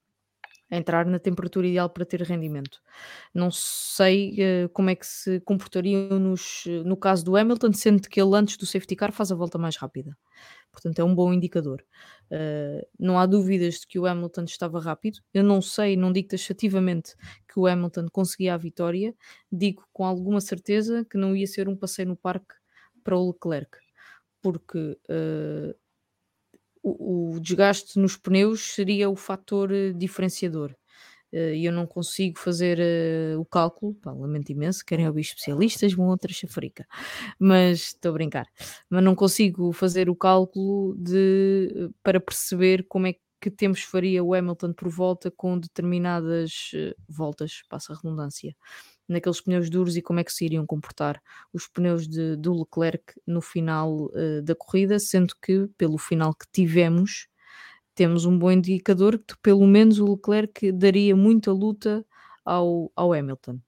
a 0.70 0.76
entrar 0.78 1.04
na 1.04 1.18
temperatura 1.18 1.66
ideal 1.66 1.90
para 1.90 2.06
ter 2.06 2.22
rendimento. 2.22 2.80
Não 3.34 3.50
sei 3.50 4.64
uh, 4.64 4.68
como 4.70 4.90
é 4.90 4.94
que 4.94 5.06
se 5.06 5.38
comportariam 5.40 6.18
nos, 6.18 6.64
no 6.84 6.96
caso 6.96 7.24
do 7.24 7.36
Hamilton, 7.36 7.72
sendo 7.72 8.08
que 8.08 8.20
ele 8.20 8.34
antes 8.34 8.56
do 8.56 8.66
safety 8.66 8.96
car 8.96 9.12
faz 9.12 9.30
a 9.30 9.34
volta 9.34 9.58
mais 9.58 9.76
rápida. 9.76 10.16
Portanto, 10.72 10.98
é 10.98 11.04
um 11.04 11.14
bom 11.14 11.32
indicador. 11.32 11.84
Não 12.98 13.16
há 13.18 13.26
dúvidas 13.26 13.80
de 13.80 13.86
que 13.86 13.98
o 13.98 14.06
Hamilton 14.06 14.44
estava 14.44 14.80
rápido. 14.80 15.20
Eu 15.32 15.44
não 15.44 15.62
sei, 15.62 15.96
não 15.96 16.12
digo 16.12 16.28
taxativamente 16.28 17.14
que 17.46 17.60
o 17.60 17.66
Hamilton 17.66 18.06
conseguia 18.10 18.54
a 18.54 18.56
vitória, 18.56 19.14
digo 19.52 19.84
com 19.92 20.04
alguma 20.04 20.40
certeza 20.40 21.04
que 21.08 21.16
não 21.16 21.36
ia 21.36 21.46
ser 21.46 21.68
um 21.68 21.76
passeio 21.76 22.08
no 22.08 22.16
parque 22.16 22.54
para 23.04 23.16
o 23.16 23.28
Leclerc, 23.28 23.76
porque 24.42 24.98
uh, 25.08 25.74
o, 26.82 27.38
desgaste 27.40 27.98
nos 27.98 28.16
pneus 28.16 28.74
seria 28.74 29.08
o 29.08 29.16
fator 29.16 29.72
eh, 29.72 29.92
diferenciador. 29.92 30.74
Eh, 31.32 31.56
e 31.56 31.64
eu 31.64 31.72
não 31.72 31.86
consigo 31.86 32.38
fazer 32.38 32.78
o 33.38 33.44
cálculo, 33.44 33.94
pá, 33.94 34.12
lamento 34.12 34.52
imenso, 34.52 34.84
querem 34.84 35.06
ouvir 35.06 35.22
especialistas, 35.22 35.94
vão 35.94 36.08
outra 36.08 36.32
chafarica, 36.32 36.86
mas 37.38 37.86
estou 37.94 38.10
a 38.10 38.14
brincar, 38.14 38.46
mas 38.90 39.02
não 39.02 39.14
consigo 39.14 39.72
fazer 39.72 40.10
o 40.10 40.16
cálculo 40.16 40.94
de, 40.96 41.90
para 42.02 42.20
perceber 42.20 42.86
como 42.88 43.06
é 43.06 43.14
que 43.40 43.50
temos 43.50 43.82
faria 43.82 44.22
o 44.24 44.34
Hamilton 44.34 44.72
por 44.72 44.88
volta 44.88 45.30
com 45.30 45.58
determinadas 45.58 46.70
voltas, 47.08 47.62
passa 47.68 47.92
a 47.92 47.96
redundância 47.96 48.54
naqueles 49.08 49.40
pneus 49.40 49.68
duros 49.68 49.96
e 49.96 50.02
como 50.02 50.20
é 50.20 50.24
que 50.24 50.32
se 50.32 50.44
iriam 50.44 50.66
comportar 50.66 51.20
os 51.52 51.68
pneus 51.68 52.08
de, 52.08 52.36
do 52.36 52.58
Leclerc 52.58 53.14
no 53.26 53.40
final 53.40 54.06
uh, 54.06 54.42
da 54.42 54.54
corrida, 54.54 54.98
sendo 54.98 55.34
que 55.42 55.68
pelo 55.76 55.98
final 55.98 56.34
que 56.34 56.46
tivemos 56.52 57.28
temos 57.94 58.24
um 58.24 58.36
bom 58.36 58.50
indicador 58.50 59.18
que 59.18 59.36
pelo 59.40 59.66
menos 59.66 59.98
o 60.00 60.14
Leclerc 60.14 60.72
daria 60.72 61.14
muita 61.14 61.52
luta 61.52 62.04
ao, 62.44 62.90
ao 62.96 63.12
Hamilton. 63.12 63.60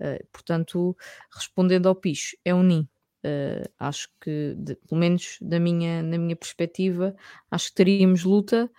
Uh, 0.00 0.26
portanto, 0.32 0.96
respondendo 1.30 1.86
ao 1.86 1.94
picho, 1.94 2.36
é 2.44 2.54
um 2.54 2.62
NIM. 2.62 2.88
Uh, 3.24 3.68
acho 3.78 4.08
que, 4.20 4.54
de, 4.56 4.76
pelo 4.76 5.00
menos 5.00 5.38
da 5.40 5.58
minha, 5.58 6.02
na 6.02 6.16
minha 6.16 6.36
perspectiva, 6.36 7.14
acho 7.50 7.68
que 7.68 7.74
teríamos 7.74 8.24
luta. 8.24 8.70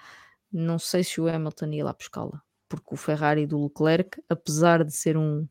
Não 0.51 0.80
sei 0.80 1.03
se 1.03 1.20
o 1.22 1.28
Hamilton 1.28 1.68
ia 1.74 1.86
lá 1.86 1.93
buscá-la, 1.93 2.41
porque 2.70 2.93
o 2.93 2.97
Ferrari 2.97 3.45
do 3.45 3.64
Leclerc, 3.64 4.22
apesar 4.30 4.84
de 4.84 4.95
ser 4.95 5.18
um, 5.18 5.47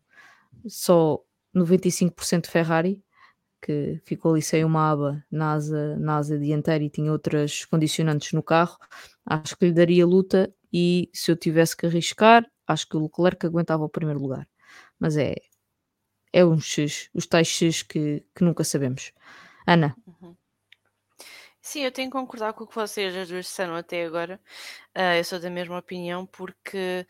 só 0.67 1.21
95% 1.55 2.47
Ferrari, 2.47 3.03
que 3.61 4.01
ficou 4.05 4.33
ali 4.33 4.43
sem 4.43 4.65
uma 4.65 4.91
aba 4.91 5.25
na 5.31 5.53
asa, 5.53 5.97
na 5.97 6.17
asa 6.19 6.39
dianteira 6.39 6.85
e 6.85 6.91
tinha 6.91 7.11
outras 7.11 7.65
condicionantes 7.65 8.33
no 8.33 8.43
carro, 8.43 8.77
acho 9.25 9.57
que 9.57 9.67
lhe 9.67 9.73
daria 9.73 10.07
luta 10.07 10.53
e 10.73 11.11
se 11.13 11.31
eu 11.31 11.37
tivesse 11.37 11.77
que 11.77 11.87
arriscar, 11.87 12.47
acho 12.67 12.89
que 12.89 12.97
o 12.97 13.03
Leclerc 13.03 13.47
aguentava 13.47 13.85
o 13.85 13.89
primeiro 13.89 14.21
lugar. 14.21 14.47
Mas 14.99 15.17
é, 15.17 15.35
é 16.33 16.45
um 16.45 16.61
X, 16.61 17.09
os 17.15 17.27
tais 17.27 17.49
X 17.49 17.83
que, 17.83 18.25
que 18.35 18.45
nunca 18.45 18.63
sabemos. 18.63 19.13
Ana. 19.67 19.97
Uhum. 20.07 20.37
Sim, 21.61 21.81
eu 21.83 21.91
tenho 21.91 22.09
que 22.09 22.17
concordar 22.17 22.53
com 22.53 22.63
o 22.63 22.67
que 22.67 22.75
vocês 22.77 23.15
as 23.17 23.29
duas 23.29 23.47
disseram 23.47 23.75
até 23.75 24.05
agora. 24.05 24.41
Uh, 24.97 25.19
eu 25.19 25.25
sou 25.25 25.41
da 25.41 25.51
mesma 25.51 25.79
opinião 25.79 26.25
porque 26.25 27.05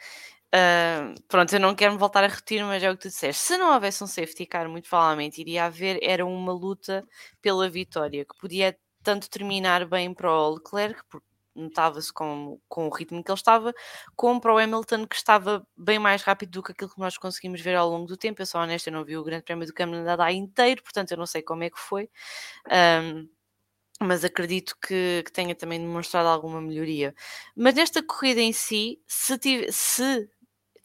Uh, 0.57 1.21
pronto, 1.29 1.53
eu 1.55 1.61
não 1.61 1.75
quero 1.75 1.93
me 1.93 1.99
voltar 1.99 2.25
a 2.25 2.29
repetir, 2.29 2.65
mas 2.65 2.83
é 2.83 2.91
o 2.91 2.97
que 2.97 3.03
tu 3.03 3.09
disseste. 3.09 3.43
Se 3.43 3.59
não 3.59 3.75
houvesse 3.75 4.03
um 4.03 4.07
safety 4.07 4.47
car, 4.47 4.69
muito 4.69 4.89
provavelmente 4.89 5.41
iria 5.41 5.67
haver 5.67 5.99
era 6.03 6.25
uma 6.25 6.53
luta 6.53 7.07
pela 7.43 7.69
vitória, 7.69 8.25
que 8.25 8.39
podia 8.41 8.77
tanto 9.03 9.29
terminar 9.29 9.87
bem 9.87 10.15
para 10.15 10.33
o 10.33 10.55
Leclerc, 10.55 11.03
porque 11.11 11.27
notava-se 11.55 12.13
com, 12.13 12.59
com 12.69 12.87
o 12.87 12.91
ritmo 12.91 13.23
que 13.23 13.31
ele 13.31 13.39
estava, 13.39 13.75
como 14.15 14.41
para 14.41 14.55
o 14.55 14.59
Hamilton, 14.59 15.07
que 15.07 15.17
estava 15.17 15.67
bem 15.77 15.99
mais 15.99 16.23
rápido 16.23 16.51
do 16.51 16.63
que 16.63 16.73
aquilo 16.73 16.91
que 16.91 17.01
nós 17.01 17.19
conseguimos 17.19 17.61
ver 17.61 17.75
ao 17.75 17.89
longo 17.91 18.07
do 18.07 18.17
tempo. 18.17 18.41
Eu 18.41 18.47
sou 18.47 18.61
honesta, 18.61 18.89
eu 18.91 18.95
não 18.95 19.05
vi 19.05 19.17
o 19.17 19.25
Grande 19.25 19.45
Prémio 19.45 19.67
do 19.67 19.75
Canadá 19.75 20.33
inteiro, 20.33 20.83
portanto 20.83 21.11
eu 21.13 21.19
não 21.19 21.27
sei 21.27 21.43
como 21.43 21.65
é 21.65 21.71
que 21.71 21.79
foi. 21.79 22.09
Um, 22.71 23.29
mas 24.01 24.25
acredito 24.25 24.77
que, 24.81 25.23
que, 25.25 25.33
tenha 25.33 25.55
também 25.55 25.81
demonstrado 25.81 26.29
alguma 26.29 26.61
melhoria. 26.61 27.15
Mas 27.57 27.75
nesta 27.75 28.03
corrida 28.03 28.41
em 28.41 28.53
si, 28.53 29.01
se, 29.07 29.39
tive, 29.39 29.73
se 29.73 30.29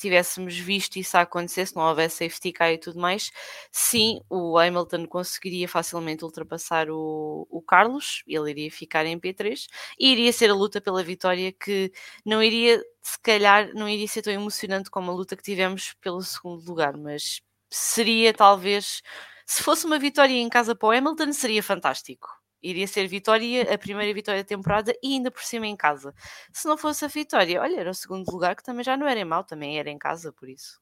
tivéssemos 0.01 0.57
visto 0.57 0.97
isso 0.97 1.17
acontecer, 1.17 1.65
se 1.67 1.75
não 1.75 1.83
houvesse 1.83 2.17
safety 2.17 2.51
car 2.51 2.71
e 2.71 2.77
tudo 2.77 2.99
mais, 2.99 3.31
sim, 3.71 4.19
o 4.29 4.57
Hamilton 4.57 5.05
conseguiria 5.05 5.67
facilmente 5.67 6.25
ultrapassar 6.25 6.89
o, 6.89 7.47
o 7.49 7.61
Carlos, 7.61 8.23
ele 8.27 8.51
iria 8.51 8.71
ficar 8.71 9.05
em 9.05 9.19
P3 9.19 9.67
e 9.99 10.11
iria 10.11 10.33
ser 10.33 10.49
a 10.49 10.53
luta 10.55 10.81
pela 10.81 11.03
vitória 11.03 11.51
que 11.53 11.91
não 12.25 12.43
iria, 12.43 12.83
se 13.01 13.19
calhar, 13.21 13.71
não 13.73 13.87
iria 13.87 14.07
ser 14.07 14.21
tão 14.23 14.33
emocionante 14.33 14.89
como 14.89 15.11
a 15.11 15.13
luta 15.13 15.35
que 15.35 15.43
tivemos 15.43 15.93
pelo 16.01 16.21
segundo 16.21 16.65
lugar, 16.65 16.97
mas 16.97 17.41
seria 17.69 18.33
talvez, 18.33 19.01
se 19.45 19.63
fosse 19.63 19.85
uma 19.85 19.99
vitória 19.99 20.33
em 20.33 20.49
casa 20.49 20.75
para 20.75 20.87
o 20.89 20.91
Hamilton, 20.91 21.31
seria 21.33 21.63
fantástico 21.63 22.40
iria 22.61 22.87
ser 22.87 23.07
vitória, 23.07 23.73
a 23.73 23.77
primeira 23.77 24.13
vitória 24.13 24.43
da 24.43 24.47
temporada 24.47 24.93
e 25.01 25.13
ainda 25.13 25.31
por 25.31 25.43
cima 25.43 25.67
em 25.67 25.75
casa. 25.75 26.13
Se 26.53 26.67
não 26.67 26.77
fosse 26.77 27.05
a 27.05 27.07
vitória, 27.07 27.61
olha, 27.61 27.79
era 27.79 27.91
o 27.91 27.93
segundo 27.93 28.29
lugar 28.31 28.55
que 28.55 28.63
também 28.63 28.83
já 28.83 28.97
não 28.97 29.07
era 29.07 29.23
mau, 29.25 29.43
também 29.43 29.79
era 29.79 29.89
em 29.89 29.97
casa, 29.97 30.31
por 30.31 30.49
isso. 30.49 30.79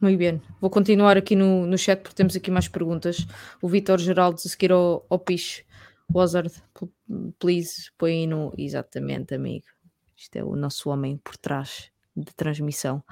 Muito 0.00 0.18
bem, 0.18 0.42
vou 0.60 0.68
continuar 0.68 1.16
aqui 1.16 1.36
no, 1.36 1.64
no 1.64 1.78
chat 1.78 2.00
porque 2.00 2.16
temos 2.16 2.34
aqui 2.34 2.50
mais 2.50 2.66
perguntas. 2.66 3.24
O 3.62 3.68
Vitor 3.68 4.00
Geraldo 4.00 4.40
a 4.44 4.48
seguir 4.48 4.72
ao, 4.72 5.06
ao 5.08 5.18
piche. 5.18 5.64
Wazard, 6.12 6.52
please, 7.38 7.90
põe 7.96 8.26
no. 8.26 8.52
Exatamente, 8.58 9.34
amigo. 9.34 9.66
Isto 10.16 10.36
é 10.36 10.44
o 10.44 10.56
nosso 10.56 10.90
homem 10.90 11.16
por 11.18 11.36
trás 11.36 11.91
de 12.14 12.34
transmissão. 12.34 13.02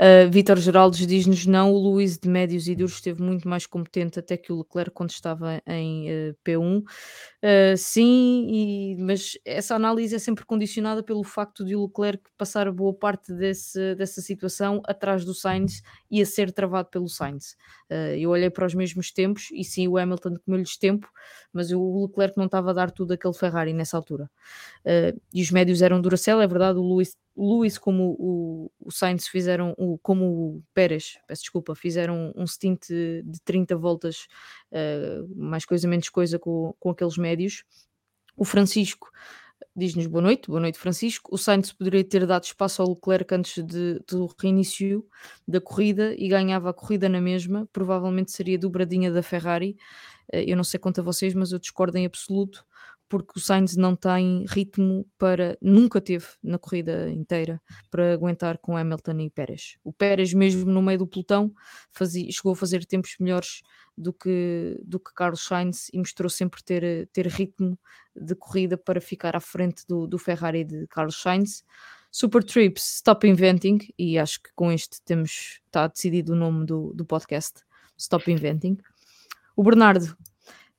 Uh, 0.00 0.30
Vítor 0.30 0.58
Geraldes 0.58 1.06
diz-nos 1.06 1.44
não, 1.44 1.72
o 1.72 1.78
Luís 1.78 2.16
de 2.18 2.28
médios 2.28 2.68
e 2.68 2.74
duros 2.74 2.94
esteve 2.94 3.20
muito 3.20 3.48
mais 3.48 3.66
competente 3.66 4.18
até 4.18 4.36
que 4.36 4.52
o 4.52 4.58
Leclerc 4.58 4.92
quando 4.92 5.10
estava 5.10 5.60
em 5.66 6.08
uh, 6.08 6.36
P1. 6.44 6.78
Uh, 6.80 7.76
sim, 7.76 8.46
e, 8.48 8.96
mas 8.96 9.36
essa 9.44 9.74
análise 9.74 10.14
é 10.14 10.18
sempre 10.18 10.44
condicionada 10.44 11.02
pelo 11.02 11.24
facto 11.24 11.64
de 11.64 11.74
o 11.74 11.86
Leclerc 11.86 12.22
passar 12.38 12.70
boa 12.70 12.94
parte 12.94 13.32
desse, 13.34 13.94
dessa 13.96 14.20
situação 14.20 14.80
atrás 14.86 15.24
do 15.24 15.34
Sainz 15.34 15.82
e 16.10 16.22
a 16.22 16.26
ser 16.26 16.52
travado 16.52 16.88
pelo 16.90 17.08
Sainz. 17.08 17.56
eu 18.16 18.30
olhei 18.30 18.50
para 18.50 18.66
os 18.66 18.74
mesmos 18.74 19.10
tempos 19.10 19.48
e 19.52 19.64
sim, 19.64 19.88
o 19.88 19.98
Hamilton 19.98 20.36
comeu-lhes 20.44 20.76
tempo, 20.76 21.08
mas 21.52 21.72
o 21.72 22.06
Leclerc 22.06 22.36
não 22.36 22.46
estava 22.46 22.70
a 22.70 22.72
dar 22.72 22.90
tudo 22.90 23.12
aquele 23.12 23.34
Ferrari 23.34 23.72
nessa 23.72 23.96
altura. 23.96 24.30
e 25.32 25.42
os 25.42 25.50
médios 25.50 25.82
eram 25.82 26.00
Duracell, 26.00 26.40
é 26.40 26.46
verdade, 26.46 26.78
o 26.78 26.82
Luís 26.82 27.16
Lewis 27.36 27.78
como 27.78 28.16
o, 28.18 28.70
o 28.80 28.90
Sainz 28.90 29.26
fizeram, 29.26 29.74
o, 29.76 29.98
como 29.98 30.24
o 30.24 30.62
Pérez, 30.72 31.18
peço 31.26 31.42
desculpa, 31.42 31.74
fizeram 31.74 32.32
um 32.36 32.46
stint 32.46 32.88
de 32.88 33.40
30 33.44 33.76
voltas, 33.76 34.26
uh, 34.70 35.28
mais 35.36 35.64
coisa, 35.64 35.88
menos 35.88 36.08
coisa 36.08 36.38
com, 36.38 36.74
com 36.78 36.90
aqueles 36.90 37.16
médios. 37.16 37.64
O 38.36 38.44
Francisco 38.44 39.10
diz-nos 39.76 40.06
boa 40.06 40.22
noite, 40.22 40.48
boa 40.48 40.60
noite 40.60 40.78
Francisco. 40.78 41.34
O 41.34 41.38
Sainz 41.38 41.72
poderia 41.72 42.04
ter 42.04 42.24
dado 42.26 42.44
espaço 42.44 42.80
ao 42.80 42.90
Leclerc 42.90 43.34
antes 43.34 43.64
de, 43.64 44.00
do 44.06 44.32
reinício 44.38 45.04
da 45.46 45.60
corrida 45.60 46.14
e 46.16 46.28
ganhava 46.28 46.70
a 46.70 46.74
corrida 46.74 47.08
na 47.08 47.20
mesma, 47.20 47.68
provavelmente 47.72 48.30
seria 48.30 48.58
dobradinha 48.58 49.10
da 49.10 49.22
Ferrari. 49.22 49.76
Uh, 50.32 50.36
eu 50.46 50.56
não 50.56 50.64
sei 50.64 50.78
quanto 50.78 51.00
a 51.00 51.04
vocês, 51.04 51.34
mas 51.34 51.50
eu 51.50 51.58
discordo 51.58 51.98
em 51.98 52.06
absoluto 52.06 52.64
porque 53.14 53.38
o 53.38 53.40
Sainz 53.40 53.76
não 53.76 53.94
tem 53.94 54.44
ritmo 54.48 55.06
para, 55.16 55.56
nunca 55.62 56.00
teve 56.00 56.26
na 56.42 56.58
corrida 56.58 57.08
inteira, 57.08 57.62
para 57.88 58.12
aguentar 58.12 58.58
com 58.58 58.76
Hamilton 58.76 59.20
e 59.20 59.30
Pérez. 59.30 59.76
O 59.84 59.92
Pérez, 59.92 60.34
mesmo 60.34 60.68
no 60.68 60.82
meio 60.82 60.98
do 60.98 61.06
pelotão, 61.06 61.54
fazia, 61.92 62.28
chegou 62.32 62.54
a 62.54 62.56
fazer 62.56 62.84
tempos 62.84 63.14
melhores 63.20 63.62
do 63.96 64.12
que, 64.12 64.80
do 64.84 64.98
que 64.98 65.14
Carlos 65.14 65.44
Sainz 65.44 65.88
e 65.92 65.98
mostrou 65.98 66.28
sempre 66.28 66.60
ter, 66.64 67.08
ter 67.12 67.28
ritmo 67.28 67.78
de 68.16 68.34
corrida 68.34 68.76
para 68.76 69.00
ficar 69.00 69.36
à 69.36 69.40
frente 69.40 69.84
do, 69.86 70.08
do 70.08 70.18
Ferrari 70.18 70.64
de 70.64 70.88
Carlos 70.88 71.22
Sainz. 71.22 71.62
Super 72.10 72.42
Trips, 72.42 72.96
Stop 72.96 73.24
Inventing, 73.28 73.78
e 73.96 74.18
acho 74.18 74.42
que 74.42 74.50
com 74.56 74.72
este 74.72 75.00
temos, 75.02 75.60
está 75.66 75.86
decidido 75.86 76.32
o 76.32 76.36
nome 76.36 76.66
do, 76.66 76.92
do 76.94 77.04
podcast, 77.04 77.60
Stop 77.96 78.28
Inventing. 78.28 78.76
O 79.54 79.62
Bernardo 79.62 80.16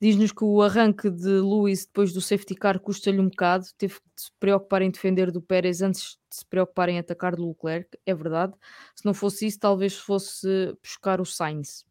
Diz-nos 0.01 0.31
que 0.31 0.43
o 0.43 0.61
arranque 0.61 1.09
de 1.09 1.29
Lewis 1.29 1.85
depois 1.85 2.11
do 2.11 2.19
safety 2.19 2.53
car 2.53 2.79
custa-lhe 2.79 3.19
um 3.19 3.29
bocado, 3.29 3.65
teve 3.77 3.95
que 3.95 4.01
se 4.21 4.31
preocupar 4.39 4.81
em 4.81 4.91
defender 4.91 5.31
do 5.31 5.41
Pérez 5.41 5.81
antes 5.81 6.17
de 6.29 6.35
se 6.37 6.45
preocupar 6.45 6.89
em 6.89 6.99
atacar 6.99 7.35
do 7.35 7.47
Leclerc, 7.47 7.97
é 8.05 8.13
verdade. 8.13 8.53
Se 8.93 9.05
não 9.05 9.13
fosse 9.13 9.47
isso, 9.47 9.59
talvez 9.59 9.95
fosse 9.95 10.75
buscar 10.83 11.21
o 11.21 11.25
Sainz. 11.25 11.85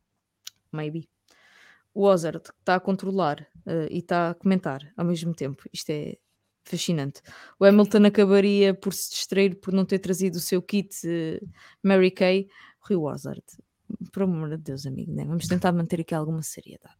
Maybe. 0.70 1.08
O 1.94 2.02
Ozard, 2.02 2.42
que 2.42 2.50
está 2.60 2.74
a 2.74 2.80
controlar 2.80 3.46
uh, 3.66 3.86
e 3.90 3.98
está 3.98 4.30
a 4.30 4.34
comentar 4.34 4.92
ao 4.96 5.04
mesmo 5.04 5.32
tempo. 5.32 5.64
Isto 5.72 5.90
é 5.90 6.18
fascinante. 6.64 7.22
O 7.58 7.64
Hamilton 7.64 8.06
acabaria 8.06 8.74
por 8.74 8.92
se 8.92 9.10
distrair 9.10 9.54
por 9.60 9.72
não 9.72 9.84
ter 9.84 10.00
trazido 10.00 10.36
o 10.36 10.40
seu 10.40 10.60
kit 10.60 10.94
uh, 11.06 11.48
Mary 11.82 12.10
Kay. 12.10 12.48
Rui 12.80 12.96
Ozard, 12.96 13.42
por 14.12 14.24
amor 14.24 14.50
de 14.50 14.58
Deus, 14.58 14.84
amigo, 14.84 15.12
né? 15.12 15.24
vamos 15.24 15.46
tentar 15.46 15.72
manter 15.72 16.00
aqui 16.00 16.14
alguma 16.14 16.42
seriedade. 16.42 16.94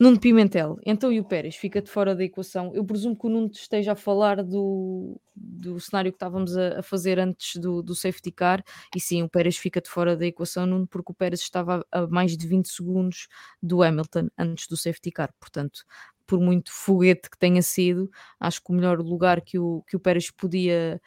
Nuno 0.00 0.18
Pimentel, 0.18 0.78
então 0.84 1.12
e 1.12 1.20
o 1.20 1.24
Pérez 1.24 1.54
fica 1.54 1.80
de 1.80 1.88
fora 1.88 2.14
da 2.16 2.24
equação? 2.24 2.72
Eu 2.74 2.84
presumo 2.84 3.16
que 3.16 3.26
o 3.26 3.30
Nuno 3.30 3.50
esteja 3.52 3.92
a 3.92 3.96
falar 3.96 4.42
do, 4.42 5.20
do 5.36 5.78
cenário 5.78 6.10
que 6.10 6.16
estávamos 6.16 6.56
a, 6.56 6.80
a 6.80 6.82
fazer 6.82 7.20
antes 7.20 7.60
do, 7.60 7.82
do, 7.82 7.94
safety 7.94 8.32
car, 8.32 8.64
e 8.96 8.98
sim, 8.98 9.22
o 9.22 9.28
Pérez 9.28 9.56
fica 9.56 9.80
de 9.80 9.88
fora 9.88 10.16
da 10.16 10.26
equação, 10.26 10.66
Nuno, 10.66 10.88
porque 10.88 11.12
o 11.12 11.14
Pérez 11.14 11.40
estava 11.40 11.86
a, 11.92 12.00
a 12.00 12.06
mais 12.08 12.36
de 12.36 12.46
20 12.48 12.68
segundos 12.68 13.28
do 13.62 13.80
Hamilton 13.82 14.28
antes 14.36 14.66
do 14.66 14.76
safety 14.76 15.12
car, 15.12 15.32
portanto, 15.38 15.84
por 16.26 16.40
muito 16.40 16.72
foguete 16.72 17.30
que 17.30 17.38
tenha 17.38 17.62
sido, 17.62 18.10
acho 18.40 18.62
que 18.62 18.72
o 18.72 18.74
melhor 18.74 18.98
lugar 19.00 19.40
que 19.40 19.58
o, 19.58 19.82
que 19.86 19.96
o 19.96 20.00
Pérez 20.00 20.30
podia 20.30 21.00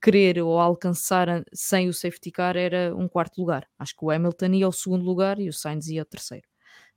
querer 0.00 0.40
ou 0.42 0.58
alcançar 0.58 1.44
sem 1.52 1.88
o 1.88 1.92
safety 1.92 2.30
car 2.30 2.56
era 2.56 2.94
um 2.96 3.08
quarto 3.08 3.38
lugar. 3.40 3.66
Acho 3.78 3.94
que 3.96 4.04
o 4.04 4.10
Hamilton 4.10 4.54
ia 4.54 4.66
ao 4.66 4.72
segundo 4.72 5.04
lugar 5.04 5.38
e 5.40 5.48
o 5.48 5.52
Sainz 5.52 5.88
ia 5.88 6.02
ao 6.02 6.06
terceiro. 6.06 6.46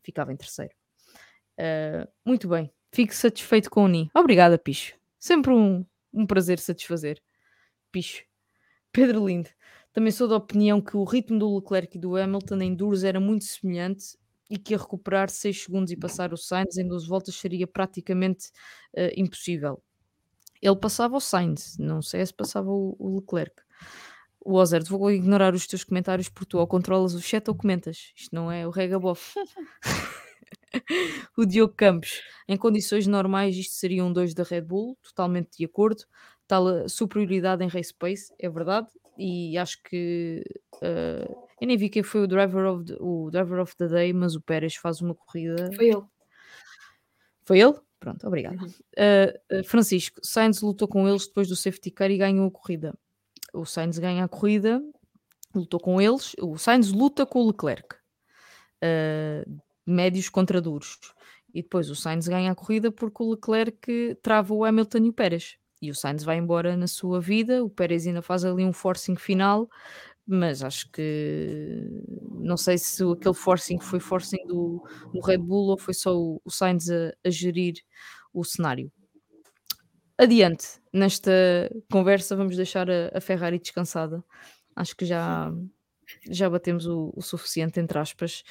Ficava 0.04 0.32
em 0.32 0.38
terceiro. 0.38 0.81
Uh, 1.62 2.10
muito 2.26 2.48
bem, 2.48 2.74
fico 2.92 3.14
satisfeito 3.14 3.70
com 3.70 3.84
o 3.84 3.88
Ni. 3.88 4.10
Obrigada, 4.16 4.58
Picho. 4.58 4.96
Sempre 5.20 5.52
um, 5.52 5.86
um 6.12 6.26
prazer 6.26 6.58
satisfazer. 6.58 7.22
Picho. 7.92 8.24
Pedro 8.92 9.28
Lindo. 9.28 9.50
Também 9.94 10.12
sou 10.12 10.28
da 10.28 10.38
opinião 10.38 10.82
que 10.82 10.98
o 10.98 11.04
ritmo 11.04 11.38
do 11.38 11.56
Leclerc 11.58 11.98
e 11.98 12.00
do 12.00 12.16
Hamilton 12.16 12.62
em 12.62 12.74
duros 12.74 13.04
era 13.04 13.20
muito 13.20 13.46
semelhante 13.46 14.18
e 14.50 14.58
que 14.58 14.74
a 14.74 14.78
recuperar 14.78 15.30
6 15.30 15.64
segundos 15.64 15.92
e 15.92 15.98
passar 15.98 16.34
o 16.34 16.38
Sainz 16.38 16.78
em 16.78 16.88
duas 16.88 17.06
voltas 17.06 17.36
seria 17.36 17.68
praticamente 17.68 18.48
uh, 18.98 19.12
impossível. 19.16 19.84
Ele 20.62 20.76
passava 20.76 21.16
o 21.16 21.22
Sainz, 21.22 21.78
não 21.78 22.02
sei 22.02 22.26
se 22.26 22.34
passava 22.34 22.70
o, 22.70 22.96
o 22.98 23.16
Leclerc. 23.20 23.56
O 24.44 24.56
Ozert, 24.56 24.88
vou 24.90 25.12
ignorar 25.12 25.54
os 25.54 25.68
teus 25.68 25.84
comentários 25.84 26.28
porque 26.28 26.50
tu 26.50 26.58
ou 26.58 26.66
controlas 26.66 27.14
o 27.14 27.22
chat 27.22 27.48
ou 27.48 27.56
comentas. 27.56 28.12
Isto 28.16 28.34
não 28.34 28.52
é 28.52 28.66
o 28.66 28.72
regabof. 28.72 29.36
o 31.38 31.46
Diogo 31.46 31.74
Campos, 31.76 32.22
em 32.48 32.58
condições 32.58 33.08
normais, 33.08 33.56
isto 33.56 33.74
seria 33.74 34.04
um 34.04 34.12
2 34.12 34.34
da 34.34 34.44
Red 34.44 34.62
Bull, 34.62 34.98
totalmente 35.04 35.58
de 35.58 35.66
acordo. 35.66 36.04
Tal 36.48 36.88
superioridade 36.90 37.64
em 37.64 37.68
race 37.68 37.94
pace, 37.94 38.34
é 38.38 38.50
verdade, 38.50 38.88
e 39.18 39.58
acho 39.58 39.82
que 39.84 40.44
uh, 40.76 41.48
eu 41.62 41.68
nem 41.68 41.78
vi 41.78 41.90
quem 41.90 42.04
foi 42.04 42.22
o 42.22 42.28
driver, 42.28 42.66
of 42.66 42.86
the, 42.86 42.98
o 43.00 43.30
driver 43.32 43.60
of 43.60 43.76
the 43.78 43.88
day, 43.88 44.12
mas 44.12 44.36
o 44.36 44.42
Pérez 44.42 44.76
faz 44.76 45.00
uma 45.02 45.16
corrida. 45.16 45.72
Foi 45.74 45.90
ele. 45.90 46.04
Foi 47.46 47.60
ele? 47.60 47.76
Pronto, 48.00 48.26
obrigada. 48.26 48.58
Uhum. 48.58 48.68
Uh, 48.68 49.64
Francisco, 49.64 50.20
Sainz 50.24 50.62
lutou 50.62 50.88
com 50.88 51.08
eles 51.08 51.28
depois 51.28 51.48
do 51.48 51.56
safety 51.56 51.92
car 51.92 52.10
e 52.10 52.18
ganhou 52.18 52.48
a 52.48 52.52
corrida. 52.52 52.96
O 53.54 53.64
Sainz 53.64 54.00
ganha 54.00 54.24
a 54.24 54.28
corrida, 54.28 54.82
lutou 55.54 55.80
com 55.80 56.02
eles. 56.02 56.36
O 56.40 56.58
Sainz 56.58 56.92
luta 56.92 57.26
com 57.26 57.42
o 57.42 57.48
Leclerc. 57.48 57.96
Uh, 58.84 59.62
médios 59.92 60.30
contra 60.30 60.62
duros. 60.62 60.98
E 61.54 61.62
depois 61.62 61.90
o 61.90 61.96
Sainz 61.96 62.28
ganha 62.28 62.52
a 62.52 62.56
corrida 62.56 62.92
porque 62.92 63.22
o 63.22 63.32
Leclerc 63.32 64.18
trava 64.22 64.54
o 64.54 64.64
Hamilton 64.64 65.00
e 65.00 65.10
o 65.10 65.14
Pérez. 65.14 65.58
E 65.82 65.90
o 65.90 65.96
Sainz 65.96 66.24
vai 66.24 66.38
embora 66.38 66.78
na 66.78 66.88
sua 66.88 67.20
vida, 67.20 67.64
o 67.64 67.70
Pérez 67.70 68.06
ainda 68.08 68.22
faz 68.22 68.46
ali 68.46 68.64
um 68.64 68.72
forcing 68.72 69.16
final, 69.16 69.68
mas 70.26 70.64
acho 70.64 70.90
que 70.92 71.90
não 72.30 72.56
sei 72.56 72.78
se 72.78 73.04
aquele 73.04 73.34
forcing 73.34 73.80
foi 73.80 74.00
forcing 74.00 74.46
do, 74.46 74.84
do 75.12 75.20
Red 75.20 75.40
Bull 75.40 75.70
ou 75.72 75.78
foi 75.78 75.94
só 75.94 76.16
o, 76.16 76.40
o 76.46 76.52
Sainz 76.52 76.90
a, 76.90 77.12
a 77.26 77.30
gerir 77.30 77.76
o 78.34 78.44
cenário. 78.44 78.92
Adiante, 80.18 80.80
nesta 80.94 81.32
conversa 81.92 82.36
vamos 82.36 82.56
deixar 82.56 82.90
a, 82.90 83.12
a 83.14 83.20
Ferrari 83.20 83.58
descansada. 83.58 84.24
Acho 84.76 84.96
que 84.96 85.04
já, 85.04 85.52
já 86.30 86.48
batemos 86.48 86.86
o, 86.86 87.12
o 87.16 87.22
suficiente, 87.22 87.80
entre 87.80 87.98
aspas 87.98 88.44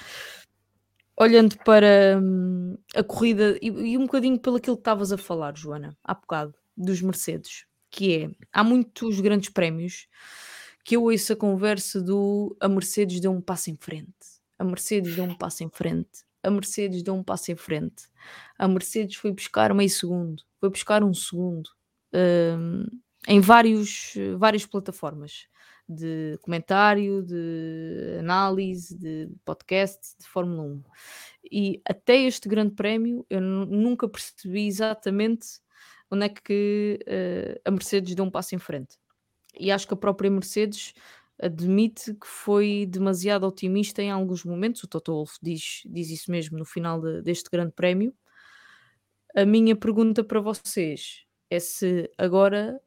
olhando 1.21 1.55
para 1.59 2.19
hum, 2.19 2.79
a 2.95 3.03
corrida 3.03 3.59
e, 3.61 3.67
e, 3.67 3.99
um 3.99 4.07
bocadinho 4.07 4.41
pelo 4.41 4.59
que 4.59 4.71
estavas 4.71 5.13
a 5.13 5.19
falar, 5.19 5.55
Joana, 5.55 5.95
há 6.03 6.15
bocado, 6.15 6.55
dos 6.75 7.03
Mercedes, 7.03 7.67
que 7.91 8.25
é, 8.25 8.31
há 8.51 8.65
muitos 8.65 9.21
grandes 9.21 9.51
prémios 9.51 10.09
que 10.83 10.97
eu 10.97 11.03
ouço 11.03 11.35
a 11.35 11.37
conversa 11.37 12.01
do 12.01 12.57
a 12.59 12.67
Mercedes 12.67 13.21
deu 13.21 13.33
um 13.33 13.41
passo 13.41 13.71
em 13.71 13.77
frente, 13.77 14.09
a 14.59 14.65
Mercedes 14.65 15.15
deu 15.15 15.25
um 15.25 15.35
passo 15.35 15.63
em 15.63 15.69
frente, 15.69 16.25
a 16.43 16.51
Mercedes 16.51 17.03
deu 17.03 17.15
um 17.15 17.23
passo 17.23 17.53
em 17.53 17.57
frente, 17.57 18.05
a 18.59 18.67
Mercedes 18.67 19.17
foi 19.17 19.31
buscar 19.31 19.75
meio 19.75 19.91
segundo, 19.91 20.43
foi 20.59 20.71
buscar 20.71 21.05
um 21.05 21.13
segundo, 21.13 21.69
hum, 22.15 22.87
em 23.29 23.41
vários, 23.41 24.15
várias 24.39 24.65
plataformas 24.65 25.47
de 25.91 26.39
comentário, 26.43 27.23
de 27.23 28.17
análise, 28.21 28.97
de 28.97 29.29
podcast 29.45 30.17
de 30.19 30.27
Fórmula 30.27 30.63
1. 30.63 30.83
E 31.51 31.83
até 31.89 32.17
este 32.17 32.49
grande 32.49 32.75
prémio 32.75 33.27
eu 33.29 33.41
nunca 33.41 34.09
percebi 34.09 34.67
exatamente 34.67 35.61
onde 36.11 36.27
é 36.27 36.29
que 36.29 36.99
uh, 37.03 37.61
a 37.65 37.71
Mercedes 37.71 38.15
deu 38.15 38.25
um 38.25 38.31
passo 38.31 38.55
em 38.55 38.59
frente. 38.59 38.97
E 39.59 39.71
acho 39.71 39.87
que 39.87 39.95
a 39.95 39.97
própria 39.97 40.31
Mercedes 40.31 40.95
admite 41.41 42.15
que 42.15 42.27
foi 42.27 42.87
demasiado 42.87 43.47
otimista 43.47 44.03
em 44.03 44.11
alguns 44.11 44.45
momentos. 44.45 44.83
O 44.85 44.89
Toto 44.89 45.13
Wolff 45.13 45.39
diz, 45.43 45.83
diz 45.87 46.11
isso 46.11 46.31
mesmo 46.31 46.59
no 46.59 46.65
final 46.65 47.01
de, 47.01 47.23
deste 47.23 47.51
grande 47.51 47.73
prémio. 47.73 48.15
A 49.35 49.45
minha 49.45 49.75
pergunta 49.77 50.23
para 50.23 50.41
vocês 50.41 51.25
é 51.49 51.59
se 51.59 52.11
agora 52.19 52.81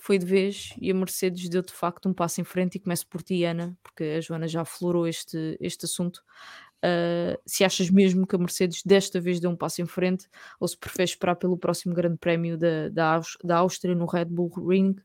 foi 0.00 0.18
de 0.18 0.24
vez 0.24 0.74
e 0.80 0.90
a 0.90 0.94
Mercedes 0.94 1.48
deu 1.48 1.62
de 1.62 1.72
facto 1.72 2.08
um 2.08 2.14
passo 2.14 2.40
em 2.40 2.44
frente 2.44 2.76
e 2.76 2.80
começo 2.80 3.06
por 3.06 3.22
ti, 3.22 3.44
Ana, 3.44 3.76
porque 3.82 4.02
a 4.02 4.20
Joana 4.20 4.48
já 4.48 4.62
aflorou 4.62 5.06
este, 5.06 5.56
este 5.60 5.84
assunto. 5.84 6.22
Uh, 6.82 7.36
se 7.44 7.62
achas 7.62 7.90
mesmo 7.90 8.26
que 8.26 8.34
a 8.34 8.38
Mercedes 8.38 8.82
desta 8.82 9.20
vez 9.20 9.38
deu 9.38 9.50
um 9.50 9.56
passo 9.56 9.82
em 9.82 9.86
frente 9.86 10.26
ou 10.58 10.66
se 10.66 10.78
preferes 10.78 11.10
esperar 11.10 11.36
pelo 11.36 11.58
próximo 11.58 11.94
grande 11.94 12.16
prémio 12.16 12.56
da, 12.56 12.88
da, 12.88 13.20
da 13.44 13.56
Áustria 13.58 13.94
no 13.94 14.06
Red 14.06 14.24
Bull 14.24 14.50
Ring, 14.66 14.96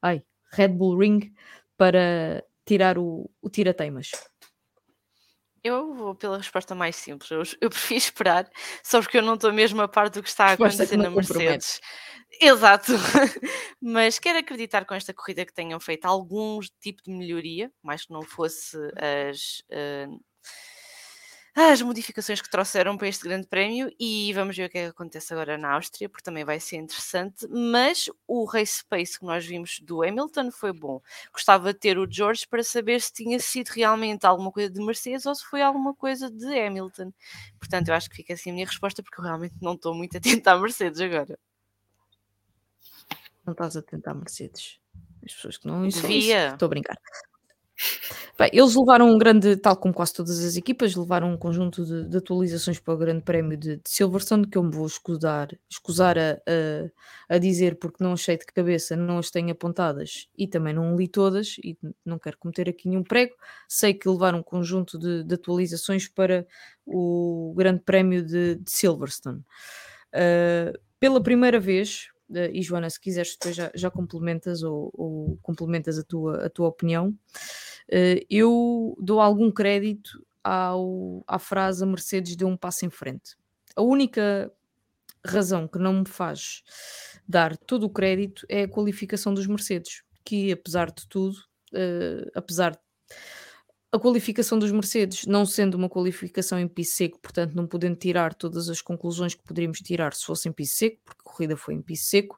ai, 0.00 0.22
Red 0.52 0.68
Bull 0.68 0.96
Ring 0.96 1.32
para 1.76 2.44
tirar 2.64 2.96
o, 2.96 3.28
o 3.42 3.50
tira-teimas? 3.50 4.12
Eu 5.64 5.94
vou 5.94 6.14
pela 6.14 6.36
resposta 6.36 6.74
mais 6.74 6.94
simples. 6.94 7.30
Eu, 7.30 7.42
eu, 7.62 7.70
prefiro 7.70 7.98
esperar, 7.98 8.50
só 8.82 9.00
porque 9.00 9.16
eu 9.16 9.22
não 9.22 9.34
estou 9.34 9.50
mesmo 9.50 9.80
a 9.80 9.88
par 9.88 10.10
do 10.10 10.22
que 10.22 10.28
está 10.28 10.48
a 10.48 10.52
acontecer 10.52 10.98
na 10.98 11.08
Mercedes. 11.08 11.80
Exato. 12.38 12.92
Mas 13.80 14.18
quero 14.18 14.38
acreditar 14.38 14.84
com 14.84 14.94
esta 14.94 15.14
corrida 15.14 15.46
que 15.46 15.54
tenham 15.54 15.80
feito 15.80 16.04
algum 16.04 16.60
tipo 16.80 17.02
de 17.02 17.10
melhoria, 17.10 17.72
mais 17.82 18.04
que 18.04 18.12
não 18.12 18.22
fosse 18.22 18.76
as. 18.96 19.62
Uh, 19.70 20.20
as 21.56 21.80
modificações 21.80 22.40
que 22.40 22.50
trouxeram 22.50 22.96
para 22.96 23.06
este 23.06 23.22
grande 23.22 23.46
prémio 23.46 23.88
e 23.98 24.32
vamos 24.32 24.56
ver 24.56 24.64
o 24.64 24.68
que, 24.68 24.78
é 24.78 24.84
que 24.84 24.90
acontece 24.90 25.32
agora 25.32 25.56
na 25.56 25.72
Áustria, 25.74 26.08
porque 26.08 26.24
também 26.24 26.44
vai 26.44 26.58
ser 26.58 26.76
interessante. 26.76 27.46
Mas 27.48 28.10
o 28.26 28.44
race 28.44 28.84
pace 28.84 29.18
que 29.18 29.24
nós 29.24 29.46
vimos 29.46 29.78
do 29.78 30.02
Hamilton 30.02 30.50
foi 30.50 30.72
bom. 30.72 31.00
Gostava 31.32 31.72
de 31.72 31.78
ter 31.78 31.96
o 31.96 32.10
George 32.10 32.46
para 32.48 32.64
saber 32.64 33.00
se 33.00 33.12
tinha 33.12 33.38
sido 33.38 33.68
realmente 33.68 34.26
alguma 34.26 34.50
coisa 34.50 34.68
de 34.68 34.84
Mercedes 34.84 35.26
ou 35.26 35.34
se 35.34 35.44
foi 35.44 35.62
alguma 35.62 35.94
coisa 35.94 36.28
de 36.28 36.58
Hamilton. 36.58 37.12
Portanto, 37.58 37.88
eu 37.88 37.94
acho 37.94 38.10
que 38.10 38.16
fica 38.16 38.34
assim 38.34 38.50
a 38.50 38.52
minha 38.52 38.66
resposta, 38.66 39.00
porque 39.00 39.20
eu 39.20 39.24
realmente 39.24 39.54
não 39.62 39.74
estou 39.74 39.94
muito 39.94 40.16
atenta 40.18 40.52
à 40.52 40.58
Mercedes 40.58 41.00
agora. 41.00 41.38
Não 43.46 43.52
estás 43.52 43.76
atenta 43.76 44.10
à 44.10 44.14
Mercedes. 44.14 44.80
As 45.24 45.32
pessoas 45.32 45.56
que 45.56 45.68
não 45.68 45.86
Devia. 45.86 46.48
Estou 46.48 46.66
a 46.66 46.68
brincar. 46.68 46.98
Bem, 48.38 48.50
eles 48.52 48.74
levaram 48.74 49.10
um 49.10 49.18
grande, 49.18 49.56
tal 49.56 49.76
como 49.76 49.94
quase 49.94 50.12
todas 50.12 50.44
as 50.44 50.56
equipas, 50.56 50.94
levaram 50.94 51.32
um 51.32 51.36
conjunto 51.36 51.84
de, 51.84 52.08
de 52.08 52.16
atualizações 52.16 52.78
para 52.78 52.94
o 52.94 52.96
Grande 52.96 53.22
Prémio 53.22 53.56
de, 53.56 53.76
de, 53.76 53.82
Silverstone, 53.88 54.46
que 54.46 54.58
eu 54.58 54.62
me 54.62 54.72
vou 54.72 54.86
escusar, 54.86 55.48
escusar 55.68 56.16
a, 56.18 56.32
a, 57.28 57.34
a, 57.34 57.38
dizer 57.38 57.76
porque 57.76 58.02
não 58.02 58.12
achei 58.12 58.36
de 58.36 58.46
cabeça, 58.46 58.96
não 58.96 59.18
as 59.18 59.30
tenho 59.30 59.50
apontadas 59.50 60.28
e 60.36 60.46
também 60.46 60.74
não 60.74 60.96
li 60.96 61.08
todas 61.08 61.56
e 61.62 61.76
não 62.04 62.18
quero 62.18 62.38
cometer 62.38 62.68
aqui 62.68 62.88
nenhum 62.88 63.02
prego. 63.02 63.34
Sei 63.68 63.94
que 63.94 64.08
levaram 64.08 64.38
um 64.38 64.42
conjunto 64.42 64.98
de, 64.98 65.24
de 65.24 65.34
atualizações 65.34 66.08
para 66.08 66.46
o 66.86 67.54
Grande 67.56 67.80
Prémio 67.80 68.24
de, 68.24 68.60
Silverstone. 68.66 69.44
Uh, 70.14 70.78
pela 71.00 71.22
primeira 71.22 71.60
vez, 71.60 72.08
e 72.30 72.62
Joana, 72.62 72.88
se 72.88 73.00
quiseres 73.00 73.32
depois 73.32 73.54
já, 73.54 73.70
já 73.74 73.90
complementas 73.90 74.62
ou, 74.62 74.90
ou, 74.94 75.38
complementas 75.42 75.98
a 75.98 76.02
tua, 76.02 76.46
a 76.46 76.50
tua 76.50 76.68
opinião, 76.68 77.08
uh, 77.08 78.26
eu 78.30 78.96
dou 79.00 79.20
algum 79.20 79.50
crédito 79.50 80.24
ao, 80.42 81.22
à 81.26 81.38
frase 81.38 81.82
a 81.82 81.86
Mercedes 81.86 82.36
deu 82.36 82.48
um 82.48 82.56
passo 82.56 82.84
em 82.84 82.90
frente. 82.90 83.36
A 83.76 83.82
única 83.82 84.52
razão 85.24 85.66
que 85.66 85.78
não 85.78 86.00
me 86.00 86.08
faz 86.08 86.62
dar 87.26 87.56
todo 87.56 87.84
o 87.84 87.90
crédito 87.90 88.46
é 88.48 88.64
a 88.64 88.68
qualificação 88.68 89.32
dos 89.32 89.46
Mercedes, 89.46 90.02
que 90.24 90.52
apesar 90.52 90.90
de 90.90 91.08
tudo, 91.08 91.36
uh, 91.72 92.30
apesar 92.34 92.72
de 92.72 92.78
a 93.94 93.98
qualificação 93.98 94.58
dos 94.58 94.72
Mercedes, 94.72 95.24
não 95.24 95.46
sendo 95.46 95.76
uma 95.76 95.88
qualificação 95.88 96.58
em 96.58 96.66
piso 96.66 96.90
seco, 96.90 97.20
portanto 97.20 97.54
não 97.54 97.64
podendo 97.64 97.94
tirar 97.94 98.34
todas 98.34 98.68
as 98.68 98.82
conclusões 98.82 99.34
que 99.34 99.44
poderíamos 99.44 99.78
tirar 99.78 100.12
se 100.14 100.24
fosse 100.24 100.48
em 100.48 100.52
piso 100.52 100.74
seco, 100.74 100.98
porque 101.04 101.22
a 101.24 101.30
corrida 101.30 101.56
foi 101.56 101.74
em 101.74 101.80
piso 101.80 102.02
seco, 102.02 102.36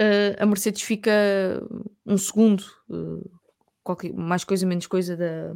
uh, 0.00 0.34
a 0.38 0.46
Mercedes 0.46 0.80
fica 0.80 1.12
um 2.06 2.16
segundo, 2.16 2.64
uh, 2.88 3.30
qualquer, 3.84 4.14
mais 4.14 4.42
coisa 4.42 4.66
menos 4.66 4.86
coisa 4.86 5.14
da, 5.18 5.54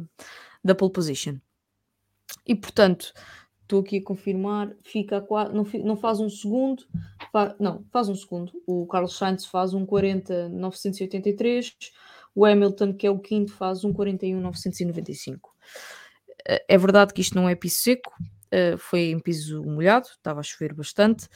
da 0.63 0.75
pole 0.75 0.91
position. 0.91 1.37
E 2.45 2.53
portanto, 2.53 3.13
estou 3.63 3.79
aqui 3.79 3.97
a 3.97 4.03
confirmar, 4.03 4.75
fica 4.83 5.25
a, 5.27 5.49
não, 5.49 5.65
não 5.83 5.97
faz 5.97 6.19
um 6.19 6.29
segundo, 6.29 6.85
fa, 7.31 7.55
não, 7.59 7.83
faz 7.91 8.09
um 8.09 8.15
segundo. 8.15 8.51
O 8.67 8.85
Carlos 8.85 9.17
Sainz 9.17 9.47
faz 9.47 9.73
um 9.73 9.87
40.983 9.87 11.73
o 12.37 12.45
Hamilton, 12.45 12.93
que 12.93 13.07
é 13.07 13.09
o 13.09 13.17
quinto, 13.17 13.51
faz 13.51 13.83
um 13.83 13.91
41,995. 13.91 15.55
Eh, 16.47 16.65
é 16.67 16.77
verdade 16.77 17.11
que 17.11 17.21
isto 17.21 17.33
não 17.35 17.49
é 17.49 17.55
piso 17.55 17.79
seco, 17.79 18.13
eh, 18.51 18.77
foi 18.77 19.09
em 19.09 19.19
piso 19.19 19.63
molhado, 19.63 20.07
estava 20.07 20.39
a 20.41 20.43
chover 20.43 20.71
bastante. 20.71 21.27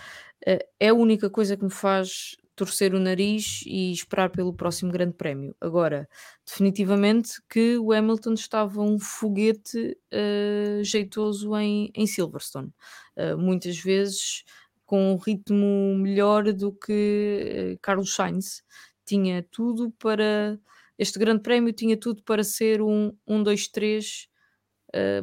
Eh, 0.46 0.64
é 0.80 0.90
a 0.90 0.94
única 0.94 1.28
coisa 1.28 1.58
que 1.58 1.64
me 1.64 1.72
faz 1.72 2.36
torcer 2.56 2.94
o 2.94 3.00
nariz 3.00 3.64
e 3.66 3.92
esperar 3.92 4.30
pelo 4.30 4.54
próximo 4.54 4.92
Grande 4.92 5.14
Prémio. 5.14 5.56
Agora, 5.60 6.08
definitivamente 6.46 7.42
que 7.50 7.78
o 7.80 7.92
Hamilton 7.92 8.34
estava 8.34 8.80
um 8.82 9.00
foguete 9.00 9.98
uh, 10.14 10.84
jeitoso 10.84 11.58
em, 11.58 11.92
em 11.96 12.06
Silverstone. 12.06 12.72
Uh, 13.18 13.36
muitas 13.38 13.80
vezes 13.80 14.44
com 14.86 15.14
um 15.14 15.18
ritmo 15.18 15.96
melhor 15.98 16.54
do 16.54 16.72
que 16.72 17.74
uh, 17.74 17.80
Carlos 17.82 18.14
Sainz. 18.14 18.62
Tinha 19.06 19.44
tudo 19.50 19.90
para 19.98 20.60
este 21.02 21.18
grande 21.18 21.42
prémio 21.42 21.74
tinha 21.74 21.98
tudo 21.98 22.22
para 22.24 22.44
ser 22.44 22.82
um 22.82 23.16
1, 23.28 23.44
2, 23.44 23.68
3, 23.70 24.28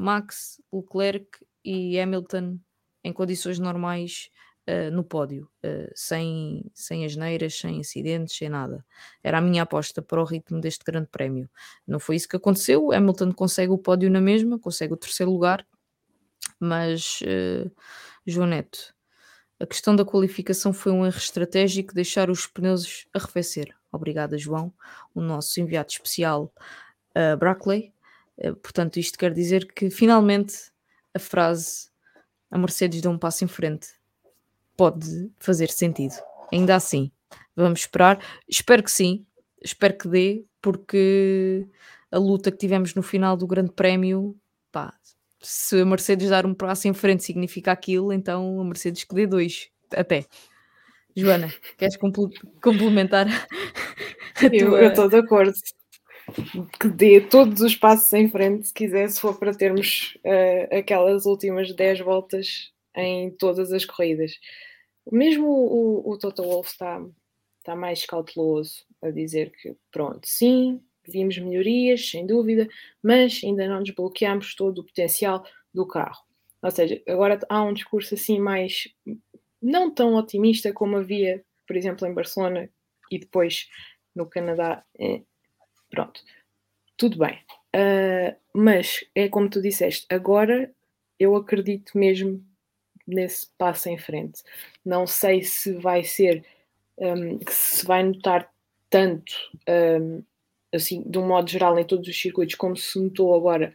Max, 0.00 0.60
Leclerc 0.72 1.28
e 1.64 2.00
Hamilton 2.00 2.58
em 3.04 3.12
condições 3.12 3.58
normais 3.58 4.30
uh, 4.68 4.90
no 4.90 5.02
pódio, 5.02 5.48
uh, 5.64 5.90
sem, 5.94 6.64
sem 6.74 7.04
asneiras, 7.04 7.58
sem 7.58 7.80
acidentes, 7.80 8.36
sem 8.36 8.48
nada. 8.48 8.84
Era 9.22 9.38
a 9.38 9.40
minha 9.40 9.62
aposta 9.62 10.02
para 10.02 10.20
o 10.20 10.24
ritmo 10.24 10.60
deste 10.60 10.84
grande 10.84 11.08
prémio. 11.08 11.48
Não 11.86 11.98
foi 11.98 12.16
isso 12.16 12.28
que 12.28 12.36
aconteceu. 12.36 12.92
Hamilton 12.92 13.32
consegue 13.32 13.72
o 13.72 13.78
pódio 13.78 14.10
na 14.10 14.20
mesma, 14.20 14.58
consegue 14.58 14.92
o 14.92 14.96
terceiro 14.96 15.32
lugar, 15.32 15.66
mas 16.60 17.20
uh, 17.22 17.70
João 18.26 18.48
Neto, 18.48 18.94
a 19.60 19.66
questão 19.66 19.96
da 19.96 20.04
qualificação 20.04 20.72
foi 20.72 20.92
um 20.92 21.04
erro 21.04 21.18
estratégico 21.18 21.94
deixar 21.94 22.30
os 22.30 22.46
pneus 22.46 23.06
arrefecer. 23.14 23.77
Obrigada, 23.93 24.36
João, 24.36 24.72
o 25.14 25.20
nosso 25.20 25.61
enviado 25.61 25.91
especial 25.91 26.53
uh, 27.16 27.36
Brackley. 27.36 27.93
Uh, 28.36 28.55
portanto, 28.57 28.99
isto 28.99 29.18
quer 29.18 29.32
dizer 29.32 29.66
que 29.72 29.91
finalmente 29.91 30.70
a 31.14 31.18
frase 31.18 31.89
a 32.51 32.59
Mercedes 32.59 33.01
deu 33.01 33.11
um 33.11 33.18
passo 33.18 33.45
em 33.45 33.49
frente 33.49 33.99
pode 34.78 35.28
fazer 35.41 35.68
sentido. 35.70 36.14
Ainda 36.53 36.76
assim, 36.76 37.11
vamos 37.57 37.80
esperar. 37.80 38.24
Espero 38.49 38.82
que 38.82 38.93
sim, 38.93 39.26
espero 39.61 39.99
que 39.99 40.09
dê, 40.09 40.45
porque 40.62 41.66
a 42.12 42.16
luta 42.16 42.53
que 42.53 42.57
tivemos 42.57 42.95
no 42.95 43.03
final 43.03 43.36
do 43.36 43.47
Grande 43.47 43.72
Prémio, 43.72 44.36
pá, 44.70 44.95
se 45.43 45.80
a 45.80 45.84
Mercedes 45.84 46.30
dar 46.30 46.47
um 46.47 46.55
passo 46.55 46.86
em 46.86 46.95
frente 46.95 47.24
significa 47.24 47.72
aquilo, 47.72 48.12
então 48.12 48.61
a 48.61 48.64
Mercedes 48.64 49.03
que 49.03 49.14
dê 49.14 49.26
dois, 49.26 49.68
até. 49.93 50.26
Joana, 51.18 51.52
queres 51.76 51.96
complementar? 52.62 53.26
Eu 54.52 54.80
estou 54.86 55.08
de 55.08 55.16
acordo. 55.16 55.52
Que 56.78 56.88
dê 56.88 57.20
todos 57.20 57.60
os 57.60 57.74
passos 57.74 58.12
em 58.12 58.28
frente, 58.28 58.68
se 58.68 58.74
quiser, 58.74 59.08
se 59.08 59.20
for 59.20 59.36
para 59.36 59.52
termos 59.52 60.16
uh, 60.18 60.76
aquelas 60.76 61.26
últimas 61.26 61.74
10 61.74 62.00
voltas 62.00 62.70
em 62.94 63.32
todas 63.32 63.72
as 63.72 63.84
corridas. 63.84 64.38
Mesmo 65.10 65.48
o, 65.48 66.08
o 66.08 66.18
Toto 66.18 66.44
Wolff 66.44 66.70
está, 66.70 67.02
está 67.58 67.74
mais 67.74 68.06
cauteloso 68.06 68.84
a 69.02 69.10
dizer 69.10 69.50
que, 69.60 69.74
pronto, 69.90 70.20
sim, 70.24 70.80
vimos 71.04 71.36
melhorias, 71.38 72.10
sem 72.10 72.26
dúvida, 72.26 72.68
mas 73.02 73.40
ainda 73.42 73.66
não 73.66 73.82
desbloqueamos 73.82 74.54
todo 74.54 74.80
o 74.80 74.84
potencial 74.84 75.44
do 75.74 75.84
carro. 75.84 76.22
Ou 76.62 76.70
seja, 76.70 77.00
agora 77.08 77.38
há 77.48 77.62
um 77.62 77.72
discurso 77.72 78.14
assim 78.14 78.38
mais 78.38 78.88
não 79.61 79.92
tão 79.92 80.14
otimista 80.14 80.72
como 80.72 80.96
havia, 80.96 81.44
por 81.66 81.76
exemplo, 81.76 82.06
em 82.06 82.14
Barcelona 82.14 82.68
e 83.11 83.18
depois 83.18 83.68
no 84.14 84.26
Canadá. 84.26 84.84
É, 84.98 85.22
pronto, 85.90 86.22
tudo 86.96 87.18
bem. 87.18 87.38
Uh, 87.74 88.34
mas 88.54 89.04
é 89.14 89.28
como 89.28 89.48
tu 89.48 89.61
disseste, 89.61 90.06
agora 90.09 90.72
eu 91.18 91.36
acredito 91.36 91.98
mesmo 91.98 92.44
nesse 93.06 93.48
passo 93.56 93.88
em 93.88 93.98
frente. 93.98 94.42
Não 94.84 95.06
sei 95.06 95.42
se 95.42 95.72
vai 95.72 96.04
ser, 96.04 96.44
um, 96.98 97.38
se 97.48 97.84
vai 97.86 98.02
notar 98.02 98.52
tanto, 98.90 99.32
um, 99.68 100.22
assim, 100.72 101.02
de 101.09 101.18
um 101.18 101.26
modo 101.26 101.50
geral, 101.50 101.78
em 101.78 101.84
todos 101.84 102.06
os 102.06 102.20
circuitos, 102.20 102.54
como 102.54 102.76
se 102.76 102.98
notou 103.00 103.34
agora 103.34 103.74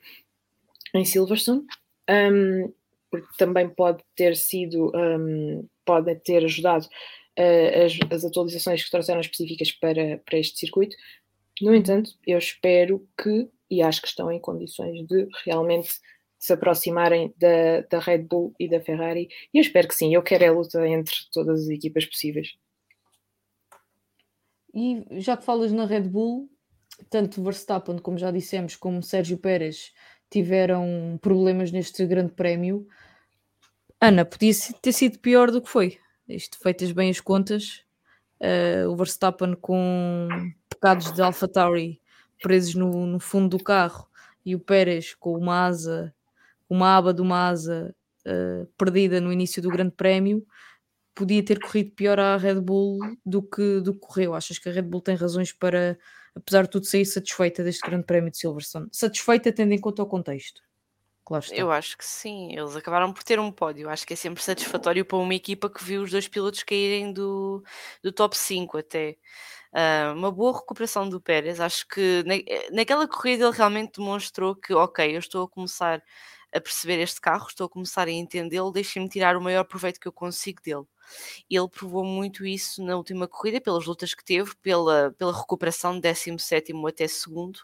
em 0.93 1.03
Silverstone. 1.03 1.65
Um, 2.09 2.71
porque 3.09 3.27
também 3.37 3.69
pode 3.69 4.03
ter 4.15 4.35
sido, 4.35 4.91
um, 4.95 5.67
pode 5.85 6.15
ter 6.15 6.43
ajudado 6.43 6.85
uh, 6.85 7.85
as, 7.85 8.11
as, 8.11 8.25
atualizações 8.25 8.83
que 8.83 8.91
trouxeram 8.91 9.21
específicas 9.21 9.71
para, 9.71 10.19
para 10.25 10.39
este 10.39 10.59
circuito. 10.59 10.95
No 11.61 11.73
entanto, 11.73 12.11
eu 12.25 12.37
espero 12.37 13.07
que, 13.21 13.49
e 13.69 13.81
acho 13.81 14.01
que 14.01 14.07
estão 14.07 14.31
em 14.31 14.39
condições 14.39 15.05
de 15.07 15.27
realmente 15.45 15.89
se 16.39 16.51
aproximarem 16.51 17.33
da, 17.37 17.81
da 17.89 17.99
Red 17.99 18.23
Bull 18.23 18.53
e 18.59 18.67
da 18.67 18.81
Ferrari, 18.81 19.29
e 19.53 19.59
eu 19.59 19.61
espero 19.61 19.87
que 19.87 19.95
sim, 19.95 20.13
eu 20.13 20.21
quero 20.21 20.45
a 20.45 20.51
luta 20.51 20.85
entre 20.85 21.15
todas 21.31 21.61
as 21.61 21.69
equipas 21.69 22.05
possíveis. 22.05 22.49
E 24.73 25.05
já 25.21 25.37
que 25.37 25.45
falas 25.45 25.71
na 25.71 25.85
Red 25.85 26.01
Bull, 26.01 26.49
tanto 27.09 27.41
Verstappen, 27.41 27.97
como 27.97 28.17
já 28.17 28.31
dissemos, 28.31 28.75
como 28.75 29.01
Sérgio 29.01 29.37
Pérez 29.37 29.93
tiveram 30.29 31.17
problemas 31.21 31.71
neste 31.71 32.05
grande 32.05 32.33
prémio. 32.33 32.87
Ana, 34.05 34.25
podia 34.25 34.51
ter 34.81 34.91
sido 34.91 35.17
pior 35.17 35.49
do 35.49 35.61
que 35.61 35.69
foi. 35.69 35.97
Isto 36.27 36.59
feitas 36.59 36.91
bem 36.91 37.09
as 37.09 37.21
contas, 37.21 37.85
uh, 38.41 38.89
o 38.89 38.97
Verstappen 38.97 39.55
com 39.55 40.27
bocados 40.69 41.13
de 41.13 41.21
AlphaTauri 41.21 42.01
presos 42.41 42.75
no, 42.75 43.07
no 43.07 43.17
fundo 43.17 43.57
do 43.57 43.63
carro 43.63 44.05
e 44.45 44.55
o 44.55 44.59
Pérez 44.59 45.15
com 45.15 45.37
uma 45.37 45.67
asa, 45.67 46.13
uma 46.69 46.97
aba 46.97 47.13
de 47.13 47.21
uma 47.21 47.47
asa 47.47 47.95
uh, 48.27 48.65
perdida 48.77 49.21
no 49.21 49.31
início 49.31 49.61
do 49.61 49.69
Grande 49.69 49.93
Prémio, 49.95 50.45
podia 51.15 51.41
ter 51.41 51.57
corrido 51.61 51.91
pior 51.91 52.19
à 52.19 52.35
Red 52.35 52.59
Bull 52.59 52.99
do 53.25 53.41
que, 53.41 53.79
do 53.79 53.93
que 53.93 54.01
correu. 54.01 54.33
Achas 54.33 54.59
que 54.59 54.67
a 54.67 54.73
Red 54.73 54.81
Bull 54.81 54.99
tem 54.99 55.15
razões 55.15 55.53
para, 55.53 55.97
apesar 56.35 56.63
de 56.63 56.71
tudo, 56.71 56.85
sair 56.85 57.05
satisfeita 57.05 57.63
deste 57.63 57.79
Grande 57.87 58.03
Prémio 58.05 58.31
de 58.31 58.37
Silverstone? 58.37 58.89
Satisfeita 58.91 59.49
tendo 59.53 59.71
em 59.71 59.79
conta 59.79 60.03
o 60.03 60.07
contexto? 60.07 60.61
Claro 61.25 61.45
Eu 61.51 61.71
acho 61.71 61.97
que 61.97 62.05
sim, 62.05 62.53
eles 62.53 62.75
acabaram 62.75 63.13
por 63.13 63.23
ter 63.23 63.39
um 63.39 63.51
pódio. 63.51 63.89
Acho 63.89 64.05
que 64.05 64.13
é 64.13 64.15
sempre 64.15 64.43
satisfatório 64.43 65.05
para 65.05 65.17
uma 65.17 65.33
equipa 65.33 65.69
que 65.69 65.83
viu 65.83 66.03
os 66.03 66.11
dois 66.11 66.27
pilotos 66.27 66.63
caírem 66.63 67.13
do, 67.13 67.63
do 68.01 68.11
top 68.11 68.37
5 68.37 68.77
até. 68.77 69.17
Uh, 69.73 70.13
uma 70.13 70.31
boa 70.31 70.59
recuperação 70.59 71.07
do 71.07 71.21
Pérez. 71.21 71.59
Acho 71.59 71.87
que 71.87 72.23
na, 72.25 72.35
naquela 72.75 73.07
corrida 73.07 73.45
ele 73.45 73.55
realmente 73.55 73.99
demonstrou 73.99 74.55
que, 74.55 74.73
ok, 74.73 75.15
eu 75.15 75.19
estou 75.19 75.45
a 75.45 75.49
começar 75.49 76.03
a 76.53 76.61
perceber 76.61 77.01
este 77.01 77.19
carro, 77.19 77.47
estou 77.47 77.65
a 77.65 77.69
começar 77.69 78.07
a 78.07 78.11
entendê-lo, 78.11 78.71
deixem-me 78.71 79.09
tirar 79.09 79.35
o 79.35 79.41
maior 79.41 79.63
proveito 79.63 79.99
que 79.99 80.07
eu 80.07 80.11
consigo 80.11 80.61
dele. 80.61 80.85
Ele 81.49 81.67
provou 81.69 82.03
muito 82.03 82.45
isso 82.45 82.83
na 82.83 82.95
última 82.95 83.27
corrida, 83.27 83.59
pelas 83.59 83.85
lutas 83.85 84.13
que 84.13 84.23
teve, 84.23 84.53
pela, 84.61 85.13
pela 85.17 85.35
recuperação 85.35 85.95
de 85.95 86.01
17 86.01 86.73
até 86.87 87.07
segundo. 87.07 87.59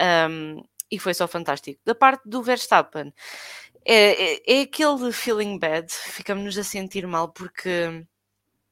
Um, 0.00 0.62
e 0.90 0.98
foi 0.98 1.14
só 1.14 1.26
fantástico. 1.26 1.80
Da 1.84 1.94
parte 1.94 2.28
do 2.28 2.42
Verstappen, 2.42 3.12
é, 3.84 4.34
é, 4.34 4.58
é 4.58 4.60
aquele 4.62 5.12
feeling 5.12 5.58
bad, 5.58 5.90
ficamos-nos 5.92 6.58
a 6.58 6.64
sentir 6.64 7.06
mal 7.06 7.28
porque 7.28 8.04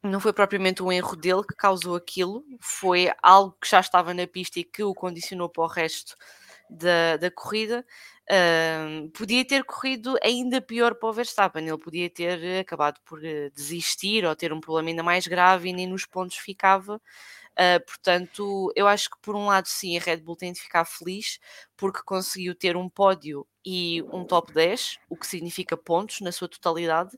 não 0.02 0.20
foi 0.20 0.32
propriamente 0.32 0.82
um 0.82 0.92
erro 0.92 1.16
dele 1.16 1.42
que 1.42 1.54
causou 1.56 1.96
aquilo, 1.96 2.44
foi 2.60 3.10
algo 3.22 3.56
que 3.60 3.68
já 3.68 3.80
estava 3.80 4.12
na 4.12 4.26
pista 4.26 4.60
e 4.60 4.64
que 4.64 4.82
o 4.82 4.94
condicionou 4.94 5.48
para 5.48 5.64
o 5.64 5.66
resto 5.66 6.16
da, 6.68 7.16
da 7.16 7.30
corrida. 7.30 7.84
Uh, 8.30 9.10
podia 9.10 9.46
ter 9.46 9.64
corrido 9.64 10.16
ainda 10.22 10.60
pior 10.60 10.94
para 10.94 11.08
o 11.08 11.12
Verstappen, 11.12 11.66
ele 11.66 11.78
podia 11.78 12.08
ter 12.08 12.60
acabado 12.60 12.98
por 13.04 13.22
eh, 13.22 13.50
desistir 13.50 14.24
ou 14.24 14.34
ter 14.34 14.50
um 14.50 14.60
problema 14.60 14.88
ainda 14.88 15.02
mais 15.02 15.26
grave 15.26 15.68
e 15.68 15.72
nem 15.74 15.86
nos 15.86 16.06
pontos 16.06 16.36
ficava. 16.38 17.00
Uh, 17.54 17.84
portanto, 17.86 18.72
eu 18.74 18.88
acho 18.88 19.10
que 19.10 19.16
por 19.22 19.36
um 19.36 19.46
lado 19.46 19.66
sim 19.66 19.96
a 19.96 20.00
Red 20.00 20.18
Bull 20.18 20.36
tem 20.36 20.52
de 20.52 20.60
ficar 20.60 20.84
feliz 20.84 21.38
porque 21.76 22.02
conseguiu 22.02 22.54
ter 22.54 22.76
um 22.76 22.88
pódio 22.88 23.46
e 23.64 24.02
um 24.12 24.24
top 24.24 24.52
10, 24.52 24.98
o 25.08 25.16
que 25.16 25.26
significa 25.26 25.76
pontos 25.76 26.20
na 26.20 26.32
sua 26.32 26.48
totalidade. 26.48 27.16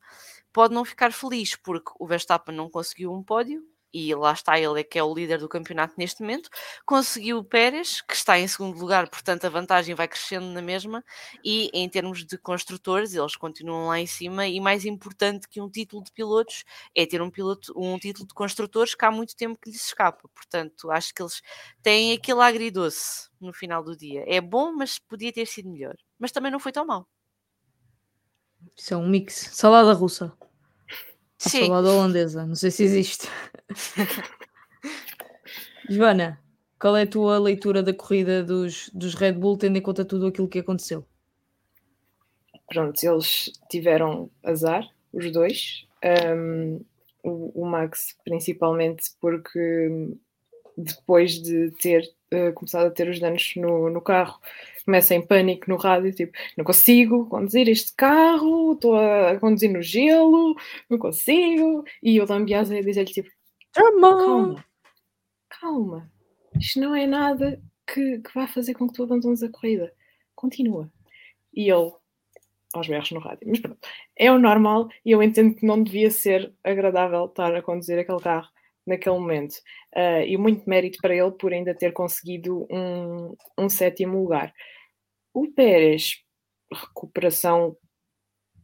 Pode 0.53 0.75
não 0.75 0.85
ficar 0.85 1.13
feliz 1.13 1.57
porque 1.57 1.91
o 1.99 2.07
Verstappen 2.07 2.55
não 2.55 2.71
conseguiu 2.71 3.13
um 3.13 3.23
pódio, 3.23 3.67
e 3.97 4.15
lá 4.15 4.33
está 4.33 4.61
ele, 4.61 4.81
é 4.81 4.85
que 4.85 4.99
é 4.99 5.03
o 5.03 5.15
líder 5.15 5.39
do 5.39 5.49
campeonato 5.49 5.95
neste 5.97 6.21
momento. 6.21 6.51
Conseguiu 6.85 7.39
o 7.39 7.45
Pérez, 7.45 8.03
que 8.03 8.15
está 8.15 8.39
em 8.39 8.47
segundo 8.47 8.79
lugar, 8.79 9.09
portanto 9.09 9.47
a 9.47 9.49
vantagem 9.49 9.95
vai 9.95 10.07
crescendo 10.07 10.45
na 10.49 10.61
mesma. 10.61 11.03
E 11.43 11.71
em 11.73 11.89
termos 11.89 12.23
de 12.27 12.37
construtores, 12.37 13.15
eles 13.15 13.37
continuam 13.37 13.89
lá 13.89 13.99
em 13.99 14.07
cima. 14.07 14.47
E 14.47 14.61
mais 14.61 14.85
importante 14.85 15.49
que 15.49 15.63
um 15.63 15.71
título 15.71 16.05
de 16.05 16.13
pilotos 16.13 16.63
é 16.95 17.07
ter 17.07 17.23
um, 17.23 17.31
piloto, 17.31 17.73
um 17.75 17.99
título 17.99 18.29
de 18.29 18.35
construtores 18.35 18.95
que 18.95 19.05
há 19.07 19.11
muito 19.11 19.35
tempo 19.35 19.59
que 19.59 19.71
lhes 19.71 19.87
escapa. 19.87 20.29
Portanto, 20.35 20.91
acho 20.91 21.15
que 21.15 21.23
eles 21.23 21.41
têm 21.83 22.13
aquele 22.13 22.43
agridoce 22.43 23.31
no 23.41 23.55
final 23.55 23.83
do 23.83 23.97
dia. 23.97 24.25
É 24.27 24.43
bom, 24.43 24.75
mas 24.75 24.99
podia 24.99 25.33
ter 25.33 25.47
sido 25.47 25.71
melhor. 25.71 25.97
Mas 26.19 26.33
também 26.33 26.53
não 26.53 26.61
foi 26.61 26.73
tão 26.73 26.85
mal. 26.85 27.09
Isso 28.77 28.93
é 28.93 28.97
um 28.97 29.09
mix. 29.09 29.51
Salada 29.55 29.95
russa. 29.95 30.37
A 31.45 31.49
Sim. 31.49 31.67
salada 31.67 31.91
holandesa, 31.91 32.47
não 32.47 32.55
sei 32.55 32.71
se 32.71 32.85
existe. 32.85 33.29
Joana, 35.89 36.41
qual 36.81 36.97
é 36.97 37.03
a 37.03 37.07
tua 37.07 37.39
leitura 37.39 37.83
da 37.83 37.93
corrida 37.93 38.43
dos, 38.43 38.91
dos 38.93 39.15
Red 39.15 39.35
Bull, 39.35 39.57
tendo 39.57 39.77
em 39.77 39.83
conta 39.83 40.05
tudo 40.05 40.27
aquilo 40.27 40.49
que 40.49 40.59
aconteceu? 40.59 41.07
Pronto, 42.69 43.01
eles 43.03 43.53
tiveram 43.71 44.31
azar, 44.43 44.89
os 45.13 45.31
dois. 45.31 45.87
Um, 46.05 46.81
o, 47.23 47.63
o, 47.63 47.67
Max, 47.67 48.17
principalmente, 48.25 49.13
porque 49.21 50.17
depois 50.77 51.41
de 51.41 51.71
ter 51.73 52.03
uh, 52.33 52.53
começado 52.55 52.87
a 52.87 52.91
ter 52.91 53.09
os 53.09 53.19
danos 53.19 53.55
no, 53.57 53.91
no 53.91 54.01
carro, 54.01 54.39
começa 54.85 55.15
em 55.15 55.27
pânico 55.27 55.69
no 55.69 55.77
rádio, 55.77 56.13
tipo, 56.13 56.37
não 56.57 56.65
consigo 56.65 57.27
conduzir 57.27 57.69
este 57.69 57.95
carro, 57.95 58.75
estou 58.75 58.97
a 58.97 59.39
conduzir 59.41 59.73
no 59.73 59.83
gelo, 59.83 60.55
não 60.89 60.99
consigo. 60.99 61.85
E 62.03 62.21
o 62.21 62.27
Lambiase 62.27 62.77
a 62.77 62.83
dizer-lhe, 62.83 63.13
tipo, 63.13 63.31
calma, 63.73 64.65
calma, 65.49 66.11
isto 66.59 66.81
não 66.81 66.95
é 66.95 67.07
nada 67.07 67.61
que, 67.87 68.19
que 68.19 68.35
vá 68.35 68.47
fazer 68.47 68.75
com 68.75 68.87
que 68.87 68.95
tu 68.95 69.03
abandones 69.03 69.43
a 69.43 69.49
corrida. 69.49 69.93
Continua. 70.35 70.91
E 71.55 71.71
ele, 71.71 71.93
aos 72.75 72.89
berros 72.89 73.11
no 73.11 73.21
rádio. 73.21 73.49
Mas 73.49 73.61
pronto, 73.61 73.79
é 74.17 74.31
o 74.31 74.39
normal 74.39 74.89
e 75.05 75.11
eu 75.11 75.23
entendo 75.23 75.55
que 75.55 75.67
não 75.67 75.83
devia 75.83 76.11
ser 76.11 76.53
agradável 76.63 77.25
estar 77.27 77.55
a 77.55 77.63
conduzir 77.63 77.99
aquele 77.99 78.21
carro 78.21 78.49
naquele 78.87 79.19
momento. 79.19 79.55
Uh, 79.95 80.23
e 80.27 80.37
muito 80.37 80.69
mérito 80.69 80.99
para 81.01 81.15
ele 81.15 81.33
por 81.33 81.53
ainda 81.53 81.75
ter 81.75 81.93
conseguido 81.93 82.67
um, 82.71 83.35
um 83.59 83.69
sétimo 83.69 84.21
lugar. 84.21 84.53
O 85.35 85.51
Pérez, 85.53 86.23
recuperação 86.73 87.77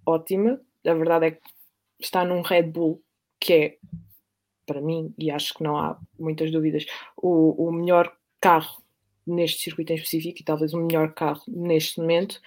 ótima. 0.07 0.61
A 0.87 0.95
verdade 0.95 1.27
é 1.27 1.31
que 1.33 1.41
está 2.01 2.25
num 2.25 2.43
Red 2.43 2.65
Bull 2.65 3.03
que 3.41 3.53
é, 3.53 3.77
para 4.67 4.81
mim, 4.81 5.13
e 5.19 5.31
acho 5.31 5.55
que 5.55 5.65
não 5.65 5.77
há 5.77 5.99
muitas 6.19 6.51
dúvidas, 6.53 6.87
o, 7.17 7.69
o 7.69 7.73
melhor 7.73 8.17
carro 8.41 8.83
neste 9.27 9.63
circuito 9.63 9.93
em 9.93 9.97
específico 9.97 10.41
e 10.41 10.45
talvez 10.45 10.73
o 10.73 10.81
melhor 10.81 11.13
carro 11.13 11.43
neste 11.49 12.01
momento. 12.01 12.41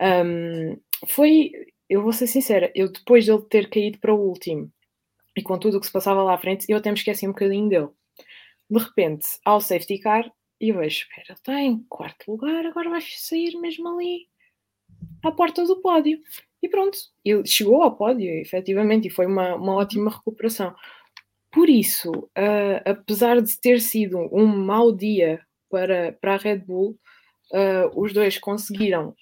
Um, 0.00 0.76
foi, 1.06 1.52
eu 1.88 2.02
vou 2.02 2.12
ser 2.12 2.26
sincera, 2.26 2.72
eu 2.74 2.90
depois 2.90 3.26
dele 3.26 3.42
ter 3.42 3.70
caído 3.70 3.98
para 3.98 4.14
o 4.14 4.28
último 4.28 4.72
e 5.36 5.42
com 5.42 5.58
tudo 5.58 5.76
o 5.76 5.80
que 5.80 5.86
se 5.86 5.92
passava 5.92 6.22
lá 6.22 6.34
à 6.34 6.38
frente, 6.38 6.66
eu 6.68 6.76
até 6.76 6.90
me 6.90 6.96
esqueci 6.96 7.26
um 7.26 7.32
bocadinho 7.32 7.68
dele. 7.68 7.88
De 8.68 8.78
repente, 8.78 9.26
ao 9.44 9.60
safety 9.60 9.98
car, 9.98 10.30
eu 10.60 10.76
vejo, 10.76 10.98
espera, 10.98 11.24
ele 11.28 11.38
está 11.38 11.60
em 11.60 11.84
quarto 11.88 12.30
lugar, 12.30 12.66
agora 12.66 12.90
vai 12.90 13.00
sair 13.00 13.56
mesmo 13.58 13.88
ali 13.88 14.28
à 15.24 15.32
porta 15.32 15.64
do 15.64 15.80
pódio. 15.80 16.20
E 16.62 16.68
pronto, 16.68 16.98
ele 17.24 17.46
chegou 17.46 17.82
ao 17.82 17.96
pódio, 17.96 18.28
efetivamente, 18.28 19.08
e 19.08 19.10
foi 19.10 19.26
uma, 19.26 19.54
uma 19.54 19.74
ótima 19.74 20.10
recuperação. 20.10 20.74
Por 21.50 21.68
isso, 21.68 22.10
uh, 22.10 22.80
apesar 22.84 23.40
de 23.40 23.58
ter 23.58 23.80
sido 23.80 24.18
um 24.32 24.46
mau 24.46 24.92
dia 24.92 25.40
para, 25.70 26.12
para 26.20 26.34
a 26.34 26.36
Red 26.36 26.58
Bull, 26.58 26.98
uh, 27.52 28.00
os 28.00 28.12
dois 28.12 28.38
conseguiram 28.38 29.14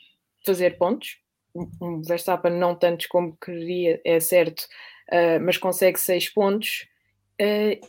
fazer 0.44 0.76
pontos. 0.76 1.18
O 1.54 2.02
Verstappen 2.02 2.52
não 2.52 2.74
tantos 2.74 3.06
como 3.06 3.36
queria, 3.36 4.00
é 4.04 4.20
certo, 4.20 4.66
uh, 5.12 5.40
mas 5.42 5.58
consegue 5.58 5.98
seis 5.98 6.28
pontos. 6.28 6.86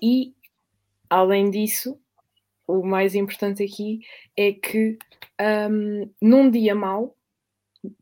e, 0.01 0.33
além 1.09 1.49
disso, 1.49 1.99
o 2.67 2.85
mais 2.85 3.15
importante 3.15 3.63
aqui 3.63 4.01
é 4.37 4.53
que 4.53 4.97
um, 5.41 6.13
num 6.21 6.51
dia 6.51 6.75
mau, 6.75 7.15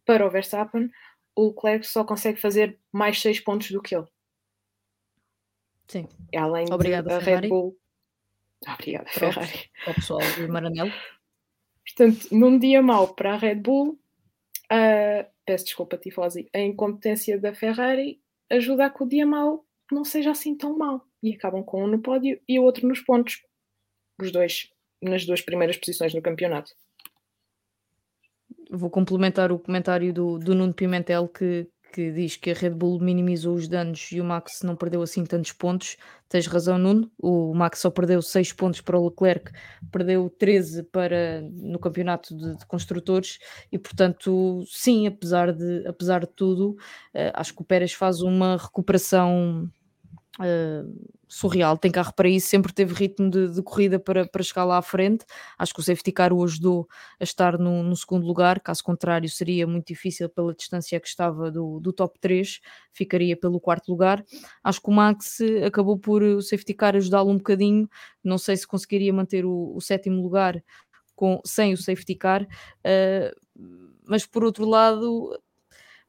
para 0.06 0.26
o 0.26 0.30
Verstappen, 0.30 0.92
o 1.36 1.48
Leclerc 1.48 1.86
só 1.86 2.04
consegue 2.04 2.40
fazer 2.40 2.80
mais 2.92 3.22
6 3.22 3.40
pontos 3.42 3.72
do 3.72 3.82
que 3.82 3.96
ele. 3.96 4.08
Sim. 5.88 6.10
Além 6.36 6.66
Obrigada, 6.72 7.10
da 7.10 7.20
Red 7.20 7.48
Bull. 7.48 7.78
Obrigada, 8.68 9.08
Ferrari. 9.08 9.70
Ao 9.86 9.94
pessoal 9.94 10.20
do 10.36 10.52
Maranello. 10.52 10.92
Portanto, 11.86 12.28
num 12.32 12.58
dia 12.58 12.82
mau 12.82 13.14
para 13.14 13.36
a 13.36 13.38
Red 13.38 13.56
Bull, 13.56 14.00
uh, 14.72 15.32
peço 15.46 15.66
desculpa, 15.66 15.98
Tifosi, 15.98 16.50
a 16.54 16.60
incompetência 16.60 17.40
da 17.40 17.54
Ferrari 17.54 18.20
ajuda 18.50 18.86
a 18.86 18.90
que 18.90 19.04
o 19.04 19.08
dia 19.08 19.26
mau 19.26 19.66
não 19.92 20.04
seja 20.04 20.32
assim 20.32 20.56
tão 20.56 20.78
mau. 20.78 21.06
E 21.22 21.34
acabam 21.34 21.64
com 21.64 21.84
um 21.84 21.88
no 21.88 22.02
pódio 22.02 22.40
e 22.48 22.60
o 22.60 22.64
outro 22.64 22.88
nos 22.88 23.02
pontos. 23.02 23.42
Os 24.22 24.32
dois 24.32 24.70
nas 25.02 25.26
duas 25.26 25.42
primeiras 25.42 25.78
posições 25.78 26.14
no 26.14 26.22
campeonato 26.22 26.72
vou 28.70 28.90
complementar 28.90 29.52
o 29.52 29.60
comentário 29.60 30.14
do, 30.14 30.38
do 30.38 30.56
Nuno 30.56 30.74
Pimentel 30.74 31.28
que, 31.28 31.68
que 31.98 32.12
diz 32.12 32.36
que 32.36 32.52
a 32.52 32.54
Red 32.54 32.76
Bull 32.76 33.00
minimizou 33.00 33.56
os 33.56 33.68
danos 33.68 34.12
e 34.12 34.22
o 34.22 34.24
Max 34.24 34.62
não 34.62 34.76
perdeu 34.76 35.02
assim 35.02 35.26
tantos 35.26 35.52
pontos. 35.52 35.98
Tens 36.30 36.46
razão, 36.46 36.78
Nuno. 36.78 37.10
O 37.18 37.56
Max 37.56 37.80
só 37.80 37.90
perdeu 37.90 38.22
6 38.22 38.54
pontos 38.54 38.82
para 38.82 39.00
o 39.00 39.06
Leclerc, 39.06 39.52
perdeu 39.92 40.30
13 40.30 40.84
para, 40.84 41.42
no 41.42 41.80
campeonato 41.80 42.38
de, 42.38 42.56
de 42.56 42.66
construtores 42.68 43.40
e, 43.72 43.80
portanto, 43.80 44.64
sim, 44.68 45.08
apesar 45.08 45.52
de, 45.52 45.88
apesar 45.88 46.20
de 46.20 46.28
tudo, 46.28 46.74
uh, 47.16 47.34
acho 47.34 47.56
que 47.56 47.64
o 47.64 47.66
Pérez 47.66 47.94
faz 47.94 48.22
uma 48.22 48.58
recuperação 48.58 49.68
uh, 50.40 51.10
surreal. 51.28 51.78
Tem 51.78 51.92
carro 51.92 52.14
para 52.14 52.30
isso, 52.30 52.48
sempre 52.48 52.74
teve 52.74 52.94
ritmo 52.94 53.30
de, 53.30 53.50
de, 53.50 53.62
corrida 53.62 54.00
para, 54.00 54.28
para 54.28 54.44
chegar 54.44 54.64
lá 54.64 54.78
à 54.78 54.82
frente. 54.82 55.26
Acho 55.58 55.74
que 55.74 55.80
o 55.80 55.84
safety 55.84 56.12
car 56.12 56.34
o 56.34 56.44
ajudou 56.44 56.88
a 57.20 57.24
estar 57.24 57.58
no, 57.58 57.84
no, 57.84 57.96
segundo 57.96 58.26
lugar, 58.26 58.60
caso 58.60 58.84
contrário, 58.84 59.30
seria 59.30 59.68
muito 59.68 59.88
difícil 59.88 60.30
pela 60.30 60.54
distância 60.54 61.00
que 61.00 61.08
estava 61.08 61.52
do, 61.52 61.80
do 61.80 61.92
top 61.92 62.20
3, 62.20 62.60
ficaria 62.92 63.36
pelo 63.36 63.60
quarto 63.60 63.90
lugar. 63.90 64.24
Acho 64.64 64.82
que 64.82 64.90
o 64.90 64.94
Max 64.94 65.40
acabou 65.66 65.98
por 65.98 66.24
o 66.24 66.42
safety 66.42 66.74
car 66.74 66.96
ajudá-lo 66.96 67.32
um 67.32 67.38
bocadinho. 67.38 67.90
Não 68.24 68.38
sei 68.38 68.56
se 68.56 68.68
conseguiria 68.68 69.14
manter 69.14 69.46
o, 69.46 69.74
o 69.76 69.82
sétimo 69.82 70.22
lugar 70.22 70.64
com, 71.16 71.42
sem 71.44 71.74
o 71.74 71.78
safety 71.78 72.16
car. 72.16 72.44
Uh, 72.44 73.36
mas 74.08 74.26
por 74.26 74.44
outro 74.44 74.66
lado, 74.66 75.38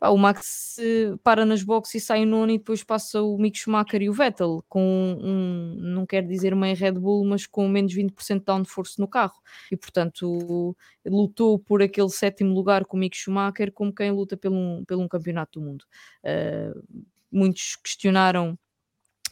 o 0.00 0.16
Max 0.16 0.76
para 1.24 1.44
nas 1.44 1.62
boxes 1.62 2.02
e 2.02 2.06
sai 2.06 2.22
o 2.22 2.26
nono 2.26 2.52
e 2.52 2.58
depois 2.58 2.84
passa 2.84 3.20
o 3.20 3.36
Mick 3.36 3.58
Schumacher 3.58 4.00
e 4.00 4.08
o 4.08 4.12
Vettel 4.12 4.64
com 4.68 5.18
um, 5.20 5.74
não 5.76 6.06
quero 6.06 6.26
dizer 6.28 6.54
meio 6.54 6.76
Red 6.76 6.92
Bull, 6.92 7.24
mas 7.24 7.46
com 7.46 7.68
menos 7.68 7.92
20% 7.94 8.38
de 8.38 8.44
downforce 8.44 9.00
no 9.00 9.08
carro 9.08 9.40
e 9.72 9.76
portanto 9.76 10.76
lutou 11.04 11.58
por 11.58 11.82
aquele 11.82 12.10
sétimo 12.10 12.54
lugar 12.54 12.84
com 12.84 12.96
o 12.96 13.00
Mick 13.00 13.16
Schumacher 13.16 13.72
como 13.72 13.92
quem 13.92 14.12
luta 14.12 14.36
pelo 14.36 14.56
um, 14.56 14.84
pelo 14.84 15.02
um 15.02 15.08
campeonato 15.08 15.58
do 15.58 15.66
mundo. 15.66 15.84
Uh, 16.22 17.04
muitos 17.30 17.76
questionaram 17.76 18.58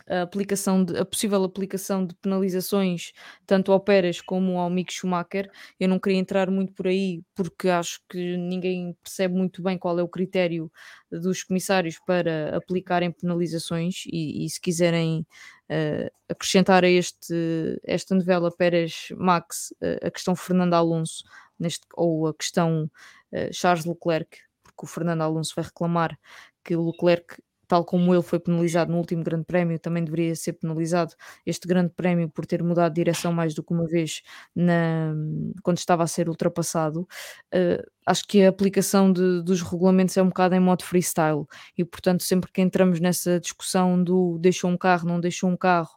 a, 0.09 0.23
aplicação 0.23 0.85
de, 0.85 0.97
a 0.97 1.05
possível 1.05 1.43
aplicação 1.45 2.07
de 2.07 2.15
penalizações 2.17 3.13
tanto 3.47 3.73
ao 3.73 3.81
Pérez 3.81 4.21
como 4.21 4.59
ao 4.59 4.71
Mick 4.71 4.93
Schumacher. 4.93 5.51
Eu 5.79 5.89
não 5.89 5.99
queria 5.99 6.19
entrar 6.19 6.51
muito 6.51 6.73
por 6.73 6.87
aí 6.87 7.23
porque 7.35 7.69
acho 7.69 8.01
que 8.09 8.37
ninguém 8.37 8.97
percebe 9.03 9.35
muito 9.35 9.63
bem 9.63 9.79
qual 9.79 9.99
é 9.99 10.03
o 10.03 10.09
critério 10.09 10.71
dos 11.11 11.43
comissários 11.43 11.99
para 12.07 12.57
aplicarem 12.57 13.13
penalizações 13.13 14.05
e, 14.07 14.45
e 14.45 14.51
se 14.51 14.61
quiserem 14.61 15.27
uh, 15.71 16.11
acrescentar 16.29 16.85
a 16.85 16.89
este, 16.89 17.81
esta 17.85 18.15
novela 18.15 18.51
Pérez-Max 18.51 19.75
uh, 19.83 20.07
a 20.07 20.11
questão 20.11 20.35
Fernando 20.35 20.75
Alonso 20.75 21.25
neste, 21.59 21.87
ou 21.95 22.27
a 22.27 22.35
questão 22.35 22.91
uh, 23.33 23.53
Charles 23.53 23.85
Leclerc, 23.85 24.39
porque 24.63 24.85
o 24.85 24.87
Fernando 24.87 25.23
Alonso 25.23 25.53
vai 25.55 25.65
reclamar 25.65 26.19
que 26.65 26.75
o 26.77 26.91
Leclerc 26.91 27.37
tal 27.69 27.85
como 27.85 28.15
ele 28.15 28.23
foi 28.23 28.39
penalizado 28.39 28.91
no 28.93 28.99
último 28.99 29.23
Grande 29.25 29.45
Prémio, 29.45 29.79
também 29.79 30.05
deveria 30.05 30.35
ser 30.37 30.55
penalizado 30.55 31.15
este 31.45 31.67
Grande 31.67 31.93
Prémio 31.95 32.29
por 32.29 32.47
ter 32.47 32.63
mudado 32.63 32.93
de 32.93 32.97
direção 32.97 33.33
mais 33.33 33.55
do 33.55 33.63
que 33.63 33.73
uma 33.73 33.87
vez 33.87 34.23
na, 34.55 35.15
quando 35.63 35.79
estava 35.79 36.03
a 36.03 36.07
ser 36.07 36.29
ultrapassado. 36.29 37.07
Uh, 37.55 37.83
acho 38.07 38.27
que 38.27 38.45
a 38.45 38.49
aplicação 38.49 39.13
de, 39.13 39.43
dos 39.43 39.63
regulamentos 39.63 40.17
é 40.17 40.23
um 40.23 40.29
bocado 40.29 40.55
em 40.55 40.61
modo 40.61 40.85
freestyle 40.85 41.45
e, 41.77 41.85
portanto, 41.85 42.23
sempre 42.23 42.51
que 42.53 42.63
entramos 42.63 43.01
nessa 43.01 43.41
discussão 43.41 44.03
do 44.03 44.39
deixou 44.39 44.71
um 44.71 44.77
carro, 44.77 45.09
não 45.09 45.21
deixou 45.21 45.51
um 45.51 45.57
carro, 45.57 45.91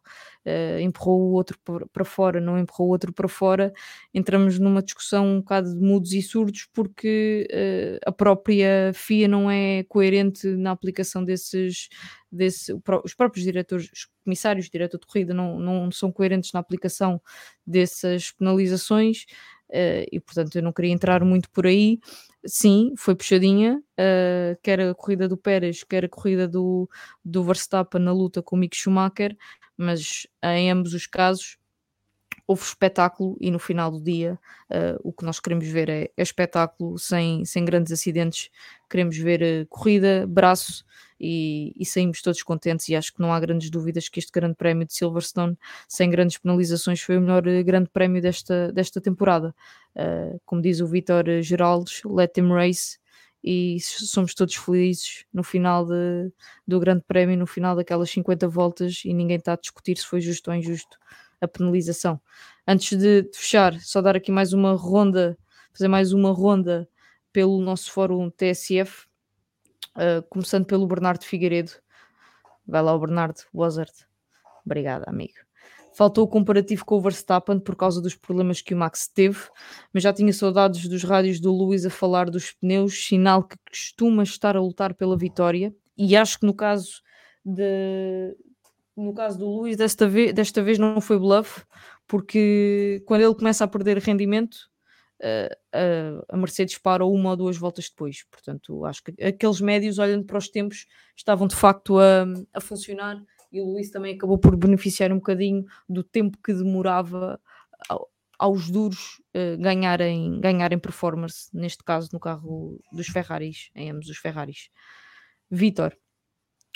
uh, 0.45 0.79
empurrou 0.79 1.21
o 1.21 1.31
outro 1.33 1.57
para 1.91 2.05
fora, 2.05 2.39
não 2.39 2.57
empurrou 2.57 2.87
o 2.87 2.91
outro 2.91 3.13
para 3.13 3.27
fora, 3.27 3.73
entramos 4.13 4.59
numa 4.59 4.81
discussão 4.81 5.27
um 5.27 5.39
bocado 5.39 5.73
de 5.73 5.79
mudos 5.79 6.13
e 6.13 6.21
surdos 6.21 6.67
porque 6.73 7.47
uh, 7.51 7.99
a 8.09 8.11
própria 8.11 8.91
FIA 8.93 9.27
não 9.27 9.49
é 9.49 9.83
coerente 9.83 10.47
na 10.47 10.71
aplicação 10.71 11.23
desses, 11.23 11.89
desse, 12.31 12.73
os 13.03 13.13
próprios 13.13 13.43
diretores, 13.45 13.89
os 13.91 14.07
comissários, 14.23 14.69
diretor 14.69 14.99
de 14.99 15.07
corrida, 15.07 15.33
não, 15.33 15.59
não 15.59 15.91
são 15.91 16.11
coerentes 16.11 16.51
na 16.53 16.59
aplicação 16.59 17.21
dessas 17.65 18.31
penalizações. 18.31 19.25
Uh, 19.69 20.01
e 20.11 20.19
portanto 20.19 20.55
eu 20.55 20.63
não 20.63 20.73
queria 20.73 20.91
entrar 20.91 21.23
muito 21.23 21.47
por 21.51 21.67
aí. 21.67 21.99
Sim, 22.45 22.93
foi 22.97 23.15
puxadinha, 23.15 23.83
uh, 23.99 24.57
quer 24.63 24.79
a 24.79 24.95
corrida 24.95 25.27
do 25.27 25.37
Pérez, 25.37 25.83
quer 25.83 26.05
a 26.05 26.09
corrida 26.09 26.47
do, 26.47 26.89
do 27.23 27.43
Verstappen 27.43 28.01
na 28.01 28.13
luta 28.13 28.41
com 28.41 28.55
o 28.55 28.59
Mick 28.59 28.75
Schumacher, 28.77 29.35
mas 29.79 30.27
em 30.43 30.69
ambos 30.69 30.93
os 30.93 31.07
casos 31.07 31.57
houve 32.45 32.63
espetáculo 32.63 33.37
e 33.39 33.51
no 33.51 33.59
final 33.59 33.91
do 33.91 34.01
dia 34.01 34.39
uh, 34.71 34.99
o 35.03 35.13
que 35.13 35.23
nós 35.23 35.39
queremos 35.39 35.67
ver 35.67 35.87
é, 35.87 36.09
é, 36.17 36.21
espetáculo 36.21 36.97
sem, 36.97 37.45
sem 37.45 37.63
grandes 37.63 37.93
acidentes, 37.93 38.49
queremos 38.89 39.17
ver 39.17 39.67
corrida, 39.67 40.25
braço 40.27 40.83
e, 41.19 41.73
e, 41.77 41.85
saímos 41.85 42.21
todos 42.21 42.41
contentes 42.41 42.89
e 42.89 42.95
acho 42.95 43.13
que 43.13 43.21
não 43.21 43.33
há 43.33 43.39
grandes 43.39 43.69
dúvidas 43.69 44.09
que 44.09 44.19
este 44.19 44.31
grande 44.31 44.55
prémio 44.55 44.87
de 44.87 44.93
Silverstone, 44.93 45.57
sem 45.87 46.09
grandes 46.09 46.37
penalizações, 46.37 47.01
foi 47.01 47.17
o 47.17 47.21
melhor 47.21 47.45
eh, 47.45 47.61
grande 47.61 47.89
prémio 47.89 48.21
desta, 48.21 48.71
desta 48.71 49.01
temporada. 49.01 49.53
Uh, 49.95 50.39
como 50.45 50.61
diz 50.61 50.79
o 50.79 50.87
Vitor 50.87 51.25
Geraldes, 51.41 52.01
let 52.05 52.37
him 52.37 52.51
race 52.53 52.98
e 53.43 53.77
somos 53.81 54.33
todos 54.33 54.55
felizes 54.55 55.25
no 55.33 55.43
final 55.43 55.85
de, 55.85 56.31
do 56.67 56.79
grande 56.79 57.03
prémio, 57.07 57.37
no 57.37 57.47
final 57.47 57.75
daquelas 57.75 58.09
50 58.09 58.47
voltas 58.47 59.01
e 59.05 59.13
ninguém 59.13 59.37
está 59.37 59.53
a 59.53 59.57
discutir 59.57 59.97
se 59.97 60.05
foi 60.05 60.21
justo 60.21 60.51
ou 60.51 60.57
injusto 60.57 60.97
a 61.41 61.47
penalização. 61.47 62.19
Antes 62.67 62.97
de, 62.97 63.23
de 63.23 63.37
fechar, 63.37 63.79
só 63.79 64.01
dar 64.01 64.15
aqui 64.15 64.31
mais 64.31 64.53
uma 64.53 64.73
ronda, 64.73 65.37
fazer 65.71 65.87
mais 65.87 66.11
uma 66.11 66.31
ronda 66.31 66.87
pelo 67.31 67.61
nosso 67.61 67.91
fórum 67.91 68.29
TSF, 68.29 69.09
Uh, 69.95 70.23
começando 70.29 70.65
pelo 70.65 70.87
Bernardo 70.87 71.25
Figueiredo. 71.25 71.71
Vai 72.65 72.81
lá 72.81 72.93
o 72.93 72.99
Bernardo 72.99 73.41
Wozard. 73.53 73.91
Obrigada, 74.65 75.05
amigo. 75.09 75.48
Faltou 75.99 76.23
o 76.23 76.27
comparativo 76.29 76.85
com 76.85 76.95
o 76.95 77.01
Verstappen 77.01 77.59
por 77.59 77.75
causa 77.75 78.01
dos 78.01 78.15
problemas 78.15 78.61
que 78.61 78.73
o 78.73 78.77
Max 78.77 79.05
teve, 79.05 79.37
mas 79.93 80.01
já 80.01 80.13
tinha 80.13 80.31
saudades 80.31 80.87
dos 80.87 81.03
rádios 81.03 81.41
do 81.41 81.51
Luís 81.51 81.85
a 81.85 81.89
falar 81.89 82.29
dos 82.29 82.53
pneus, 82.53 83.05
sinal 83.05 83.43
que 83.43 83.57
costuma 83.69 84.23
estar 84.23 84.55
a 84.55 84.61
lutar 84.61 84.93
pela 84.93 85.17
vitória. 85.17 85.75
E 85.97 86.15
acho 86.15 86.39
que 86.39 86.45
no 86.45 86.53
caso 86.53 87.01
de, 87.43 88.33
no 88.95 89.13
caso 89.13 89.39
do 89.39 89.45
Luís, 89.45 89.75
desta 89.75 90.07
vez, 90.07 90.31
desta 90.31 90.63
vez 90.63 90.79
não 90.79 91.01
foi 91.01 91.19
bluff, 91.19 91.65
porque 92.07 93.03
quando 93.05 93.23
ele 93.23 93.35
começa 93.35 93.65
a 93.65 93.67
perder 93.67 93.97
rendimento, 93.97 94.55
uh, 95.19 96.25
a 96.29 96.37
Mercedes 96.37 96.77
parou 96.77 97.13
uma 97.13 97.31
ou 97.31 97.35
duas 97.35 97.57
voltas 97.57 97.89
depois. 97.89 98.23
Portanto, 98.31 98.85
acho 98.85 99.03
que 99.03 99.21
aqueles 99.21 99.59
médios, 99.59 99.99
olhando 99.99 100.23
para 100.23 100.37
os 100.37 100.47
tempos, 100.47 100.85
estavam 101.13 101.45
de 101.45 101.57
facto 101.57 101.99
a, 101.99 102.25
a 102.53 102.61
funcionar 102.61 103.21
e 103.51 103.61
o 103.61 103.65
Luís 103.65 103.89
também 103.89 104.15
acabou 104.15 104.37
por 104.37 104.55
beneficiar 104.55 105.11
um 105.11 105.17
bocadinho 105.17 105.65
do 105.87 106.03
tempo 106.03 106.37
que 106.43 106.53
demorava 106.53 107.39
aos 108.37 108.69
duros 108.69 109.21
uh, 109.35 109.61
ganharem, 109.61 110.39
ganharem 110.39 110.79
performance, 110.79 111.49
neste 111.53 111.83
caso 111.83 112.09
no 112.13 112.19
carro 112.19 112.79
dos 112.91 113.07
Ferraris, 113.07 113.69
em 113.75 113.91
ambos 113.91 114.07
os 114.07 114.17
Ferraris. 114.17 114.69
Vitor, 115.51 115.95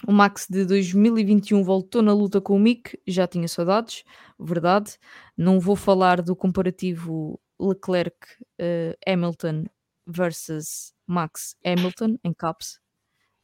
o 0.05 0.11
Max 0.11 0.47
de 0.49 0.65
2021 0.65 1.63
voltou 1.63 2.01
na 2.01 2.13
luta 2.13 2.41
com 2.41 2.55
o 2.57 2.59
Mick, 2.59 2.99
já 3.07 3.26
tinha 3.26 3.47
saudades, 3.47 4.03
verdade. 4.38 4.97
Não 5.38 5.59
vou 5.59 5.78
falar 5.78 6.21
do 6.21 6.36
comparativo 6.36 7.39
Leclerc 7.57 8.17
uh, 8.59 8.93
Hamilton 9.07 9.63
versus 10.05 10.93
Max 11.07 11.55
Hamilton 11.65 12.17
em 12.24 12.34
caps. 12.34 12.82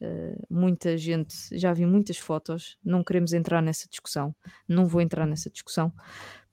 Uh, 0.01 0.45
muita 0.49 0.97
gente, 0.97 1.35
já 1.51 1.73
vi 1.73 1.85
muitas 1.85 2.17
fotos, 2.17 2.77
não 2.83 3.03
queremos 3.03 3.33
entrar 3.33 3.61
nessa 3.61 3.87
discussão, 3.89 4.33
não 4.67 4.87
vou 4.87 5.01
entrar 5.01 5.25
nessa 5.25 5.49
discussão. 5.49 5.93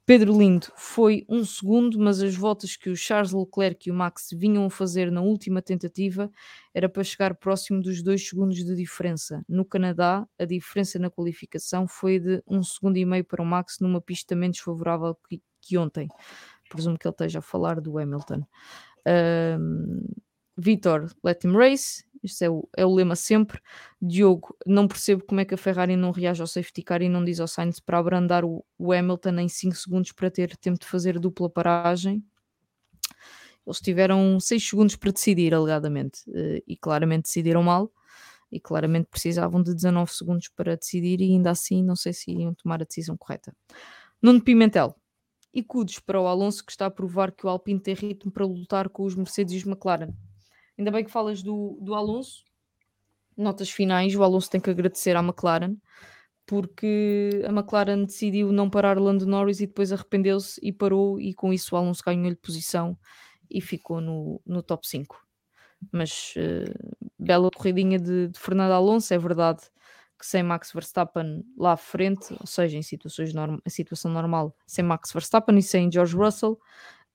Pedro 0.05 0.39
Lindo 0.39 0.69
foi 0.77 1.25
um 1.29 1.45
segundo, 1.45 1.99
mas 1.99 2.23
as 2.23 2.37
voltas 2.37 2.77
que 2.77 2.89
o 2.89 2.97
Charles 2.97 3.33
Leclerc 3.33 3.89
e 3.89 3.93
o 3.93 3.95
Max 3.95 4.29
vinham 4.33 4.65
a 4.65 4.71
fazer 4.71 5.11
na 5.11 5.21
última 5.21 5.61
tentativa 5.61 6.31
era 6.73 6.89
para 6.89 7.03
chegar 7.03 7.35
próximo 7.35 7.83
dos 7.83 8.03
dois 8.05 8.29
segundos 8.29 8.65
de 8.65 8.77
diferença. 8.77 9.45
No 9.49 9.65
Canadá, 9.65 10.25
a 10.39 10.45
diferença 10.45 10.97
na 10.99 11.11
qualificação 11.11 11.89
foi 11.89 12.21
de 12.21 12.41
um 12.47 12.63
segundo 12.63 12.97
e 12.99 13.05
meio 13.05 13.25
para 13.25 13.43
o 13.43 13.47
Max 13.47 13.79
numa 13.81 14.01
pista 14.01 14.37
menos 14.37 14.59
favorável 14.61 15.17
que, 15.29 15.43
que 15.61 15.77
ontem 15.77 16.09
presumo 16.69 16.99
que 16.99 17.07
ele 17.07 17.13
esteja 17.13 17.39
a 17.41 17.43
falar 17.43 17.81
do 17.81 17.99
Hamilton. 17.99 18.45
Um, 19.07 20.05
Vitor, 20.59 21.13
let 21.23 21.45
him 21.45 21.53
race, 21.53 22.05
isto 22.23 22.43
é 22.43 22.51
o, 22.51 22.69
é 22.77 22.85
o 22.87 22.95
lema 22.95 23.17
sempre. 23.17 23.61
Diogo, 24.01 24.57
não 24.67 24.89
percebo 24.89 25.25
como 25.25 25.41
é 25.41 25.45
que 25.45 25.55
a 25.55 25.59
Ferrari 25.59 25.97
não 25.97 26.11
reage 26.11 26.41
ao 26.41 26.47
safety 26.47 26.83
car 26.83 27.03
e 27.03 27.09
não 27.09 27.25
diz 27.25 27.41
ao 27.41 27.49
Sainz 27.49 27.81
para 27.81 27.99
abrandar 27.99 28.45
o, 28.45 28.65
o 28.79 28.93
Hamilton 28.93 29.41
em 29.41 29.49
5 29.49 29.77
segundos 29.77 30.13
para 30.13 30.31
ter 30.31 30.57
tempo 30.57 30.79
de 30.79 30.87
fazer 30.87 31.19
dupla 31.19 31.49
paragem. 31.51 32.25
Eles 33.67 33.81
tiveram 33.81 34.39
6 34.39 34.69
segundos 34.69 34.97
para 34.97 35.11
decidir, 35.11 35.53
alegadamente, 35.53 36.21
eh, 36.33 36.63
e 36.67 36.77
claramente 36.77 37.25
decidiram 37.25 37.63
mal. 37.63 37.93
E 38.51 38.61
claramente 38.61 39.09
precisavam 39.11 39.61
de 39.61 39.75
19 39.75 40.13
segundos 40.13 40.49
para 40.49 40.77
decidir, 40.77 41.21
e 41.21 41.33
ainda 41.33 41.51
assim 41.51 41.83
não 41.83 41.97
sei 41.97 42.13
se 42.13 42.31
iam 42.31 42.55
tomar 42.55 42.81
a 42.81 42.85
decisão 42.85 43.17
correta. 43.17 43.53
Nuno 44.23 44.41
Pimentel, 44.41 44.95
e 45.53 45.63
cudos 45.63 45.99
para 45.99 46.21
o 46.21 46.27
Alonso, 46.27 46.65
que 46.65 46.71
está 46.71 46.87
a 46.87 46.91
provar 46.91 47.33
que 47.33 47.47
o 47.47 47.49
Alpine 47.49 47.81
tem 47.81 47.95
ritmo 47.95 48.31
para 48.31 48.45
lutar 48.45 48.89
com 48.89 49.05
os 49.05 49.15
Mercedes 49.15 49.55
e 49.55 49.57
os 49.57 49.67
McLaren. 49.67 50.13
Ainda 50.79 50.91
bem 50.91 51.05
que 51.05 51.11
falas 51.11 51.43
do, 51.43 51.79
do 51.81 51.95
Alonso. 51.95 52.45
Notas 53.37 53.71
finais, 53.71 54.15
o 54.15 54.23
Alonso 54.23 54.51
tem 54.51 54.61
que 54.61 54.71
agradecer 54.71 55.17
à 55.17 55.21
McLaren, 55.21 55.77
porque 56.47 57.43
a 57.47 57.51
McLaren 57.51 58.05
decidiu 58.05 58.51
não 58.53 58.71
parar 58.71 58.99
Lando 58.99 59.27
Norris 59.27 59.61
e 59.61 59.67
depois 59.67 59.93
arrependeu-se 59.93 60.61
e 60.63 60.73
parou, 60.73 61.21
e 61.21 61.35
com 61.35 61.53
isso 61.53 61.75
o 61.75 61.79
Alonso 61.79 62.03
ganhou-lhe 62.05 62.37
posição 62.37 62.99
e 63.51 63.61
ficou 63.61 64.01
no, 64.01 64.41
no 64.47 64.63
top 64.63 64.87
5. 64.87 65.23
Mas 65.93 66.35
uh, 66.37 67.07
bela 67.19 67.51
corridinha 67.51 67.99
de, 67.99 68.29
de 68.29 68.39
Fernando 68.39 68.73
Alonso, 68.73 69.13
é 69.13 69.19
verdade 69.19 69.63
que 70.19 70.27
sem 70.27 70.43
Max 70.43 70.73
Verstappen 70.73 71.45
lá 71.57 71.73
à 71.73 71.77
frente, 71.77 72.33
ou 72.41 72.47
seja, 72.47 72.79
em, 72.79 72.83
situações 72.83 73.35
norm 73.35 73.59
em 73.65 73.71
situação 73.71 74.11
normal, 74.11 74.57
sem 74.67 74.85
Max 74.85 75.13
Verstappen 75.13 75.59
e 75.59 75.63
sem 75.63 75.93
George 75.93 76.17
Russell, 76.17 76.53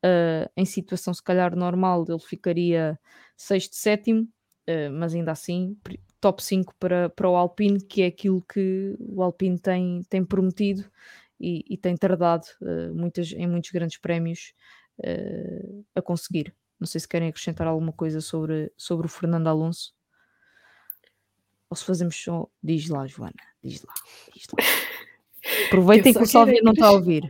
uh, 0.06 0.50
em 0.56 0.66
situação 0.66 1.14
se 1.14 1.24
calhar 1.24 1.56
normal 1.56 2.06
ele 2.08 2.20
ficaria 2.20 3.00
sexto, 3.42 3.76
sétimo, 3.76 4.28
uh, 4.68 4.92
mas 4.92 5.14
ainda 5.14 5.32
assim 5.32 5.78
top 6.20 6.44
5 6.44 6.76
para, 6.80 7.10
para 7.10 7.30
o 7.30 7.36
Alpine, 7.36 7.82
que 7.82 8.04
é 8.04 8.08
aquilo 8.08 8.42
que 8.42 8.96
o 9.00 9.24
Alpine 9.24 9.58
tem, 9.58 10.04
tem 10.04 10.24
prometido 10.24 10.86
e, 11.40 11.66
e 11.68 11.78
tem 11.78 11.98
tardado 11.98 12.46
uh, 12.62 12.94
muitas, 12.94 13.32
em 13.32 13.48
muitos 13.48 13.72
grandes 13.72 13.98
prémios 13.98 14.54
a 15.96 16.02
conseguir. 16.02 16.54
Não 16.80 16.86
sei 16.86 17.02
se 17.02 17.08
querem 17.08 17.30
acrescentar 17.30 17.66
alguma 17.66 17.92
coisa 17.92 18.22
sobre, 18.22 18.72
sobre 18.78 19.08
o 19.08 19.10
Fernando 19.10 19.48
Alonso. 19.48 19.96
Ou 21.68 21.76
se 21.76 21.84
fazemos 21.84 22.16
só. 22.16 22.48
Diz 22.62 22.88
lá, 22.88 23.08
Joana. 23.08 23.34
Diz 23.64 23.82
lá. 23.82 23.94
Diz 24.32 24.46
lá. 24.52 24.64
Aproveitem 25.68 26.14
que 26.14 26.22
o 26.22 26.28
Salvia 26.28 26.62
não 26.62 26.74
está 26.74 26.88
a 26.88 26.92
ouvir. 26.92 27.28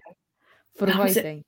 Aproveitem. 0.75 1.45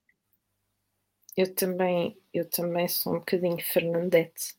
Eu 1.35 1.53
também, 1.53 2.17
eu 2.33 2.49
também 2.49 2.87
sou 2.87 3.15
um 3.15 3.19
bocadinho 3.19 3.57
Fernandete. 3.63 4.55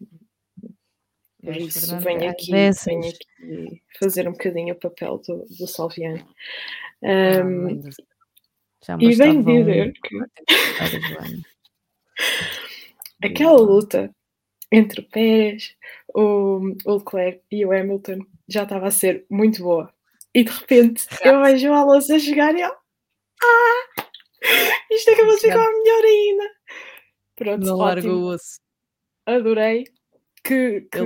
Por 1.42 1.56
isso 1.56 1.98
venho 2.00 2.30
aqui, 2.30 2.50
venho 2.50 3.08
aqui 3.08 3.82
fazer 3.98 4.26
um 4.26 4.32
bocadinho 4.32 4.74
o 4.74 4.78
papel 4.78 5.18
do, 5.18 5.44
do 5.58 5.66
Salviano. 5.66 6.26
Um, 7.02 7.90
ah, 8.88 8.96
e 8.98 9.14
venho 9.14 9.44
dizer 9.44 9.92
que 9.92 10.16
aquela 13.22 13.60
luta 13.60 14.14
entre 14.72 15.00
o 15.00 15.08
Pérez, 15.08 15.76
o, 16.14 16.74
o 16.84 16.94
Leclerc 16.96 17.42
e 17.50 17.64
o 17.64 17.72
Hamilton 17.72 18.26
já 18.48 18.64
estava 18.64 18.88
a 18.88 18.90
ser 18.90 19.24
muito 19.30 19.62
boa. 19.62 19.92
E 20.34 20.42
de 20.42 20.50
repente 20.50 21.06
eu 21.22 21.42
vejo 21.42 21.68
o 21.68 21.74
Alonso 21.74 22.12
a 22.14 22.18
chegar 22.18 22.54
e 22.56 22.62
eu. 22.62 22.72
Ah! 23.42 24.04
Isto 24.90 25.10
acabou 25.10 25.34
de 25.34 25.40
ficar 25.40 25.72
melhor 25.72 26.04
ainda. 26.04 26.53
Pronto, 27.52 27.66
Não 27.66 27.76
larga 27.76 28.12
o 28.12 28.26
osso. 28.26 28.58
Adorei 29.26 29.84
que, 30.42 30.82
que 30.82 31.00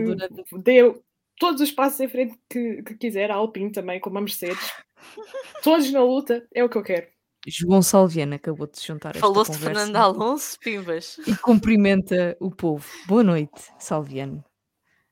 deu 0.63 1.05
todos 1.39 1.61
os 1.61 1.71
passos 1.71 2.01
em 2.01 2.09
frente 2.09 2.39
que, 2.51 2.83
que 2.83 2.95
quiser, 2.97 3.31
a 3.31 3.37
Alpine 3.37 3.71
também, 3.71 4.01
como 4.01 4.19
a 4.19 4.21
Mercedes. 4.21 4.73
Todos 5.63 5.91
na 5.93 6.03
luta, 6.03 6.47
é 6.53 6.65
o 6.65 6.69
que 6.69 6.77
eu 6.77 6.83
quero. 6.83 7.07
João 7.47 7.81
Salviano 7.81 8.35
acabou 8.35 8.67
de 8.67 8.79
se 8.79 8.87
juntar 8.87 9.17
a 9.17 9.21
Falou-se 9.21 9.53
de 9.53 9.59
Fernando 9.59 9.97
Alonso, 9.97 10.59
pimbas. 10.59 11.19
E 11.27 11.37
cumprimenta 11.37 12.37
o 12.41 12.51
povo. 12.51 12.87
Boa 13.07 13.23
noite, 13.23 13.73
Salviano. 13.79 14.45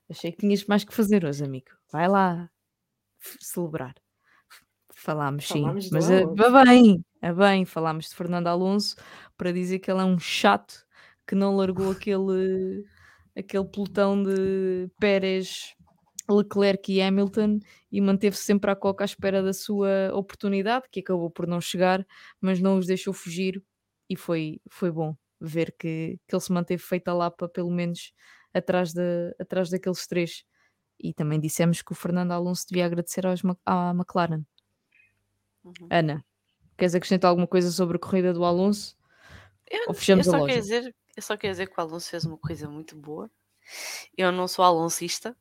Achei 0.09 0.31
que 0.31 0.39
tinhas 0.39 0.65
mais 0.65 0.83
que 0.83 0.93
fazer 0.93 1.25
hoje, 1.25 1.43
amigo. 1.43 1.69
Vai 1.91 2.07
lá 2.07 2.49
celebrar. 3.39 3.95
Falámos, 4.93 5.47
sim. 5.47 5.61
Falámos 5.61 5.89
mas 5.89 6.11
a, 6.11 6.19
a 6.19 6.65
bem, 6.65 7.05
a 7.21 7.33
bem, 7.33 7.65
falámos 7.65 8.09
de 8.09 8.15
Fernando 8.15 8.47
Alonso 8.47 8.95
para 9.37 9.51
dizer 9.51 9.79
que 9.79 9.89
ele 9.89 10.01
é 10.01 10.05
um 10.05 10.19
chato 10.19 10.86
que 11.27 11.35
não 11.35 11.55
largou 11.55 11.91
aquele, 11.91 12.85
aquele 13.35 13.65
pelotão 13.65 14.23
de 14.23 14.89
Pérez, 14.99 15.75
Leclerc 16.29 16.91
e 16.91 17.01
Hamilton 17.01 17.59
e 17.91 18.01
manteve-se 18.01 18.43
sempre 18.43 18.71
à 18.71 18.75
coca 18.75 19.03
à 19.03 19.05
espera 19.05 19.41
da 19.41 19.53
sua 19.53 20.11
oportunidade, 20.13 20.85
que 20.91 20.99
acabou 20.99 21.29
por 21.29 21.47
não 21.47 21.61
chegar, 21.61 22.05
mas 22.41 22.59
não 22.59 22.77
os 22.77 22.85
deixou 22.85 23.13
fugir 23.13 23.63
e 24.09 24.15
foi, 24.15 24.61
foi 24.69 24.91
bom 24.91 25.15
ver 25.39 25.73
que, 25.77 26.19
que 26.27 26.35
ele 26.35 26.41
se 26.41 26.51
manteve 26.51 26.81
feita 26.81 27.13
lá 27.13 27.29
para 27.29 27.47
pelo 27.47 27.71
menos 27.71 28.11
atrás, 28.53 28.93
de, 28.93 29.35
atrás 29.39 29.69
daqueles 29.69 30.07
três. 30.07 30.43
E 30.99 31.13
também 31.13 31.39
dissemos 31.39 31.81
que 31.81 31.91
o 31.91 31.95
Fernando 31.95 32.31
Alonso 32.31 32.65
devia 32.67 32.85
agradecer 32.85 33.25
aos, 33.25 33.41
à 33.65 33.91
McLaren. 33.91 34.43
Uhum. 35.63 35.87
Ana, 35.91 36.25
queres 36.77 36.95
acrescentar 36.95 37.29
alguma 37.29 37.47
coisa 37.47 37.69
sobre 37.71 37.97
a 37.97 37.99
corrida 37.99 38.33
do 38.33 38.43
Alonso? 38.43 38.97
Eu, 39.69 39.89
Ou 39.89 39.93
fechamos 39.93 40.25
eu 40.25 40.31
só 40.31 40.37
a 40.37 40.39
loja? 40.41 40.53
Quero 40.53 40.61
dizer, 40.63 40.95
eu 41.17 41.23
só 41.23 41.35
quero 41.35 41.53
dizer 41.53 41.67
que 41.67 41.77
o 41.77 41.81
Alonso 41.81 42.09
fez 42.09 42.23
uma 42.23 42.37
coisa 42.37 42.69
muito 42.69 42.95
boa. 42.95 43.29
Eu 44.15 44.31
não 44.31 44.47
sou 44.47 44.63
alonsista, 44.63 45.35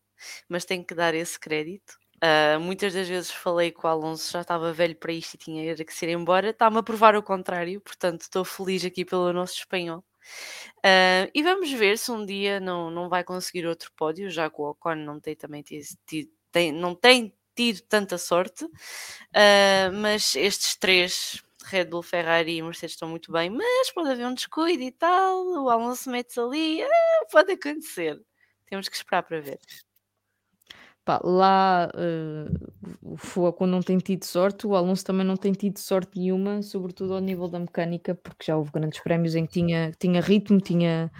mas 0.49 0.65
tenho 0.65 0.85
que 0.85 0.95
dar 0.95 1.15
esse 1.15 1.39
crédito. 1.39 1.99
Uh, 2.17 2.59
muitas 2.59 2.95
das 2.95 3.07
vezes 3.07 3.31
falei 3.31 3.71
que 3.71 3.85
o 3.85 3.89
Alonso 3.89 4.33
já 4.33 4.41
estava 4.41 4.73
velho 4.73 4.97
para 4.97 5.13
isto 5.13 5.35
e 5.35 5.39
tinha 5.39 5.75
que 5.77 5.95
ser 5.95 6.09
embora. 6.09 6.51
Está-me 6.51 6.79
a 6.79 6.83
provar 6.83 7.15
o 7.15 7.23
contrário, 7.23 7.81
portanto 7.81 8.23
estou 8.23 8.45
feliz 8.45 8.85
aqui 8.85 9.05
pelo 9.05 9.33
nosso 9.35 9.55
espanhol. 9.55 10.03
Uh, 10.79 11.31
e 11.35 11.43
vamos 11.43 11.71
ver 11.73 11.99
se 11.99 12.11
um 12.11 12.25
dia 12.25 12.59
não, 12.59 12.91
não 12.91 13.09
vai 13.09 13.23
conseguir 13.23 13.67
outro 13.67 13.93
pódio, 13.97 14.31
já 14.31 14.49
que 14.51 14.61
o 14.61 14.71
Ocon 14.71 14.95
não 14.97 15.21
tem 15.21 15.37
também 15.37 15.63
tido, 15.63 15.87
tem, 16.51 16.73
não 16.73 16.95
tem 16.95 17.35
tido 17.55 17.83
tanta 17.83 18.19
sorte, 18.19 18.65
uh, 18.65 19.93
mas 19.95 20.35
estes 20.37 20.77
três, 20.77 21.43
Red 21.67 21.87
Bull, 21.87 22.03
Ferrari 22.03 22.57
e 22.57 22.63
Mercedes 22.63 22.95
estão 22.95 23.09
muito 23.09 23.33
bem, 23.33 23.51
mas 23.51 23.91
pode 23.93 24.11
haver 24.11 24.27
um 24.27 24.35
descuido 24.35 24.83
e 24.83 24.93
tal, 24.93 25.65
o 25.65 25.69
Alonso 25.69 26.11
mete 26.11 26.39
ali, 26.39 26.81
pode 27.33 27.53
acontecer. 27.53 28.21
Temos 28.67 28.89
que 28.89 28.97
esperar 28.97 29.23
para 29.23 29.41
ver. 29.41 29.59
Pá, 31.05 31.21
lá 31.23 31.89
uh, 31.95 32.97
o 33.01 33.17
Foco 33.17 33.65
não 33.65 33.81
tem 33.81 33.97
tido 33.99 34.25
sorte, 34.25 34.67
o 34.67 34.75
Alonso 34.75 35.05
também 35.05 35.25
não 35.25 35.37
tem 35.37 35.53
tido 35.53 35.79
sorte 35.79 36.19
nenhuma, 36.19 36.63
sobretudo 36.63 37.15
ao 37.15 37.21
nível 37.21 37.47
da 37.47 37.61
mecânica, 37.61 38.15
porque 38.15 38.47
já 38.47 38.57
houve 38.57 38.73
grandes 38.73 38.99
prémios 39.01 39.37
em 39.37 39.47
que 39.47 39.53
tinha, 39.53 39.93
tinha 40.01 40.21
ritmo, 40.21 40.61
tinha, 40.61 41.11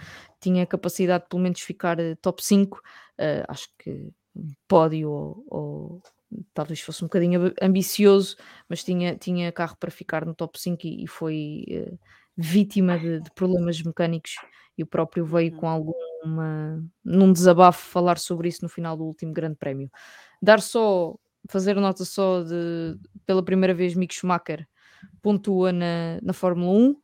tinha 0.41 0.65
capacidade 0.65 1.23
de 1.23 1.29
pelo 1.29 1.41
menos 1.41 1.61
ficar 1.61 1.99
uh, 1.99 2.17
top 2.21 2.43
5. 2.43 2.77
Uh, 2.77 2.81
eh, 3.17 3.45
acho 3.47 3.69
que 3.79 4.11
pódio 4.67 5.09
ou, 5.09 5.45
ou, 5.49 6.01
talvez 6.53 6.79
fosse 6.81 7.03
um 7.03 7.07
bocadinho 7.07 7.53
ambicioso, 7.61 8.35
mas 8.67 8.83
tinha, 8.83 9.15
tinha 9.15 9.51
carro 9.51 9.77
para 9.79 9.91
ficar 9.91 10.25
no 10.25 10.33
top 10.33 10.59
5 10.59 10.85
e, 10.85 11.03
e 11.03 11.07
foi 11.07 11.65
vítima 12.35 12.99
de, 12.99 13.19
de 13.19 13.31
problemas 13.31 13.81
mecânicos 13.81 14.35
e 14.77 14.83
o 14.83 14.87
próprio 14.87 15.25
veio 15.25 15.53
uhum. 15.53 15.59
com 15.59 15.67
alguma 15.67 15.97
num 17.03 17.31
desabafo 17.31 17.89
falar 17.89 18.17
sobre 18.17 18.49
isso 18.49 18.59
no 18.63 18.69
final 18.69 18.97
do 18.97 19.05
último 19.05 19.33
Grande 19.33 19.55
Prémio. 19.55 19.89
Dar 20.41 20.61
só, 20.61 21.15
fazer 21.49 21.75
nota 21.75 22.05
só 22.05 22.43
de 22.43 22.97
pela 23.25 23.43
primeira 23.43 23.73
vez 23.73 23.95
Mick 23.95 24.13
Schumacher 24.13 24.67
pontua 25.21 25.71
na, 25.71 26.19
na 26.21 26.33
Fórmula 26.33 26.71
1, 26.71 26.95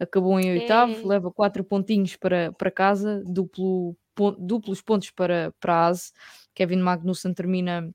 acabou 0.00 0.38
em 0.38 0.50
oitavo, 0.50 0.92
é. 0.92 1.06
leva 1.06 1.30
quatro 1.30 1.64
pontinhos 1.64 2.16
para, 2.16 2.52
para 2.52 2.70
casa, 2.70 3.22
duplo, 3.26 3.96
pon, 4.14 4.34
duplos 4.38 4.82
pontos 4.82 5.10
para, 5.10 5.52
para 5.60 5.74
a 5.74 5.86
ASE. 5.88 6.12
Kevin 6.54 6.78
Magnussen 6.78 7.34
termina 7.34 7.90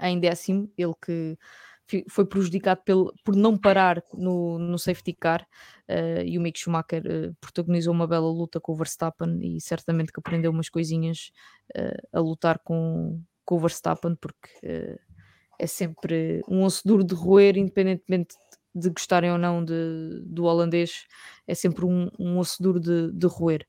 em 0.00 0.18
décimo, 0.20 0.70
ele 0.76 0.94
que 1.04 1.36
foi 2.08 2.26
prejudicado 2.26 2.82
pelo, 2.84 3.14
por 3.24 3.34
não 3.34 3.56
parar 3.56 4.02
no, 4.12 4.58
no 4.58 4.78
safety 4.78 5.14
car 5.14 5.46
uh, 5.88 6.22
e 6.24 6.36
o 6.36 6.40
Mick 6.40 6.58
Schumacher 6.58 7.02
uh, 7.06 7.34
protagonizou 7.40 7.94
uma 7.94 8.06
bela 8.06 8.28
luta 8.28 8.60
com 8.60 8.72
o 8.72 8.76
Verstappen 8.76 9.38
e 9.40 9.60
certamente 9.60 10.12
que 10.12 10.20
aprendeu 10.20 10.50
umas 10.50 10.68
coisinhas 10.68 11.30
uh, 11.76 12.08
a 12.12 12.20
lutar 12.20 12.58
com, 12.58 13.22
com 13.44 13.56
o 13.56 13.58
Verstappen 13.58 14.14
porque 14.16 14.98
é 15.58 15.66
sempre 15.66 16.42
um 16.46 16.62
osso 16.62 16.82
duro 16.86 17.02
de 17.02 17.14
roer 17.14 17.56
independentemente 17.56 18.34
de 18.74 18.90
gostarem 18.90 19.32
ou 19.32 19.38
não 19.38 19.64
de, 19.64 20.22
do 20.26 20.44
holandês 20.44 21.06
é 21.46 21.54
sempre 21.54 21.86
um, 21.86 22.10
um 22.18 22.38
osso 22.38 22.62
duro 22.62 22.78
de, 22.78 23.10
de 23.12 23.26
roer 23.26 23.66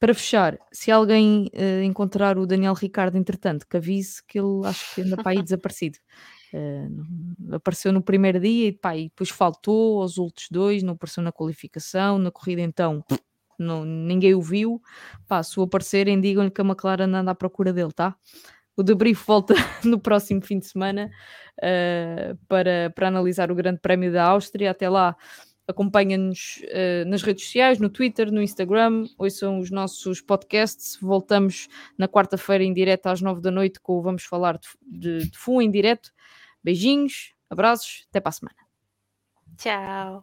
para 0.00 0.14
fechar, 0.14 0.58
se 0.72 0.90
alguém 0.90 1.50
uh, 1.54 1.82
encontrar 1.84 2.38
o 2.38 2.46
Daniel 2.46 2.72
Ricardo, 2.72 3.16
entretanto, 3.16 3.66
que 3.68 3.76
avise 3.76 4.22
que 4.26 4.38
ele 4.38 4.66
acho 4.66 4.94
que 4.94 5.02
anda 5.02 5.16
para 5.16 5.32
aí 5.32 5.42
desaparecido. 5.44 5.98
Uh, 6.52 7.54
apareceu 7.54 7.92
no 7.92 8.02
primeiro 8.02 8.40
dia 8.40 8.68
e, 8.68 8.72
pá, 8.72 8.96
e 8.96 9.04
depois 9.04 9.28
faltou 9.28 10.00
aos 10.00 10.16
outros 10.16 10.48
dois, 10.50 10.82
não 10.82 10.94
apareceu 10.94 11.22
na 11.22 11.30
qualificação, 11.30 12.18
na 12.18 12.30
corrida 12.30 12.62
então 12.62 13.04
não, 13.58 13.84
ninguém 13.84 14.34
o 14.34 14.40
viu. 14.40 14.80
Pá, 15.28 15.42
se 15.42 15.60
o 15.60 15.62
aparecerem, 15.62 16.18
digam-lhe 16.18 16.50
que 16.50 16.60
a 16.62 16.64
McLaren 16.64 17.14
anda 17.14 17.32
à 17.32 17.34
procura 17.34 17.72
dele, 17.72 17.92
tá? 17.92 18.16
O 18.74 18.82
debrief 18.82 19.22
volta 19.26 19.54
no 19.84 20.00
próximo 20.00 20.40
fim 20.40 20.58
de 20.58 20.66
semana 20.66 21.10
uh, 21.58 22.36
para, 22.48 22.90
para 22.94 23.08
analisar 23.08 23.52
o 23.52 23.54
Grande 23.54 23.80
Prémio 23.80 24.10
da 24.10 24.24
Áustria. 24.24 24.70
Até 24.70 24.88
lá, 24.88 25.14
acompanha-nos 25.70 26.62
uh, 26.64 27.08
nas 27.08 27.22
redes 27.22 27.44
sociais, 27.44 27.78
no 27.78 27.88
Twitter, 27.88 28.30
no 28.30 28.42
Instagram, 28.42 29.06
ouçam 29.18 29.58
os 29.58 29.70
nossos 29.70 30.20
podcasts. 30.20 30.98
Voltamos 31.00 31.68
na 31.96 32.08
quarta-feira 32.08 32.64
em 32.64 32.72
direto 32.72 33.06
às 33.06 33.20
nove 33.20 33.40
da 33.40 33.50
noite 33.50 33.80
com 33.80 33.98
o 33.98 34.02
Vamos 34.02 34.24
Falar 34.24 34.58
de, 34.58 34.68
de, 34.82 35.30
de 35.30 35.38
FU 35.38 35.62
em 35.62 35.70
direto. 35.70 36.10
Beijinhos, 36.62 37.32
abraços, 37.48 38.06
até 38.10 38.20
para 38.20 38.30
a 38.30 38.32
semana. 38.32 38.56
Tchau. 39.56 40.20